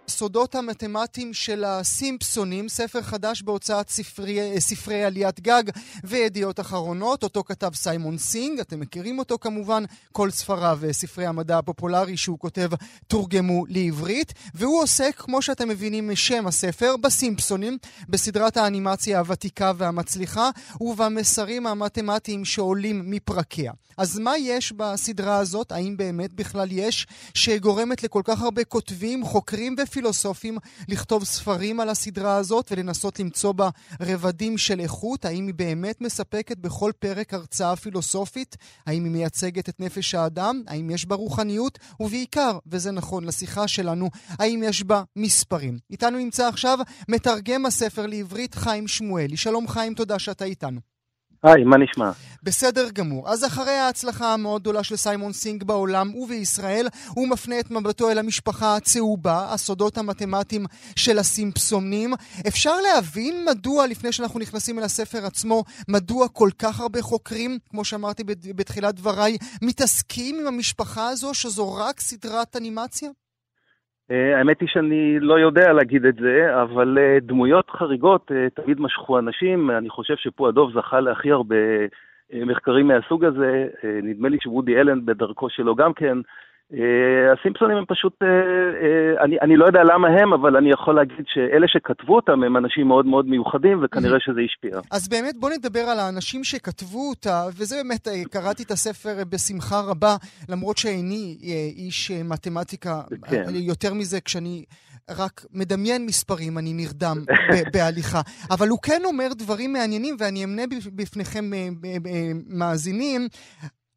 הסודות 0.06 0.54
המתמטיים 0.54 1.34
של 1.34 1.64
הסימפסונים, 1.64 2.68
ספר 2.68 3.02
חדש 3.02 3.42
בהוצאת 3.42 3.88
ספרי, 3.88 4.60
ספרי 4.60 5.04
עליית 5.04 5.40
גג 5.40 5.62
וידיעות 6.04 6.60
אחרונות, 6.60 7.22
אותו 7.22 7.44
כתב 7.44 7.74
סיימון 7.74 8.18
סינג, 8.18 8.60
אתם 8.60 8.80
מכירים 8.80 9.18
אותו 9.18 9.38
כמובן, 9.38 9.84
כל 10.12 10.30
ספריו 10.30 10.78
וספרי 10.80 11.26
המדע 11.26 11.58
הפופולרי 11.58 12.16
שהוא 12.16 12.38
כותב 12.38 12.70
תורגמו 13.06 13.66
לעברית, 13.68 14.32
והוא 14.54 14.82
עוסק, 14.82 15.14
כמו 15.16 15.42
שאתם 15.42 15.68
מבינים 15.68 16.10
משם 16.10 16.46
הספר, 16.46 16.96
בסימפסונים, 16.96 17.78
בסדרת 18.08 18.56
האנימציה 18.56 19.18
הוותיקה 19.18 19.72
והמצליחה, 19.76 20.50
ובמסרים 20.80 21.66
המתמטיים 21.66 22.44
שעולים 22.44 23.10
מפרקיה. 23.10 23.72
אז 23.96 24.18
מה 24.18 24.38
יש 24.38 24.72
בסדרה 24.72 25.36
הזאת, 25.36 25.72
האם 25.72 25.96
באמת 25.96 26.32
בכלל 26.32 26.68
יש, 26.72 27.06
שגורמת 27.34 28.02
לכל 28.02 28.22
כך 28.24 28.42
הרבה 28.42 28.64
כותבים, 28.64 29.24
חוקרים 29.24 29.76
ופילוסופים 29.94 30.58
לכתוב 30.88 31.24
ספרים 31.24 31.80
על 31.80 31.88
הסדרה 31.88 32.36
הזאת 32.36 32.68
ולנסות 32.72 33.20
למצוא 33.20 33.52
בה 33.52 33.68
רבדים 34.00 34.58
של 34.58 34.80
איכות? 34.80 35.24
האם 35.24 35.46
היא 35.46 35.54
באמת 35.54 36.00
מספקת 36.00 36.58
בכל 36.58 36.92
פרק 36.98 37.34
הרצאה 37.34 37.76
פילוסופית? 37.76 38.56
האם 38.86 39.04
היא 39.04 39.12
מייצגת 39.12 39.68
את 39.68 39.80
נפש 39.80 40.14
האדם? 40.14 40.62
האם 40.66 40.90
יש 40.90 41.06
בה 41.06 41.16
רוחניות? 41.16 41.78
ובעיקר, 42.00 42.58
וזה 42.66 42.90
נכון 42.90 43.24
לשיחה 43.24 43.68
שלנו, 43.68 44.10
האם 44.30 44.62
יש 44.64 44.82
בה 44.82 45.02
מספרים? 45.16 45.78
איתנו 45.90 46.18
נמצא 46.18 46.48
עכשיו 46.48 46.78
מתרגם 47.08 47.66
הספר 47.66 48.06
לעברית 48.06 48.54
חיים 48.54 48.88
שמואלי. 48.88 49.36
שלום 49.36 49.68
חיים, 49.68 49.94
תודה 49.94 50.18
שאתה 50.18 50.44
איתנו. 50.44 50.93
היי, 51.44 51.64
מה 51.64 51.76
נשמע? 51.78 52.10
בסדר 52.42 52.90
גמור. 52.90 53.30
אז 53.30 53.44
אחרי 53.44 53.72
ההצלחה 53.72 54.34
המאוד 54.34 54.62
גדולה 54.62 54.84
של 54.84 54.96
סיימון 54.96 55.32
סינג 55.32 55.64
בעולם 55.64 56.14
ובישראל, 56.14 56.88
הוא 57.08 57.28
מפנה 57.28 57.60
את 57.60 57.70
מבטו 57.70 58.10
אל 58.10 58.18
המשפחה 58.18 58.76
הצהובה, 58.76 59.52
הסודות 59.52 59.98
המתמטיים 59.98 60.66
של 60.96 61.18
הסימפסונים. 61.18 62.14
אפשר 62.48 62.80
להבין 62.80 63.44
מדוע, 63.44 63.86
לפני 63.86 64.12
שאנחנו 64.12 64.40
נכנסים 64.40 64.78
אל 64.78 64.84
הספר 64.84 65.26
עצמו, 65.26 65.64
מדוע 65.88 66.28
כל 66.28 66.50
כך 66.58 66.80
הרבה 66.80 67.02
חוקרים, 67.02 67.58
כמו 67.70 67.84
שאמרתי 67.84 68.24
בתחילת 68.56 68.94
דבריי, 68.94 69.36
מתעסקים 69.62 70.40
עם 70.40 70.46
המשפחה 70.46 71.08
הזו, 71.08 71.34
שזו 71.34 71.74
רק 71.74 72.00
סדרת 72.00 72.56
אנימציה? 72.56 73.10
אה, 74.10 74.38
האמת 74.38 74.60
היא 74.60 74.68
שאני 74.68 75.20
לא 75.20 75.38
יודע 75.38 75.72
להגיד 75.72 76.04
את 76.06 76.14
זה, 76.14 76.62
אבל 76.62 76.98
אה, 77.00 77.18
דמויות 77.22 77.70
חריגות 77.70 78.32
אה, 78.32 78.50
תמיד 78.50 78.80
משכו 78.80 79.18
אנשים. 79.18 79.70
אני 79.70 79.90
חושב 79.90 80.16
שפועדוב 80.16 80.72
זכה 80.72 81.00
להכי 81.00 81.30
הרבה 81.30 81.56
מחקרים 82.46 82.88
מהסוג 82.88 83.24
הזה. 83.24 83.66
נדמה 84.02 84.28
לי 84.28 84.38
שוודי 84.40 84.80
אלן 84.80 85.06
בדרכו 85.06 85.50
שלו 85.50 85.74
גם 85.74 85.92
כן. 85.92 86.18
אה, 86.72 87.32
הסימפסונים 87.32 87.76
הם 87.76 87.84
פשוט, 87.88 88.12
אה, 88.22 88.28
אה, 88.28 89.24
אני, 89.24 89.36
אני 89.40 89.56
לא 89.56 89.66
יודע 89.66 89.84
למה 89.84 90.08
הם, 90.08 90.32
אבל 90.32 90.56
אני 90.56 90.70
יכול 90.70 90.94
להגיד 90.94 91.24
שאלה 91.26 91.68
שכתבו 91.68 92.16
אותם 92.16 92.42
הם 92.42 92.56
אנשים 92.56 92.88
מאוד 92.88 93.06
מאוד 93.06 93.26
מיוחדים, 93.26 93.80
וכנראה 93.84 94.20
שזה 94.20 94.40
השפיע. 94.44 94.80
אז 94.90 95.08
באמת 95.08 95.34
בוא 95.40 95.50
נדבר 95.50 95.80
על 95.80 95.98
האנשים 95.98 96.44
שכתבו 96.44 97.08
אותה, 97.10 97.44
וזה 97.58 97.76
באמת, 97.76 98.08
קראתי 98.30 98.62
את 98.62 98.70
הספר 98.70 99.24
בשמחה 99.28 99.80
רבה, 99.80 100.16
למרות 100.48 100.76
שאיני 100.76 101.36
איש 101.76 102.10
מתמטיקה, 102.10 103.00
כן. 103.30 103.42
יותר 103.54 103.94
מזה 103.94 104.20
כשאני... 104.20 104.64
רק 105.10 105.44
מדמיין 105.52 106.06
מספרים, 106.06 106.58
אני 106.58 106.72
נרדם 106.72 107.16
בהליכה. 107.72 108.20
אבל 108.50 108.68
הוא 108.68 108.78
כן 108.82 109.02
אומר 109.04 109.28
דברים 109.38 109.72
מעניינים, 109.72 110.16
ואני 110.18 110.44
אמנה 110.44 110.62
בפניכם 110.96 111.44
מאזינים. 112.46 113.28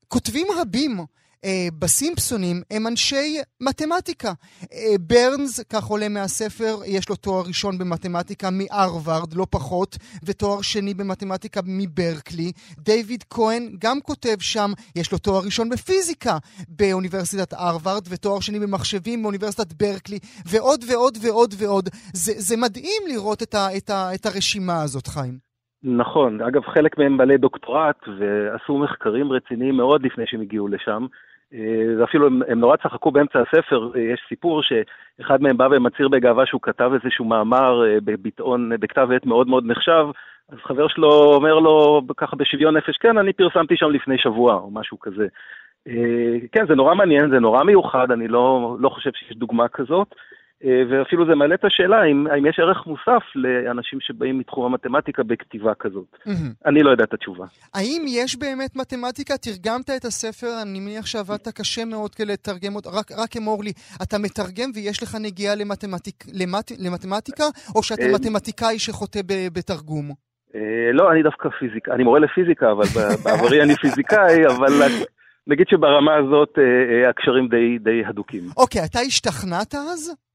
כותבים 0.07 0.47
רבים 0.61 0.97
אה, 1.46 1.68
בסימפסונים 1.80 2.62
הם 2.72 2.88
אנשי 2.88 3.38
מתמטיקה. 3.62 4.32
אה, 4.74 4.96
ברנס, 5.00 5.60
כך 5.60 5.84
עולה 5.86 6.10
מהספר, 6.10 6.76
יש 6.86 7.10
לו 7.10 7.16
תואר 7.16 7.44
ראשון 7.48 7.78
במתמטיקה 7.78 8.48
מהרווארד, 8.52 9.34
לא 9.34 9.46
פחות, 9.50 9.98
ותואר 10.26 10.62
שני 10.62 10.94
במתמטיקה 10.94 11.62
מברקלי. 11.66 12.52
דיוויד 12.80 13.24
כהן 13.30 13.64
גם 13.82 13.98
כותב 14.04 14.38
שם, 14.40 14.70
יש 14.96 15.12
לו 15.12 15.18
תואר 15.18 15.42
ראשון 15.46 15.70
בפיזיקה 15.70 16.38
באוניברסיטת 16.70 17.54
הרווארד, 17.54 18.04
ותואר 18.10 18.40
שני 18.40 18.60
במחשבים 18.60 19.24
באוניברסיטת 19.24 19.74
ברקלי, 19.74 20.20
ועוד 20.52 20.80
ועוד 20.92 21.18
ועוד 21.22 21.54
ועוד. 21.60 21.90
זה, 22.14 22.34
זה 22.38 22.58
מדהים 22.58 23.02
לראות 23.08 23.44
את, 23.44 23.54
ה, 23.54 23.68
את, 23.78 23.90
ה, 23.90 24.16
את 24.16 24.26
הרשימה 24.26 24.82
הזאת, 24.84 25.08
חיים. 25.08 25.48
נכון, 25.84 26.42
אגב 26.42 26.62
חלק 26.62 26.98
מהם 26.98 27.18
בעלי 27.18 27.38
דוקטורט 27.38 28.08
ועשו 28.20 28.78
מחקרים 28.78 29.32
רציניים 29.32 29.78
מאוד 29.78 30.02
לפני 30.06 30.24
שהם 30.28 30.42
הגיעו 30.42 30.68
לשם. 30.68 31.06
אה, 31.54 32.00
ואפילו 32.00 32.28
הם, 32.28 32.41
הם 32.48 32.60
נורא 32.60 32.76
צחקו 32.76 33.12
באמצע 33.12 33.39
הספר, 33.39 33.91
אה, 33.95 34.02
יש 34.02 34.26
סיפור 34.30 34.62
שאחד 34.64 35.41
מהם 35.41 35.58
בא 35.58 35.68
ומצהיר 35.72 36.08
בגאווה 36.08 36.45
שהוא 36.45 36.62
כתב 36.62 36.91
איזשהו 36.93 37.26
מאמר 37.26 37.86
אה, 37.86 37.98
בביטאון, 38.04 38.70
בכתב 38.80 39.08
עת 39.16 39.26
מאוד 39.26 39.48
מאוד 39.48 39.66
נחשב, 39.66 40.06
אז 40.50 40.58
חבר 40.64 40.88
שלו 40.88 41.34
אומר 41.36 41.60
לו 41.60 42.02
ככה 42.18 42.36
בשוויון 42.36 42.78
נפש, 42.78 42.98
כן, 42.98 43.18
אני 43.18 43.34
פרסמתי 43.34 43.78
שם 43.78 43.89
לפני 43.89 44.18
שבוע, 44.18 44.54
או 44.54 44.72
משהו 44.72 45.00
כזה. 45.00 45.28
כן, 46.52 46.68
זה 46.68 46.76
נורא 46.76 46.95
מעניין, 46.95 47.30
זה 47.30 47.39
נורא 47.39 47.64
מיוחד, 47.64 48.12
אני 48.12 48.28
לא, 48.28 48.76
לא 48.80 48.89
חושב 48.89 49.10
שיש 49.14 49.38
דוגמה 49.38 49.68
כזאת. 49.68 50.16
אה, 50.66 50.82
ואפילו 50.89 51.26
זה 51.26 51.36
מעלה 51.36 51.55
את 51.55 51.66
השאלה 51.66 51.97
האם, 51.97 52.28
האם 52.28 52.45
יש 52.45 52.60
ערך 52.60 52.88
מוסף 52.88 53.24
לאנשים 53.36 53.99
שבאים 54.01 54.39
מתחום 54.39 54.66
המתמטיקה 54.66 55.24
בכתיבה 55.24 55.74
כזאת. 55.80 56.16
Mm-hmm. 56.16 56.66
אני 56.66 56.84
לא 56.84 56.89
יודע 56.91 57.03
את 57.03 57.14
התשובה. 57.14 57.45
האם 57.74 58.05
יש 58.08 58.39
באמת 58.39 58.76
מתמטיקה? 58.76 59.34
תרגמת 59.38 59.89
את 59.89 60.05
הספר, 60.05 60.47
אני 60.62 60.80
מניח 60.80 61.05
שעבדת 61.05 61.47
קשה 61.47 61.86
מאוד 61.86 62.16
כדי 62.16 62.34
לתרגם 62.34 62.76
אותו. 62.76 62.89
רק, 62.89 63.12
רק 63.12 63.38
אמור 63.38 63.64
לי, 63.64 63.72
אתה 64.03 64.18
מתרגם 64.18 64.70
ויש 64.76 65.03
לך 65.03 65.16
נגיעה 65.22 65.55
למתמטיק, 65.55 66.24
למט, 66.34 66.72
למתמטיקה, 66.80 67.43
או 67.76 67.84
שאתה 67.84 68.01
אה, 68.01 68.14
מתמטיקאי 68.14 68.80
שחוטא 68.80 69.20
בתרגום? 69.53 70.12
אה, 70.55 70.91
לא, 70.93 71.12
אני 71.12 71.24
דווקא 71.24 71.49
פיזיקה, 71.60 71.93
אני 71.93 72.03
מורה 72.03 72.20
לפיזיקה, 72.20 72.72
אבל 72.72 72.86
בעברי 73.24 73.62
אני 73.64 73.76
פיזיקאי, 73.76 74.47
אבל 74.47 74.74
נגיד 75.47 75.68
שברמה 75.70 76.16
הזאת 76.16 76.53
הקשרים 77.10 77.47
די, 77.47 77.78
די 77.80 78.05
הדוקים. 78.05 78.41
אוקיי, 78.58 78.82
אתה 78.86 78.99
השתכנעת 78.99 79.76
אז? 79.76 80.26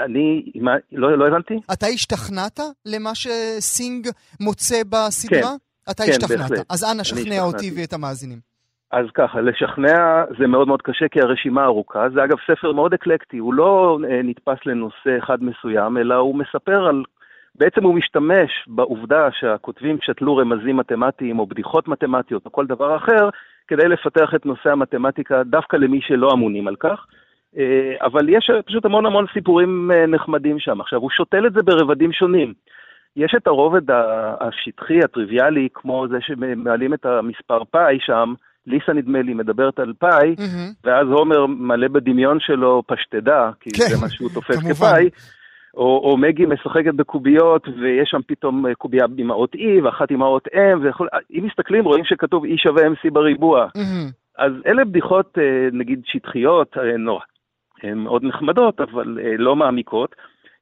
אני, 0.00 0.52
מה, 0.54 0.74
לא, 0.92 1.18
לא 1.18 1.26
הבנתי? 1.26 1.54
אתה 1.72 1.86
השתכנעת 1.86 2.60
למה 2.86 3.10
שסינג 3.14 4.08
מוצא 4.40 4.82
בסדרה? 4.88 5.40
כן, 5.40 5.90
אתה 5.90 6.02
כן, 6.02 6.10
השתכנעת. 6.10 6.50
בהחלט. 6.50 6.66
אז 6.70 6.84
אנא, 6.84 7.04
שכנע 7.04 7.40
אותי 7.42 7.70
ואת 7.76 7.92
המאזינים. 7.92 8.38
אז 8.92 9.06
ככה, 9.14 9.40
לשכנע 9.40 10.24
זה 10.38 10.46
מאוד 10.46 10.68
מאוד 10.68 10.82
קשה 10.82 11.08
כי 11.10 11.20
הרשימה 11.20 11.64
ארוכה. 11.64 12.06
זה 12.14 12.24
אגב 12.24 12.36
ספר 12.50 12.72
מאוד 12.72 12.94
אקלקטי, 12.94 13.38
הוא 13.38 13.54
לא 13.54 13.98
אה, 14.10 14.20
נתפס 14.24 14.58
לנושא 14.66 15.18
אחד 15.18 15.38
מסוים, 15.44 15.98
אלא 15.98 16.14
הוא 16.14 16.34
מספר 16.38 16.86
על... 16.86 17.02
בעצם 17.54 17.84
הוא 17.84 17.94
משתמש 17.94 18.50
בעובדה 18.66 19.28
שהכותבים 19.40 19.98
שתלו 20.02 20.36
רמזים 20.36 20.76
מתמטיים 20.76 21.38
או 21.38 21.46
בדיחות 21.46 21.88
מתמטיות 21.88 22.46
או 22.46 22.52
כל 22.52 22.66
דבר 22.66 22.96
אחר, 22.96 23.28
כדי 23.68 23.88
לפתח 23.88 24.34
את 24.34 24.46
נושא 24.46 24.70
המתמטיקה 24.70 25.42
דווקא 25.44 25.76
למי 25.76 26.00
שלא 26.02 26.32
אמונים 26.32 26.68
על 26.68 26.76
כך. 26.76 27.06
אה, 27.58 28.06
אבל 28.06 28.28
יש 28.28 28.50
פשוט 28.66 28.84
המון 28.84 29.06
המון 29.06 29.26
סיפורים 29.32 29.90
אה, 29.90 30.06
נחמדים 30.06 30.58
שם. 30.58 30.80
עכשיו, 30.80 31.00
הוא 31.00 31.10
שותל 31.10 31.46
את 31.46 31.52
זה 31.52 31.62
ברבדים 31.62 32.12
שונים. 32.12 32.52
יש 33.16 33.34
את 33.36 33.46
הרובד 33.46 33.82
השטחי, 34.40 35.00
הטריוויאלי, 35.04 35.68
כמו 35.74 36.06
זה 36.08 36.16
שמעלים 36.20 36.94
את 36.94 37.06
המספר 37.06 37.64
פאי 37.64 37.98
שם, 38.00 38.34
ליסה 38.66 38.92
נדמה 38.92 39.22
לי 39.22 39.34
מדברת 39.34 39.78
על 39.78 39.92
פאי, 39.98 40.34
mm-hmm. 40.38 40.74
ואז 40.84 41.06
הומר 41.08 41.46
מלא 41.46 41.88
בדמיון 41.88 42.40
שלו 42.40 42.82
פשטדה, 42.86 43.50
כי 43.60 43.70
כן, 43.70 43.84
זה 43.88 44.00
מה 44.00 44.08
שהוא 44.08 44.30
תופס 44.34 44.70
כפאי. 44.70 45.10
או, 45.74 46.10
או 46.10 46.16
מגי 46.16 46.46
משחקת 46.46 46.94
בקוביות, 46.94 47.68
ויש 47.68 48.08
שם 48.10 48.20
פתאום 48.26 48.74
קובייה 48.74 49.04
עם 49.18 49.30
האות 49.30 49.54
E 49.54 49.84
ואחת 49.84 50.10
עם 50.10 50.22
האות 50.22 50.48
M, 50.48 50.78
ויכול, 50.82 51.08
אם 51.30 51.46
מסתכלים 51.46 51.84
רואים 51.84 52.04
שכתוב 52.04 52.44
E 52.44 52.48
שווה 52.56 52.82
MC 52.86 53.10
בריבוע. 53.12 53.66
Mm-hmm. 53.66 54.12
אז 54.38 54.52
אלה 54.66 54.84
בדיחות, 54.84 55.38
אה, 55.38 55.68
נגיד, 55.72 56.00
שטחיות, 56.04 56.76
נורא, 56.98 57.24
הן 57.82 57.98
מאוד 57.98 58.24
נחמדות, 58.24 58.80
אבל 58.80 59.18
אה, 59.24 59.34
לא 59.38 59.56
מעמיקות. 59.56 60.14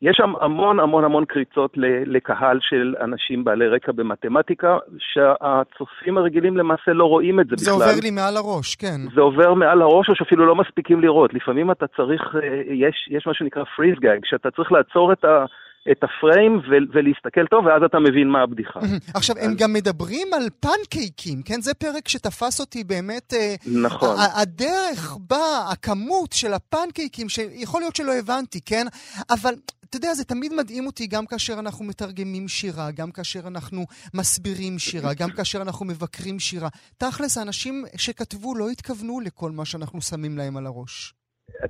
יש 0.02 0.16
שם 0.16 0.32
המון 0.40 0.80
המון 0.80 1.04
המון 1.04 1.24
קריצות 1.24 1.72
לקהל 2.06 2.58
של 2.60 2.94
אנשים 3.00 3.44
בעלי 3.44 3.68
רקע 3.68 3.92
במתמטיקה, 3.92 4.78
שהצופים 4.98 6.18
הרגילים 6.18 6.56
למעשה 6.56 6.92
לא 6.92 7.04
רואים 7.04 7.40
את 7.40 7.46
זה, 7.46 7.56
זה 7.56 7.70
בכלל. 7.70 7.78
זה 7.78 7.84
עובר 7.84 8.00
לי 8.02 8.10
מעל 8.10 8.36
הראש, 8.36 8.74
כן. 8.74 9.00
זה 9.14 9.20
עובר 9.20 9.54
מעל 9.54 9.82
הראש, 9.82 10.08
או 10.08 10.14
שאפילו 10.14 10.46
לא 10.46 10.54
מספיקים 10.54 11.00
לראות. 11.00 11.34
לפעמים 11.34 11.70
אתה 11.70 11.86
צריך, 11.96 12.22
אה, 12.42 12.62
יש, 12.74 13.08
יש 13.10 13.26
מה 13.26 13.34
שנקרא 13.34 13.62
freeze 13.62 13.98
gag, 13.98 14.20
שאתה 14.24 14.50
צריך 14.50 14.72
לעצור 14.72 15.12
את 15.12 15.24
ה... 15.24 15.44
את 15.90 16.04
הפריים 16.04 16.56
ו- 16.56 16.86
ולהסתכל 16.94 17.46
טוב, 17.50 17.66
ואז 17.66 17.82
אתה 17.86 17.98
מבין 17.98 18.28
מה 18.28 18.42
הבדיחה. 18.42 18.80
עכשיו, 19.14 19.36
הם 19.38 19.54
גם 19.54 19.72
מדברים 19.72 20.28
על 20.32 20.48
פנקייקים, 20.60 21.42
כן? 21.42 21.60
זה 21.60 21.74
פרק 21.74 22.08
שתפס 22.08 22.60
אותי 22.60 22.84
באמת... 22.84 23.34
אה, 23.34 23.54
נכון. 23.82 24.16
הדרך 24.42 25.16
בה, 25.30 25.68
הכמות 25.72 26.32
של 26.32 26.52
הפנקייקים, 26.52 27.28
שיכול 27.28 27.80
להיות 27.80 27.96
שלא 27.96 28.12
הבנתי, 28.14 28.60
כן? 28.60 28.86
אבל 29.30 29.54
אתה 29.84 29.96
יודע, 29.96 30.14
זה 30.14 30.24
תמיד 30.24 30.52
מדהים 30.54 30.86
אותי 30.86 31.06
גם 31.06 31.26
כאשר 31.26 31.54
אנחנו 31.58 31.84
מתרגמים 31.84 32.48
שירה, 32.48 32.90
גם 32.90 33.10
כאשר 33.10 33.40
אנחנו 33.46 33.84
מסבירים 34.14 34.78
שירה, 34.78 35.14
גם 35.14 35.30
כאשר 35.30 35.62
אנחנו 35.62 35.86
מבקרים 35.86 36.38
שירה. 36.38 36.68
תכלס, 36.96 37.38
האנשים 37.38 37.84
שכתבו 37.96 38.54
לא 38.54 38.70
התכוונו 38.70 39.20
לכל 39.20 39.50
מה 39.50 39.64
שאנחנו 39.64 40.00
שמים 40.02 40.38
להם 40.38 40.56
על 40.56 40.66
הראש. 40.66 41.14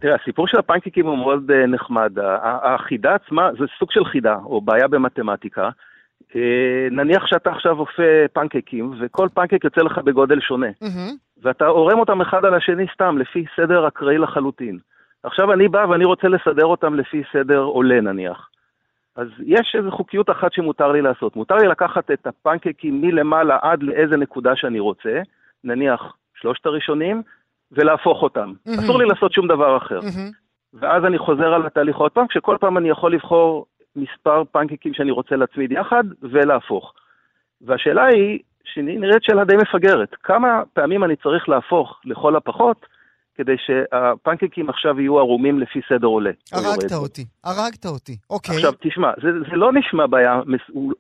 תראה, 0.01 0.15
הסיפור 0.23 0.47
של 0.47 0.59
הפנקקים 0.59 1.07
הוא 1.07 1.19
מאוד 1.19 1.51
uh, 1.51 1.67
נחמד. 1.67 2.13
החידה 2.43 3.15
עצמה 3.15 3.51
זה 3.59 3.65
סוג 3.79 3.91
של 3.91 4.05
חידה, 4.05 4.37
או 4.45 4.61
בעיה 4.61 4.89
במתמטיקה. 4.89 5.69
Uh, 6.31 6.37
נניח 6.91 7.27
שאתה 7.27 7.51
עכשיו 7.51 7.79
אופה 7.79 8.03
פנקקים, 8.33 8.95
וכל 9.01 9.29
פנקק 9.35 9.65
יוצא 9.65 9.81
לך 9.81 9.99
בגודל 9.99 10.41
שונה. 10.41 10.71
Mm-hmm. 10.83 11.13
ואתה 11.43 11.67
עורם 11.67 11.99
אותם 11.99 12.21
אחד 12.21 12.45
על 12.45 12.55
השני 12.55 12.87
סתם, 12.95 13.19
לפי 13.19 13.45
סדר 13.57 13.89
אקראי 13.89 14.19
לחלוטין. 14.19 14.79
עכשיו 15.23 15.53
אני 15.53 15.69
בא 15.69 15.87
ואני 15.91 16.05
רוצה 16.05 16.29
לסדר 16.29 16.67
אותם 16.67 16.95
לפי 16.95 17.23
סדר 17.33 17.59
עולה 17.59 18.01
נניח. 18.01 18.49
אז 19.17 19.29
יש 19.47 19.77
איזו 19.79 19.91
חוקיות 19.91 20.31
אחת 20.31 20.53
שמותר 20.53 20.93
לי 20.93 21.03
לעשות. 21.03 21.37
מותר 21.37 21.57
לי 21.57 21.69
לקחת 21.69 22.11
את 22.11 22.27
הפנקקים 22.27 23.01
מלמעלה 23.01 23.59
עד 23.63 23.83
לאיזה 23.83 24.17
נקודה 24.17 24.57
שאני 24.57 24.81
רוצה, 24.81 25.21
נניח 25.65 26.17
שלושת 26.35 26.67
הראשונים, 26.67 27.23
ולהפוך 27.73 28.23
אותם. 28.23 28.53
Mm-hmm. 28.53 28.81
אסור 28.81 28.99
לי 28.99 29.05
לעשות 29.05 29.33
שום 29.33 29.49
דבר 29.49 29.77
אחר. 29.77 30.01
Mm-hmm. 30.01 30.33
ואז 30.75 31.05
אני 31.05 31.19
חוזר 31.19 31.55
על 31.55 31.67
התהליך 31.67 31.97
עוד 31.97 32.13
פעם, 32.13 32.27
כשכל 32.27 32.57
פעם 32.61 32.79
אני 32.79 32.89
יכול 32.89 33.15
לבחור 33.15 33.67
מספר 33.97 34.43
פנקקים 34.53 34.95
שאני 34.95 35.11
רוצה 35.11 35.37
להצמיד 35.37 35.73
יחד 35.73 36.05
ולהפוך. 36.23 36.93
והשאלה 37.61 38.05
היא, 38.05 38.39
שנראית 38.65 39.23
שאלה 39.23 39.45
די 39.45 39.57
מפגרת, 39.57 40.15
כמה 40.23 40.63
פעמים 40.73 41.05
אני 41.05 41.17
צריך 41.17 41.49
להפוך 41.49 42.01
לכל 42.05 42.37
הפחות 42.37 42.87
כדי 43.35 43.55
שהפנקקים 43.67 44.69
עכשיו 44.69 45.01
יהיו 45.01 45.19
ערומים 45.19 45.61
לפי 45.61 45.81
סדר 45.89 46.07
עולה. 46.07 46.31
הרגת 46.53 46.93
אותי, 46.93 47.25
הרגת 47.45 47.87
אותי, 47.87 48.17
אוקיי. 48.31 48.55
עכשיו, 48.55 48.73
תשמע, 48.81 49.11
זה, 49.23 49.29
זה 49.51 49.57
לא 49.57 49.73
נשמע 49.73 50.07
בעיה, 50.07 50.41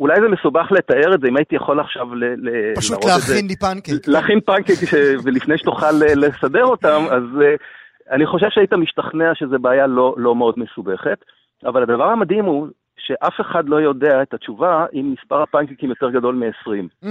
אולי 0.00 0.14
זה 0.20 0.28
מסובך 0.28 0.66
לתאר 0.70 1.14
את 1.14 1.20
זה, 1.20 1.28
אם 1.28 1.36
הייתי 1.36 1.56
יכול 1.56 1.80
עכשיו 1.80 2.14
ל, 2.14 2.24
ל, 2.24 2.74
פשוט 2.76 3.04
להכין 3.04 3.46
לי 3.46 3.56
פנקק. 3.56 4.08
להכין 4.08 4.40
פנקק, 4.40 4.74
ש... 4.90 4.94
ולפני 5.24 5.58
שתוכל 5.58 5.92
לסדר 6.16 6.64
אותם, 6.64 7.02
אז 7.16 7.22
uh, 7.22 7.62
אני 8.10 8.26
חושב 8.26 8.46
שהיית 8.50 8.72
משתכנע 8.72 9.34
שזו 9.34 9.58
בעיה 9.58 9.86
לא, 9.86 10.14
לא 10.16 10.34
מאוד 10.34 10.54
מסובכת, 10.56 11.24
אבל 11.66 11.82
הדבר 11.82 12.04
המדהים 12.04 12.44
הוא 12.44 12.68
שאף 12.96 13.40
אחד 13.40 13.68
לא 13.68 13.76
יודע 13.76 14.22
את 14.22 14.34
התשובה 14.34 14.86
אם 14.92 15.14
מספר 15.18 15.42
הפנקקים 15.42 15.90
יותר 15.90 16.10
גדול 16.10 16.34
מ-20. 16.34 17.04
Mm. 17.04 17.08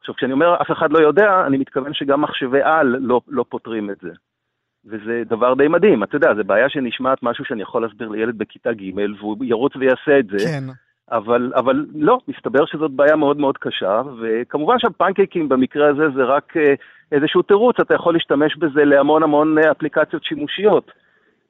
עכשיו, 0.00 0.14
כשאני 0.14 0.32
אומר 0.32 0.54
אף 0.62 0.70
אחד 0.70 0.92
לא 0.92 0.98
יודע, 0.98 1.44
אני 1.46 1.56
מתכוון 1.58 1.94
שגם 1.94 2.20
מחשבי 2.20 2.62
על 2.62 2.96
לא, 3.00 3.20
לא 3.28 3.44
פותרים 3.48 3.90
את 3.90 3.96
זה. 4.02 4.10
וזה 4.88 5.22
דבר 5.26 5.54
די 5.54 5.68
מדהים, 5.68 6.02
אתה 6.02 6.16
יודע, 6.16 6.34
זו 6.34 6.44
בעיה 6.44 6.68
שנשמעת 6.68 7.22
משהו 7.22 7.44
שאני 7.44 7.62
יכול 7.62 7.82
להסביר 7.82 8.08
לילד 8.08 8.38
בכיתה 8.38 8.72
ג' 8.72 8.98
והוא 9.18 9.36
ירוץ 9.44 9.76
ויעשה 9.76 10.18
את 10.18 10.26
זה. 10.26 10.38
כן. 10.38 10.64
אבל, 11.12 11.52
אבל 11.56 11.86
לא, 11.94 12.18
מסתבר 12.28 12.66
שזאת 12.66 12.90
בעיה 12.90 13.16
מאוד 13.16 13.36
מאוד 13.36 13.58
קשה, 13.58 14.02
וכמובן 14.20 14.78
שהפנקייקים 14.78 15.48
במקרה 15.48 15.88
הזה 15.88 16.02
זה 16.16 16.24
רק 16.24 16.56
אה, 16.56 16.74
איזשהו 17.12 17.42
תירוץ, 17.42 17.76
אתה 17.80 17.94
יכול 17.94 18.14
להשתמש 18.14 18.56
בזה 18.56 18.84
להמון 18.84 19.22
המון 19.22 19.58
אה, 19.58 19.70
אפליקציות 19.70 20.24
שימושיות. 20.24 20.90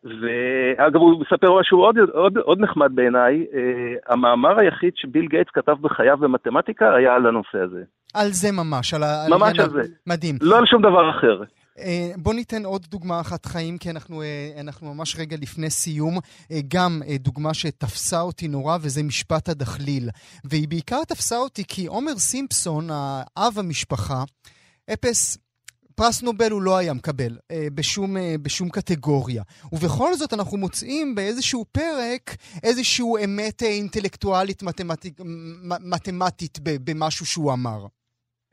ואגב, 0.04 0.96
הוא 0.96 1.20
מספר 1.20 1.58
משהו 1.60 1.78
עוד, 1.78 1.98
עוד, 1.98 2.38
עוד 2.38 2.60
נחמד 2.60 2.90
בעיניי, 2.94 3.46
אה, 3.54 4.12
המאמר 4.14 4.60
היחיד 4.60 4.92
שביל 4.96 5.26
גייטס 5.26 5.50
כתב 5.50 5.76
בחייו 5.80 6.16
במתמטיקה 6.16 6.94
היה 6.94 7.14
על 7.14 7.26
הנושא 7.26 7.58
הזה. 7.58 7.82
על 8.14 8.28
זה 8.28 8.48
ממש, 8.52 8.94
על 8.94 9.02
ה... 9.02 9.26
ממש 9.30 9.58
על 9.58 9.70
זה. 9.70 9.82
מדהים. 10.06 10.34
לא 10.40 10.58
על 10.58 10.66
שום 10.66 10.82
דבר 10.82 11.10
אחר. 11.10 11.42
אה, 11.78 12.12
בוא 12.16 12.34
ניתן 12.34 12.64
עוד 12.64 12.86
דוגמה 12.90 13.20
אחת 13.20 13.46
חיים, 13.46 13.78
כי 13.78 13.90
אנחנו, 13.90 14.22
אה, 14.22 14.52
אנחנו 14.60 14.94
ממש 14.94 15.16
רגע 15.18 15.36
לפני 15.40 15.70
סיום. 15.70 16.18
אה, 16.50 16.60
גם 16.68 17.02
דוגמה 17.18 17.54
שתפסה 17.54 18.20
אותי 18.20 18.48
נורא, 18.48 18.78
וזה 18.80 19.02
משפט 19.02 19.48
הדחליל. 19.48 20.10
והיא 20.44 20.68
בעיקר 20.68 21.04
תפסה 21.04 21.38
אותי 21.38 21.64
כי 21.68 21.86
עומר 21.86 22.18
סימפסון, 22.18 22.88
האב 22.90 23.58
המשפחה, 23.58 24.24
אפס 24.92 25.38
פרס 25.98 26.22
נובל 26.22 26.50
הוא 26.50 26.62
לא 26.62 26.76
היה 26.76 26.92
מקבל 26.92 27.38
אה, 27.50 27.66
בשום, 27.74 28.16
אה, 28.16 28.34
בשום 28.42 28.68
קטגוריה. 28.68 29.42
ובכל 29.72 30.16
זאת 30.16 30.32
אנחנו 30.32 30.56
מוצאים 30.56 31.14
באיזשהו 31.14 31.64
פרק 31.72 32.36
איזשהו 32.62 33.18
אמת 33.24 33.62
אינטלקטואלית 33.62 34.62
מתמטית, 34.62 35.20
מתמטית 35.80 36.58
במשהו 36.62 37.26
שהוא 37.26 37.52
אמר. 37.52 37.86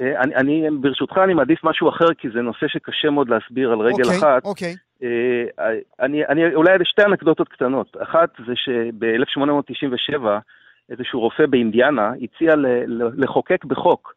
אה, 0.02 0.22
אני, 0.22 0.36
אני, 0.36 0.68
ברשותך, 0.82 1.18
אני 1.24 1.34
מעדיף 1.34 1.64
משהו 1.64 1.90
אחר, 1.90 2.14
כי 2.18 2.30
זה 2.30 2.42
נושא 2.42 2.68
שקשה 2.68 3.10
מאוד 3.10 3.30
להסביר 3.30 3.72
על 3.72 3.80
רגל 3.80 4.04
okay, 4.04 4.18
אחת. 4.18 4.46
אוקיי, 4.46 4.76
אוקיי. 4.96 5.82
אני, 6.00 6.26
אני, 6.26 6.56
אולי 6.56 6.72
שתי 6.84 7.04
אנקדוטות 7.04 7.50
קטנות. 7.50 7.98
אחת 8.04 8.30
זה 8.48 8.54
שב-1897, 8.56 10.26
איזשהו 10.90 11.20
רופא 11.20 11.46
באינדיאנה 11.46 12.12
הציע 12.22 12.56
ל, 12.56 12.66
ל, 12.88 13.24
לחוקק 13.24 13.66
בחוק 13.66 14.14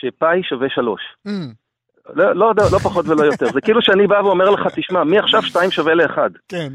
שפאי 0.00 0.42
שווה 0.42 0.68
שלוש. 0.68 1.02
Mm. 1.28 1.30
לא, 2.14 2.32
לא, 2.32 2.52
לא, 2.56 2.64
לא 2.72 2.78
פחות 2.78 3.08
ולא 3.08 3.22
יותר. 3.22 3.46
זה 3.46 3.60
כאילו 3.60 3.82
שאני 3.82 4.06
בא 4.06 4.20
ואומר 4.24 4.50
לך, 4.50 4.66
תשמע, 4.74 5.04
מעכשיו 5.04 5.42
שתיים 5.42 5.70
שווה 5.70 5.94
לאחד. 5.94 6.30
כן. 6.48 6.68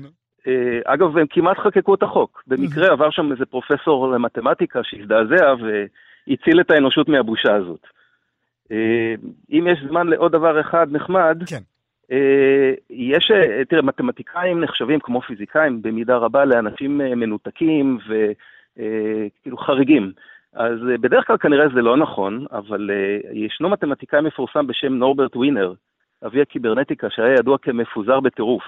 אה, 0.47 0.79
אגב, 0.85 1.17
הם 1.17 1.25
כמעט 1.29 1.57
חקקו 1.57 1.95
את 1.95 2.03
החוק. 2.03 2.43
במקרה 2.47 2.91
עבר 2.91 3.09
שם 3.09 3.31
איזה 3.31 3.45
פרופסור 3.45 4.11
למתמטיקה 4.11 4.79
שהזדעזע 4.83 5.53
והציל 6.27 6.61
את 6.61 6.71
האנושות 6.71 7.09
מהבושה 7.09 7.55
הזאת. 7.55 7.87
אה, 8.71 9.15
אם 9.51 9.67
יש 9.67 9.79
זמן 9.89 10.07
לעוד 10.07 10.31
דבר 10.31 10.61
אחד 10.61 10.87
נחמד, 10.91 11.43
כן. 11.45 11.61
אה, 12.11 12.73
יש, 12.89 13.31
אה, 13.31 13.65
תראה, 13.65 13.81
מתמטיקאים 13.81 14.59
נחשבים 14.59 14.99
כמו 14.99 15.21
פיזיקאים 15.21 15.81
במידה 15.81 16.17
רבה 16.17 16.45
לאנשים 16.45 16.97
מנותקים 16.97 17.97
וכאילו 18.07 19.57
חריגים. 19.57 20.11
אז 20.53 20.79
בדרך 21.01 21.27
כלל 21.27 21.37
כנראה 21.37 21.69
זה 21.73 21.81
לא 21.81 21.97
נכון, 21.97 22.45
אבל 22.51 22.89
ישנו 23.33 23.69
מתמטיקאי 23.69 24.21
מפורסם 24.21 24.67
בשם 24.67 24.93
נורברט 24.93 25.35
ווינר, 25.35 25.73
אבי 26.25 26.41
הקיברנטיקה, 26.41 27.07
שהיה 27.09 27.33
ידוע 27.33 27.57
כמפוזר 27.57 28.19
בטירוף. 28.19 28.63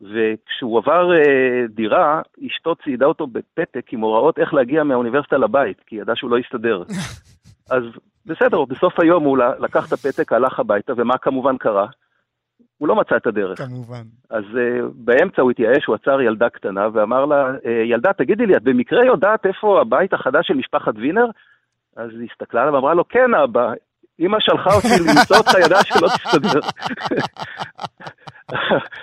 וכשהוא 0.00 0.78
עבר 0.78 1.10
דירה, 1.68 2.22
אשתו 2.46 2.74
ציידה 2.74 3.06
אותו 3.06 3.26
בפתק 3.26 3.92
עם 3.92 4.00
הוראות 4.00 4.38
איך 4.38 4.54
להגיע 4.54 4.84
מהאוניברסיטה 4.84 5.38
לבית, 5.38 5.80
כי 5.86 5.96
היא 5.96 6.02
ידעה 6.02 6.16
שהוא 6.16 6.30
לא 6.30 6.38
יסתדר. 6.38 6.82
אז 7.70 7.82
בסדר, 8.26 8.64
בסוף 8.64 9.00
היום 9.00 9.24
הוא 9.24 9.38
לקח 9.38 9.88
את 9.88 9.92
הפתק, 9.92 10.32
הלך 10.32 10.60
הביתה, 10.60 10.92
ומה 10.96 11.18
כמובן 11.18 11.56
קרה? 11.56 11.86
הוא 12.78 12.88
לא 12.88 12.96
מצא 12.96 13.16
את 13.16 13.26
הדרך. 13.26 13.58
כמובן. 13.58 14.02
אז 14.30 14.44
uh, 14.44 14.84
באמצע 14.94 15.42
הוא 15.42 15.50
התייאש, 15.50 15.84
הוא 15.86 15.94
עצר 15.94 16.20
ילדה 16.20 16.48
קטנה 16.48 16.88
ואמר 16.92 17.24
לה, 17.24 17.50
uh, 17.50 17.68
ילדה, 17.68 18.12
תגידי 18.12 18.46
לי, 18.46 18.56
את 18.56 18.62
במקרה 18.62 19.04
יודעת 19.04 19.46
איפה 19.46 19.80
הבית 19.80 20.12
החדש 20.12 20.46
של 20.46 20.54
משפחת 20.54 20.94
וינר? 20.96 21.26
אז 21.96 22.10
היא 22.20 22.28
הסתכלה 22.32 22.62
עליו 22.62 22.74
ואמרה 22.74 22.94
לו, 22.94 23.08
כן 23.08 23.34
אבא, 23.44 23.72
אמא 24.20 24.38
שלחה 24.40 24.74
אותי 24.74 24.88
למצוא 25.08 25.36
אותך, 25.36 25.52
ידעה 25.64 25.84
שלא 25.84 26.08
תסתדר. 26.08 26.60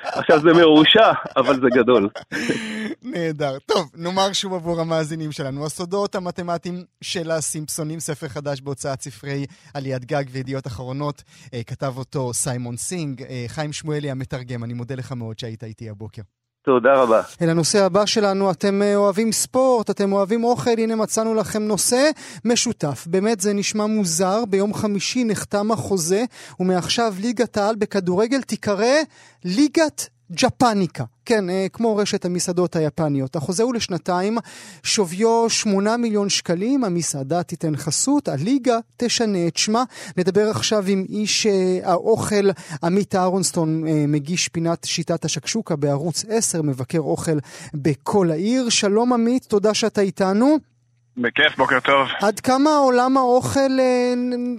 עכשיו 0.03 0.39
זה 0.39 0.53
מרושע, 0.53 1.11
אבל 1.37 1.55
זה 1.55 1.67
גדול. 1.75 2.09
נהדר. 3.03 3.57
טוב, 3.65 3.89
נאמר 3.95 4.33
שוב 4.33 4.53
עבור 4.53 4.81
המאזינים 4.81 5.31
שלנו, 5.31 5.65
הסודות 5.65 6.15
המתמטיים 6.15 6.83
של 7.01 7.31
הסימפסונים, 7.31 7.99
ספר 7.99 8.27
חדש 8.27 8.61
בהוצאת 8.61 9.01
ספרי 9.01 9.45
עליית 9.73 10.05
גג 10.05 10.23
וידיעות 10.31 10.67
אחרונות, 10.67 11.23
אה, 11.53 11.63
כתב 11.63 11.93
אותו 11.97 12.33
סיימון 12.33 12.77
סינג. 12.77 13.23
אה, 13.23 13.45
חיים 13.47 13.73
שמואלי 13.73 14.11
המתרגם, 14.11 14.63
אני 14.63 14.73
מודה 14.73 14.95
לך 14.95 15.11
מאוד 15.11 15.39
שהיית 15.39 15.63
איתי 15.63 15.89
הבוקר. 15.89 16.21
תודה 16.63 16.93
רבה. 16.93 17.21
אל 17.41 17.49
הנושא 17.49 17.85
הבא 17.85 18.05
שלנו, 18.05 18.51
אתם 18.51 18.81
אה, 18.81 18.95
אוהבים 18.95 19.31
ספורט, 19.31 19.89
אתם 19.89 20.13
אוהבים 20.13 20.43
אוכל, 20.43 20.71
הנה 20.77 20.95
מצאנו 20.95 21.35
לכם 21.35 21.63
נושא 21.63 22.09
משותף. 22.45 23.07
באמת 23.07 23.41
זה 23.41 23.53
נשמע 23.53 23.85
מוזר, 23.85 24.45
ביום 24.49 24.73
חמישי 24.73 25.23
נחתם 25.23 25.71
החוזה, 25.71 26.23
ומעכשיו 26.59 27.13
ליגת 27.19 27.57
העל 27.57 27.75
בכדורגל 27.75 28.41
תיקרא 28.41 28.95
ליגת 29.45 30.09
ג'פניקה, 30.33 31.03
כן, 31.25 31.49
אה, 31.49 31.67
כמו 31.73 31.95
רשת 31.95 32.25
המסעדות 32.25 32.75
היפניות. 32.75 33.35
החוזה 33.35 33.63
הוא 33.63 33.73
לשנתיים, 33.73 34.37
שוויו 34.83 35.49
8 35.49 35.97
מיליון 35.97 36.29
שקלים, 36.29 36.83
המסעדה 36.83 37.43
תיתן 37.43 37.75
חסות, 37.77 38.27
הליגה 38.27 38.77
תשנה 38.97 39.47
את 39.47 39.57
שמה. 39.57 39.83
נדבר 40.17 40.49
עכשיו 40.49 40.83
עם 40.87 41.05
איש 41.09 41.45
אה, 41.45 41.79
האוכל, 41.83 42.49
עמית 42.83 43.15
אהרונסטון, 43.15 43.87
אה, 43.87 44.05
מגיש 44.07 44.47
פינת 44.47 44.83
שיטת 44.83 45.25
השקשוקה 45.25 45.75
בערוץ 45.75 46.25
10, 46.29 46.61
מבקר 46.61 46.99
אוכל 46.99 47.37
בכל 47.73 48.31
העיר. 48.31 48.69
שלום 48.69 49.13
עמית, 49.13 49.43
תודה 49.43 49.73
שאתה 49.73 50.01
איתנו. 50.01 50.57
בכיף, 51.17 51.57
בוקר 51.57 51.79
טוב. 51.79 52.07
עד 52.21 52.39
כמה 52.39 52.77
עולם 52.77 53.17
האוכל 53.17 53.71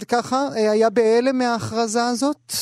ככה 0.08 0.48
היה 0.54 0.90
בהלם 0.90 1.38
מההכרזה 1.38 2.04
הזאת? 2.04 2.52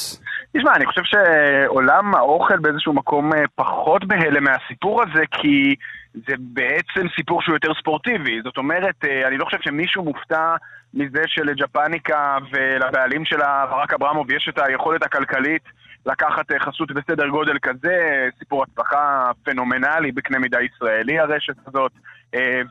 תשמע, 0.57 0.75
אני 0.77 0.87
חושב 0.87 1.03
שעולם 1.05 2.15
האוכל 2.15 2.59
באיזשהו 2.59 2.93
מקום 2.93 3.33
אה, 3.35 3.43
פחות 3.55 4.05
בהלם 4.05 4.45
מהסיפור 4.45 5.03
הזה, 5.03 5.23
כי 5.31 5.75
זה 6.15 6.35
בעצם 6.39 7.09
סיפור 7.17 7.43
שהוא 7.43 7.55
יותר 7.55 7.73
ספורטיבי. 7.81 8.41
זאת 8.45 8.57
אומרת, 8.57 9.05
אה, 9.05 9.29
אני 9.29 9.39
לא 9.39 9.45
חושב 9.45 9.59
שמישהו 9.61 10.05
מופתע 10.05 10.55
מזה 10.95 11.23
שלג'פניקה 11.27 12.37
ולבעלים 12.53 13.25
שלה, 13.25 13.67
ברק 13.71 13.93
אברמוב, 13.93 14.31
יש 14.31 14.49
את 14.49 14.59
היכולת 14.59 15.03
הכלכלית 15.03 15.63
לקחת 16.07 16.53
אה, 16.53 16.61
חסות 16.61 16.93
בסדר 16.93 17.29
גודל 17.29 17.59
כזה, 17.63 18.29
סיפור 18.39 18.63
הצלחה 18.63 19.31
פנומנלי 19.45 20.13
בקנה 20.13 20.39
מידה 20.39 20.59
ישראלי 20.61 21.19
הרשת 21.19 21.55
הזאת. 21.67 21.93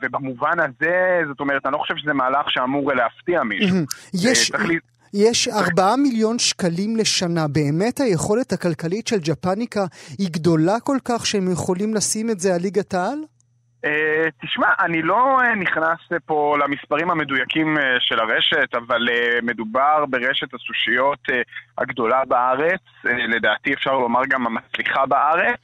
ובמובן 0.02 0.60
הזה, 0.60 1.20
זאת 1.28 1.40
אומרת, 1.40 1.66
אני 1.66 1.72
לא 1.72 1.78
חושב 1.78 1.96
שזה 1.96 2.12
מהלך 2.12 2.50
שאמור 2.50 2.92
להפתיע 2.92 3.42
מישהו. 3.42 3.76
יש... 4.14 4.52
יש 5.14 5.48
ארבעה 5.48 5.96
מיליון 5.96 6.38
שקלים 6.38 6.96
לשנה. 6.96 7.48
באמת 7.48 8.00
היכולת 8.00 8.52
הכלכלית 8.52 9.06
של 9.06 9.16
ג'פניקה 9.24 9.84
היא 10.18 10.28
גדולה 10.30 10.80
כל 10.80 10.96
כך 11.04 11.26
שהם 11.26 11.52
יכולים 11.52 11.94
לשים 11.94 12.30
את 12.30 12.40
זה 12.40 12.54
על 12.54 12.60
ליגת 12.60 12.94
העל? 12.94 13.18
Uh, 13.86 14.30
תשמע, 14.42 14.66
אני 14.80 15.02
לא 15.02 15.38
uh, 15.40 15.58
נכנס 15.58 15.98
פה 16.26 16.56
למספרים 16.58 17.10
המדויקים 17.10 17.76
uh, 17.76 17.80
של 18.00 18.20
הרשת, 18.20 18.74
אבל 18.74 19.08
מדובר 19.42 20.04
ברשת 20.08 20.54
הסושיות 20.54 21.18
הגדולה 21.78 22.24
בארץ, 22.24 22.80
לדעתי 23.04 23.74
אפשר 23.74 23.92
לומר 23.92 24.20
גם 24.28 24.46
המצליחה 24.46 25.06
בארץ. 25.06 25.58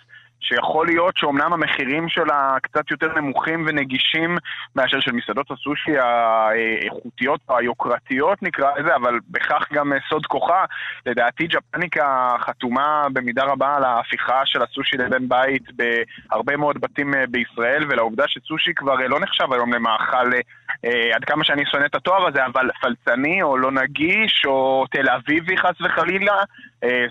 שיכול 0.48 0.86
להיות 0.86 1.16
שאומנם 1.16 1.52
המחירים 1.52 2.08
שלה 2.08 2.56
קצת 2.62 2.90
יותר 2.90 3.14
נמוכים 3.16 3.64
ונגישים 3.66 4.38
מאשר 4.76 5.00
של 5.00 5.12
מסעדות 5.12 5.50
הסושי 5.50 5.98
האיכותיות 5.98 7.40
או 7.48 7.58
היוקרתיות 7.58 8.42
נקרא 8.42 8.70
לזה, 8.78 8.96
אבל 8.96 9.18
בכך 9.30 9.72
גם 9.72 9.92
סוד 10.08 10.26
כוחה. 10.26 10.64
לדעתי 11.06 11.46
ג'פניקה 11.46 12.36
חתומה 12.40 13.06
במידה 13.12 13.44
רבה 13.44 13.76
על 13.76 13.84
ההפיכה 13.84 14.40
של 14.44 14.62
הסושי 14.62 14.96
לבן 14.96 15.28
בית 15.28 15.62
בהרבה 15.76 16.56
מאוד 16.56 16.80
בתים 16.80 17.14
אה, 17.14 17.24
בישראל, 17.28 17.84
ולעובדה 17.88 18.24
שסושי 18.28 18.74
כבר 18.74 19.00
אה, 19.02 19.08
לא 19.08 19.20
נחשב 19.20 19.52
היום 19.52 19.72
למאכל, 19.72 20.32
אה, 20.84 21.10
עד 21.14 21.24
כמה 21.24 21.44
שאני 21.44 21.66
שונא 21.66 21.86
את 21.86 21.94
התואר 21.94 22.28
הזה, 22.28 22.46
אבל 22.46 22.70
פלצני 22.80 23.42
או 23.42 23.56
לא 23.56 23.70
נגיש 23.72 24.42
או 24.46 24.84
תל 24.90 25.08
אביבי 25.08 25.56
חס 25.58 25.80
וחלילה. 25.80 26.42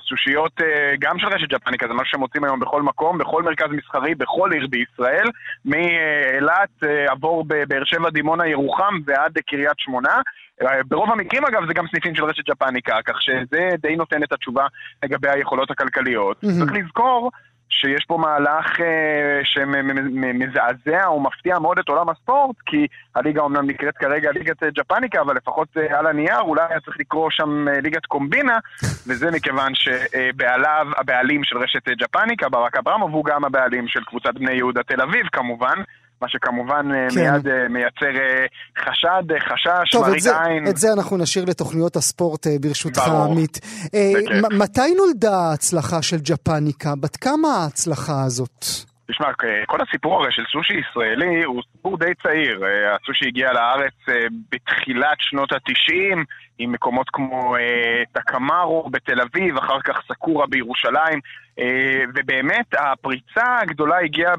סושיות 0.08 0.62
גם 1.00 1.20
של 1.20 1.28
רשת 1.28 1.50
ג'פניקה, 1.50 1.88
זה 1.88 1.94
משהו 1.94 2.12
שמוצאים 2.12 2.44
היום 2.44 2.60
בכל 2.60 2.82
מקום. 2.82 3.18
בכל 3.26 3.44
מרכז 3.44 3.68
מסחרי, 3.72 4.16
בכל 4.16 4.52
עיר 4.54 4.68
בישראל, 4.68 5.28
מאילת, 5.66 6.70
אה, 6.84 7.12
עבור 7.12 7.46
בבאר 7.48 7.84
שבע, 7.86 8.10
דימונה, 8.10 8.48
ירוחם 8.48 9.00
ועד 9.06 9.38
קריית 9.48 9.80
שמונה. 9.80 10.22
אה, 10.62 10.84
ברוב 10.88 11.12
המקרים 11.12 11.46
אגב 11.46 11.68
זה 11.68 11.74
גם 11.74 11.86
סניפים 11.92 12.16
של 12.16 12.24
רשת 12.24 12.50
ג'פניקה, 12.50 13.00
כך 13.06 13.22
שזה 13.22 13.70
די 13.82 13.96
נותן 13.96 14.24
את 14.24 14.34
התשובה 14.34 14.68
לגבי 15.04 15.30
היכולות 15.30 15.72
הכלכליות. 15.72 16.44
Mm-hmm. 16.44 16.60
צריך 16.60 16.72
לזכור 16.72 17.32
שיש 17.70 18.06
פה 18.08 18.18
מהלך 18.18 18.82
אה, 18.82 19.40
שמזעזע 19.44 21.06
או 21.06 21.20
מפתיע 21.20 21.60
מאוד 21.60 21.80
את 21.80 21.90
עולם 21.90 22.10
הספורט, 22.10 22.56
כי 22.66 22.88
הליגה 23.16 23.42
אומנם 23.42 23.68
נקראת 23.68 23.98
כרגע 23.98 24.32
ליגת 24.32 24.64
ג'פניקה, 24.64 25.22
אבל 25.22 25.36
לפחות 25.36 25.68
אה, 25.78 26.00
על 26.00 26.08
הנייר 26.08 26.40
אולי 26.40 26.62
היה 26.70 26.80
צריך 26.80 26.98
לקרוא 27.00 27.30
שם 27.30 27.68
אה, 27.68 27.82
ליגת 27.82 28.06
קומבינה, 28.06 28.58
וזה 29.08 29.32
מכיוון 29.32 29.72
שבעליו, 29.76 30.88
הבעלים 30.98 31.44
של 31.44 31.58
רשת 31.58 31.90
ג'פניקה, 31.90 32.50
ברק 32.50 32.78
אברמוב, 32.78 33.14
הוא 33.14 33.26
גם 33.26 33.46
הבעלים 33.46 33.88
של 33.88 34.04
קבוצת 34.04 34.34
בני 34.34 34.54
יהודה 34.54 34.84
תל 34.84 35.02
אביב 35.02 35.28
כמובן. 35.32 35.76
מה 36.22 36.30
שכמובן 36.30 36.86
אה, 36.94 37.08
כן. 37.10 37.34
מיד 37.34 37.48
אה, 37.48 37.68
מייצר 37.70 38.16
אה, 38.22 38.46
חשד, 38.78 39.24
חשש, 39.40 39.96
מראית 39.96 40.24
עין. 40.46 40.68
את 40.70 40.78
זה 40.78 40.88
אנחנו 40.98 41.18
נשאיר 41.18 41.46
לתוכניות 41.46 41.96
הספורט 41.96 42.48
ברשותך, 42.62 43.02
עמית. 43.08 43.60
מתי 44.60 44.96
נולדה 44.98 45.36
ההצלחה 45.36 46.02
של 46.02 46.18
ג'פניקה? 46.18 46.94
בת 47.02 47.16
כמה 47.16 47.48
ההצלחה 47.48 48.24
הזאת? 48.26 48.66
תשמע, 49.12 49.28
כל 49.66 49.78
הסיפור 49.88 50.22
הרי 50.22 50.32
של 50.32 50.44
סושי 50.52 50.74
ישראלי 50.74 51.44
הוא 51.44 51.62
סיפור 51.72 51.98
די 51.98 52.12
צעיר. 52.24 52.62
הסושי 52.96 53.28
הגיע 53.28 53.54
לארץ 53.54 53.94
בתחילת 54.52 55.18
שנות 55.20 55.50
התשעים, 55.52 56.24
עם 56.58 56.72
מקומות 56.72 57.10
כמו 57.14 57.56
טקמארו 58.12 58.90
בתל 58.90 59.22
אביב, 59.22 59.58
אחר 59.58 59.82
כך 59.84 60.00
סקורה 60.12 60.48
בירושלים, 60.48 61.20
ובאמת 62.16 62.66
הפריצה 62.74 63.58
הגדולה 63.62 63.98
הגיעה 64.00 64.34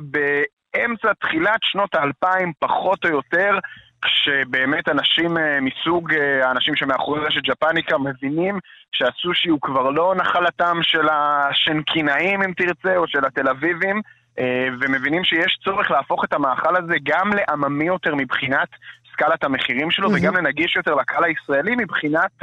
אמצע, 0.85 1.13
תחילת 1.21 1.61
שנות 1.63 1.95
האלפיים, 1.95 2.53
פחות 2.59 3.05
או 3.05 3.11
יותר, 3.11 3.59
כשבאמת 4.03 4.89
אנשים 4.89 5.39
אה, 5.39 5.59
מסוג 5.61 6.15
אה, 6.15 6.49
האנשים 6.49 6.77
שמאחורי 6.77 7.21
רשת 7.21 7.43
ג'פניקה 7.45 7.99
מבינים 7.99 8.59
שהסושי 8.93 9.49
הוא 9.49 9.61
כבר 9.61 9.91
לא 9.91 10.15
נחלתם 10.17 10.79
של 10.83 11.09
השנקינאים, 11.13 12.43
אם 12.43 12.53
תרצה, 12.57 12.97
או 12.97 13.09
של 13.09 13.25
התל 13.25 13.49
אביבים, 13.49 14.01
אה, 14.39 14.69
ומבינים 14.81 15.25
שיש 15.25 15.59
צורך 15.65 15.91
להפוך 15.91 16.25
את 16.25 16.33
המאכל 16.33 16.77
הזה 16.77 16.95
גם 17.03 17.31
לעממי 17.33 17.85
יותר 17.85 18.15
מבחינת 18.15 18.69
סקלת 19.13 19.45
המחירים 19.45 19.91
שלו, 19.91 20.09
mm-hmm. 20.09 20.19
וגם 20.21 20.37
לנגיש 20.37 20.77
יותר 20.77 20.95
לקהל 20.95 21.25
הישראלי 21.25 21.77
מבחינת, 21.77 22.43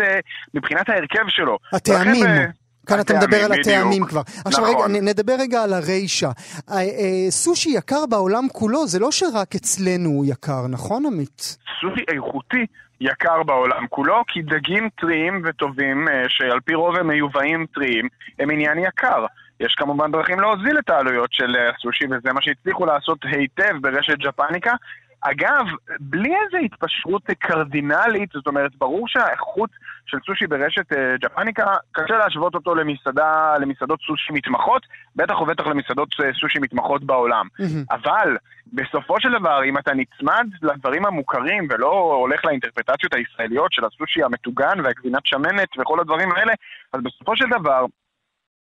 מבחינת 0.54 0.90
ההרכב 0.90 1.28
שלו. 1.28 1.58
הטעמים. 1.74 2.24
לכן, 2.24 2.50
כאן 2.88 3.00
אתה 3.00 3.14
מדבר 3.14 3.38
על 3.46 3.52
הטעמים 3.52 4.06
כבר. 4.06 4.22
עכשיו 4.46 4.64
רגע, 4.64 4.74
נכון. 4.74 4.92
נדבר 4.92 5.34
רגע 5.40 5.64
על 5.64 5.74
הרישה. 5.74 6.30
אה, 6.70 6.76
אה, 6.76 7.32
סושי 7.32 7.70
יקר 7.70 8.06
בעולם 8.10 8.44
כולו, 8.54 8.88
זה 8.88 9.00
לא 9.00 9.12
שרק 9.12 9.56
אצלנו 9.56 10.10
הוא 10.10 10.26
יקר, 10.26 10.68
נכון 10.70 11.06
עמית? 11.06 11.58
סושי 11.82 12.04
איכותי 12.08 12.66
יקר 13.02 13.44
בעולם 13.44 13.88
כולו, 13.90 14.24
כי 14.28 14.42
דגים 14.42 14.90
טריים 14.90 15.42
וטובים, 15.46 16.08
אה, 16.08 16.24
שעל 16.28 16.60
פי 16.60 16.76
רוב 16.76 16.96
הם 16.96 17.08
מיובאים 17.08 17.66
טריים, 17.74 18.08
הם 18.40 18.52
עניין 18.52 18.78
יקר. 18.80 19.26
יש 19.60 19.76
כמובן 19.76 20.12
דרכים 20.12 20.40
להוזיל 20.40 20.80
את 20.80 20.90
העלויות 20.90 21.30
של 21.34 21.56
הסושי, 21.76 22.06
וזה 22.06 22.34
מה 22.34 22.42
שהצליחו 22.42 22.86
לעשות 22.86 23.18
היטב 23.24 23.76
ברשת 23.82 24.18
ג'פניקה. 24.20 24.74
אגב, 25.22 25.66
בלי 26.00 26.30
איזו 26.30 26.58
התפשרות 26.66 27.24
קרדינלית, 27.40 28.30
זאת 28.34 28.48
אומרת, 28.48 28.72
ברור 28.78 29.08
שהאיכות 29.08 29.70
של 30.06 30.18
סושי 30.26 30.48
ברשת 30.48 30.94
אה, 30.94 31.16
ג'פניקה, 31.22 31.66
קשה 31.92 32.18
להשוות 32.18 32.56
אותו 32.56 32.76
למסעדה, 32.76 33.56
למסעדות 33.62 34.00
סושי 34.08 34.34
מתמחות, 34.34 34.86
בטח 35.16 35.42
ובטח 35.42 35.68
למסעדות 35.68 36.10
אה, 36.24 36.34
סושי 36.42 36.60
מתמחות 36.60 37.04
בעולם. 37.04 37.48
Mm-hmm. 37.60 37.96
אבל 37.96 38.38
בסופו 38.74 39.16
של 39.20 39.32
דבר, 39.40 39.64
אם 39.64 39.78
אתה 39.78 39.92
נצמד 39.94 40.48
לדברים 40.62 41.06
המוכרים 41.06 41.68
ולא 41.70 42.18
הולך 42.22 42.46
לאינטרפטציות 42.46 43.14
הישראליות 43.14 43.74
של 43.74 43.86
הסושי 43.86 44.24
המטוגן 44.24 44.80
והגבינת 44.84 45.26
שמנת 45.26 45.70
וכל 45.80 46.00
הדברים 46.00 46.32
האלה, 46.32 46.54
אז 46.94 47.02
בסופו 47.04 47.38
של 47.38 47.46
דבר, 47.60 47.86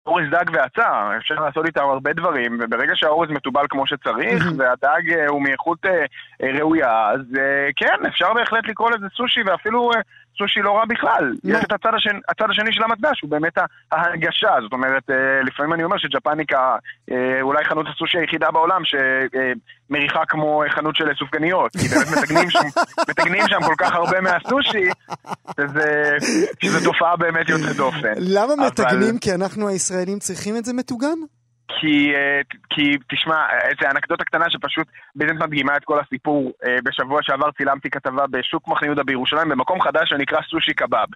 אורז 0.05 0.25
דג 0.31 0.45
ועצה, 0.53 1.17
אפשר 1.17 1.35
לעשות 1.35 1.65
איתם 1.65 1.89
הרבה 1.89 2.13
דברים, 2.13 2.59
וברגע 2.61 2.93
שהאורז 2.95 3.29
מתובל 3.29 3.65
כמו 3.69 3.87
שצריך, 3.87 4.45
והדג 4.57 5.13
אה, 5.13 5.27
הוא 5.27 5.41
מאיכות 5.41 5.85
ראויה, 6.59 7.09
אז 7.09 7.21
כן, 7.75 8.05
אפשר 8.07 8.33
בהחלט 8.33 8.67
לקרוא 8.67 8.91
לזה 8.91 9.05
סושי, 9.17 9.41
ואפילו 9.45 9.91
סושי 10.37 10.59
לא 10.59 10.71
רע 10.71 10.85
בכלל. 10.85 11.33
יש 11.43 11.63
את 11.63 11.71
הצד 11.71 11.89
השני, 11.95 12.19
הצד 12.29 12.45
השני 12.49 12.73
של 12.73 12.83
המטבע, 12.83 13.09
שהוא 13.13 13.29
באמת 13.29 13.53
ההנגשה. 13.91 14.51
זאת 14.61 14.73
אומרת, 14.73 15.03
לפעמים 15.47 15.73
אני 15.73 15.83
אומר 15.83 15.97
שג'פניקה 15.97 16.75
אולי 17.41 17.65
חנות 17.65 17.85
הסושי 17.89 18.17
היחידה 18.17 18.51
בעולם 18.51 18.81
שמריחה 18.85 20.25
כמו 20.27 20.63
חנות 20.69 20.95
של 20.95 21.05
סופגניות, 21.19 21.71
כי 21.71 21.87
באמת 21.87 22.07
מתגנים 22.17 22.49
שם, 22.49 22.59
מתגנים 23.09 23.43
שם 23.47 23.59
כל 23.65 23.75
כך 23.77 23.93
הרבה 23.93 24.21
מהסושי, 24.21 24.85
שזו 26.63 26.91
תופעה 26.91 27.15
באמת 27.15 27.49
יוצאת 27.49 27.75
דופן. 27.75 28.13
למה 28.17 28.53
אבל... 28.53 28.65
מתגנים? 28.65 29.17
כי 29.17 29.33
אנחנו 29.33 29.67
הישראלים 29.67 30.19
צריכים 30.19 30.57
את 30.57 30.65
זה 30.65 30.73
מטוגן? 30.73 31.17
כי, 31.79 32.15
אה, 32.15 32.41
כי 32.69 32.97
תשמע, 33.09 33.45
איזה 33.61 33.91
אנקדוטה 33.91 34.23
קטנה 34.23 34.45
שפשוט 34.49 34.87
באמת 35.15 35.35
מדגימה 35.43 35.77
את 35.77 35.83
כל 35.83 35.99
הסיפור. 35.99 36.51
אה, 36.65 36.77
בשבוע 36.83 37.19
שעבר 37.23 37.51
צילמתי 37.51 37.89
כתבה 37.89 38.27
בשוק 38.31 38.67
מחנה 38.67 38.87
יהודה 38.87 39.03
בירושלים, 39.03 39.49
במקום 39.49 39.81
חדש 39.81 40.09
שנקרא 40.09 40.41
סושי 40.49 40.73
קבב. 40.73 41.07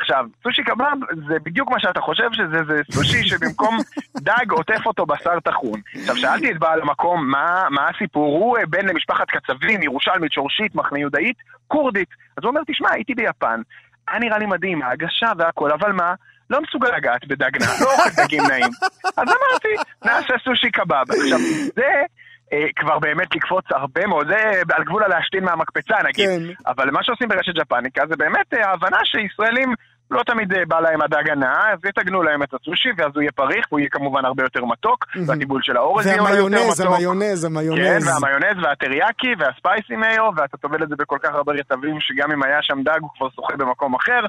עכשיו, 0.00 0.26
סושי 0.42 0.62
קבב 0.62 0.96
זה 1.28 1.38
בדיוק 1.44 1.70
מה 1.70 1.80
שאתה 1.80 2.00
חושב 2.00 2.28
שזה, 2.32 2.64
זה 2.68 2.80
סושי 2.90 3.22
שבמקום 3.28 3.78
דג 4.16 4.50
עוטף 4.50 4.86
אותו 4.86 5.06
בשר 5.06 5.40
טחון. 5.40 5.80
עכשיו, 5.94 6.16
שאלתי 6.16 6.50
את 6.50 6.58
בעל 6.58 6.80
המקום 6.80 7.30
מה, 7.30 7.64
מה 7.70 7.88
הסיפור, 7.88 8.38
הוא 8.38 8.58
אה, 8.58 8.66
בן 8.66 8.86
למשפחת 8.86 9.30
קצבים, 9.30 9.82
ירושלמית, 9.82 10.32
שורשית, 10.32 10.74
מחנה 10.74 10.98
יהודאית, 10.98 11.36
כורדית. 11.68 12.08
אז 12.36 12.44
הוא 12.44 12.50
אומר, 12.50 12.60
תשמע, 12.66 12.88
הייתי 12.92 13.14
ביפן, 13.14 13.60
היה 14.08 14.18
נראה 14.18 14.38
לי 14.38 14.46
מדהים, 14.46 14.82
ההגשה 14.82 15.32
והכל, 15.38 15.72
אבל 15.72 15.92
מה? 15.92 16.14
לא 16.50 16.60
מסוגל 16.62 16.96
לגעת 16.96 17.26
בדג 17.28 17.56
נע, 17.60 17.66
לא 17.80 17.92
אוכל 17.92 18.22
דגים 18.22 18.42
נעים. 18.48 18.70
אז 19.04 19.28
אמרתי, 19.28 19.74
נעשה 20.04 20.34
סושי 20.44 20.70
קבב. 20.70 21.04
עכשיו, 21.10 21.38
זה... 21.76 22.04
אה, 22.52 22.66
כבר 22.76 22.98
באמת 22.98 23.34
לקפוץ 23.34 23.64
הרבה 23.70 24.06
מאוד, 24.06 24.26
זה 24.26 24.74
על 24.74 24.84
גבול 24.84 25.04
הלהשתין 25.04 25.44
מהמקפצה 25.44 25.94
נגיד, 26.08 26.28
כן. 26.28 26.70
אבל 26.70 26.90
מה 26.90 27.04
שעושים 27.04 27.28
ברשת 27.28 27.54
ג'פניקה 27.54 28.02
זה 28.08 28.16
באמת 28.16 28.54
אה, 28.54 28.68
ההבנה 28.68 28.98
שישראלים 29.04 29.74
לא 30.10 30.22
תמיד 30.22 30.52
אה, 30.52 30.62
בא 30.68 30.80
להם 30.80 31.02
הדג 31.02 31.30
הנאה, 31.30 31.72
אז 31.72 31.78
יתגנו 31.88 32.22
להם 32.22 32.42
את 32.42 32.54
הסושי, 32.54 32.88
ואז 32.96 33.10
הוא 33.14 33.22
יהיה 33.22 33.32
פריך, 33.32 33.66
והוא 33.68 33.80
יהיה 33.80 33.88
כמובן 33.90 34.24
הרבה 34.24 34.42
יותר 34.42 34.64
מתוק, 34.64 35.06
והטיבול 35.26 35.62
של 35.62 35.76
האורז 35.76 36.06
יהיה 36.06 36.16
יותר 36.16 36.24
מתוק. 36.24 36.40
והמיונז, 36.42 36.80
המיונז, 36.80 37.44
המיונז. 37.44 38.08
כן, 38.08 38.12
והמיונז 38.22 38.64
והטריאקי 38.64 39.34
והספייסי 39.38 39.96
מאיו, 39.96 40.30
ואתה 40.36 40.56
טובל 40.56 40.82
את 40.82 40.88
זה 40.88 40.94
בכל 40.98 41.18
כך 41.22 41.30
הרבה 41.34 41.52
רטבים, 41.52 41.96
שגם 42.00 42.32
אם 42.32 42.42
היה 42.42 42.58
שם 42.62 42.82
דג 42.82 43.00
הוא 43.00 43.10
כבר 43.16 43.28
שוחה 43.30 43.56
במקום 43.56 43.94
אחר, 43.94 44.20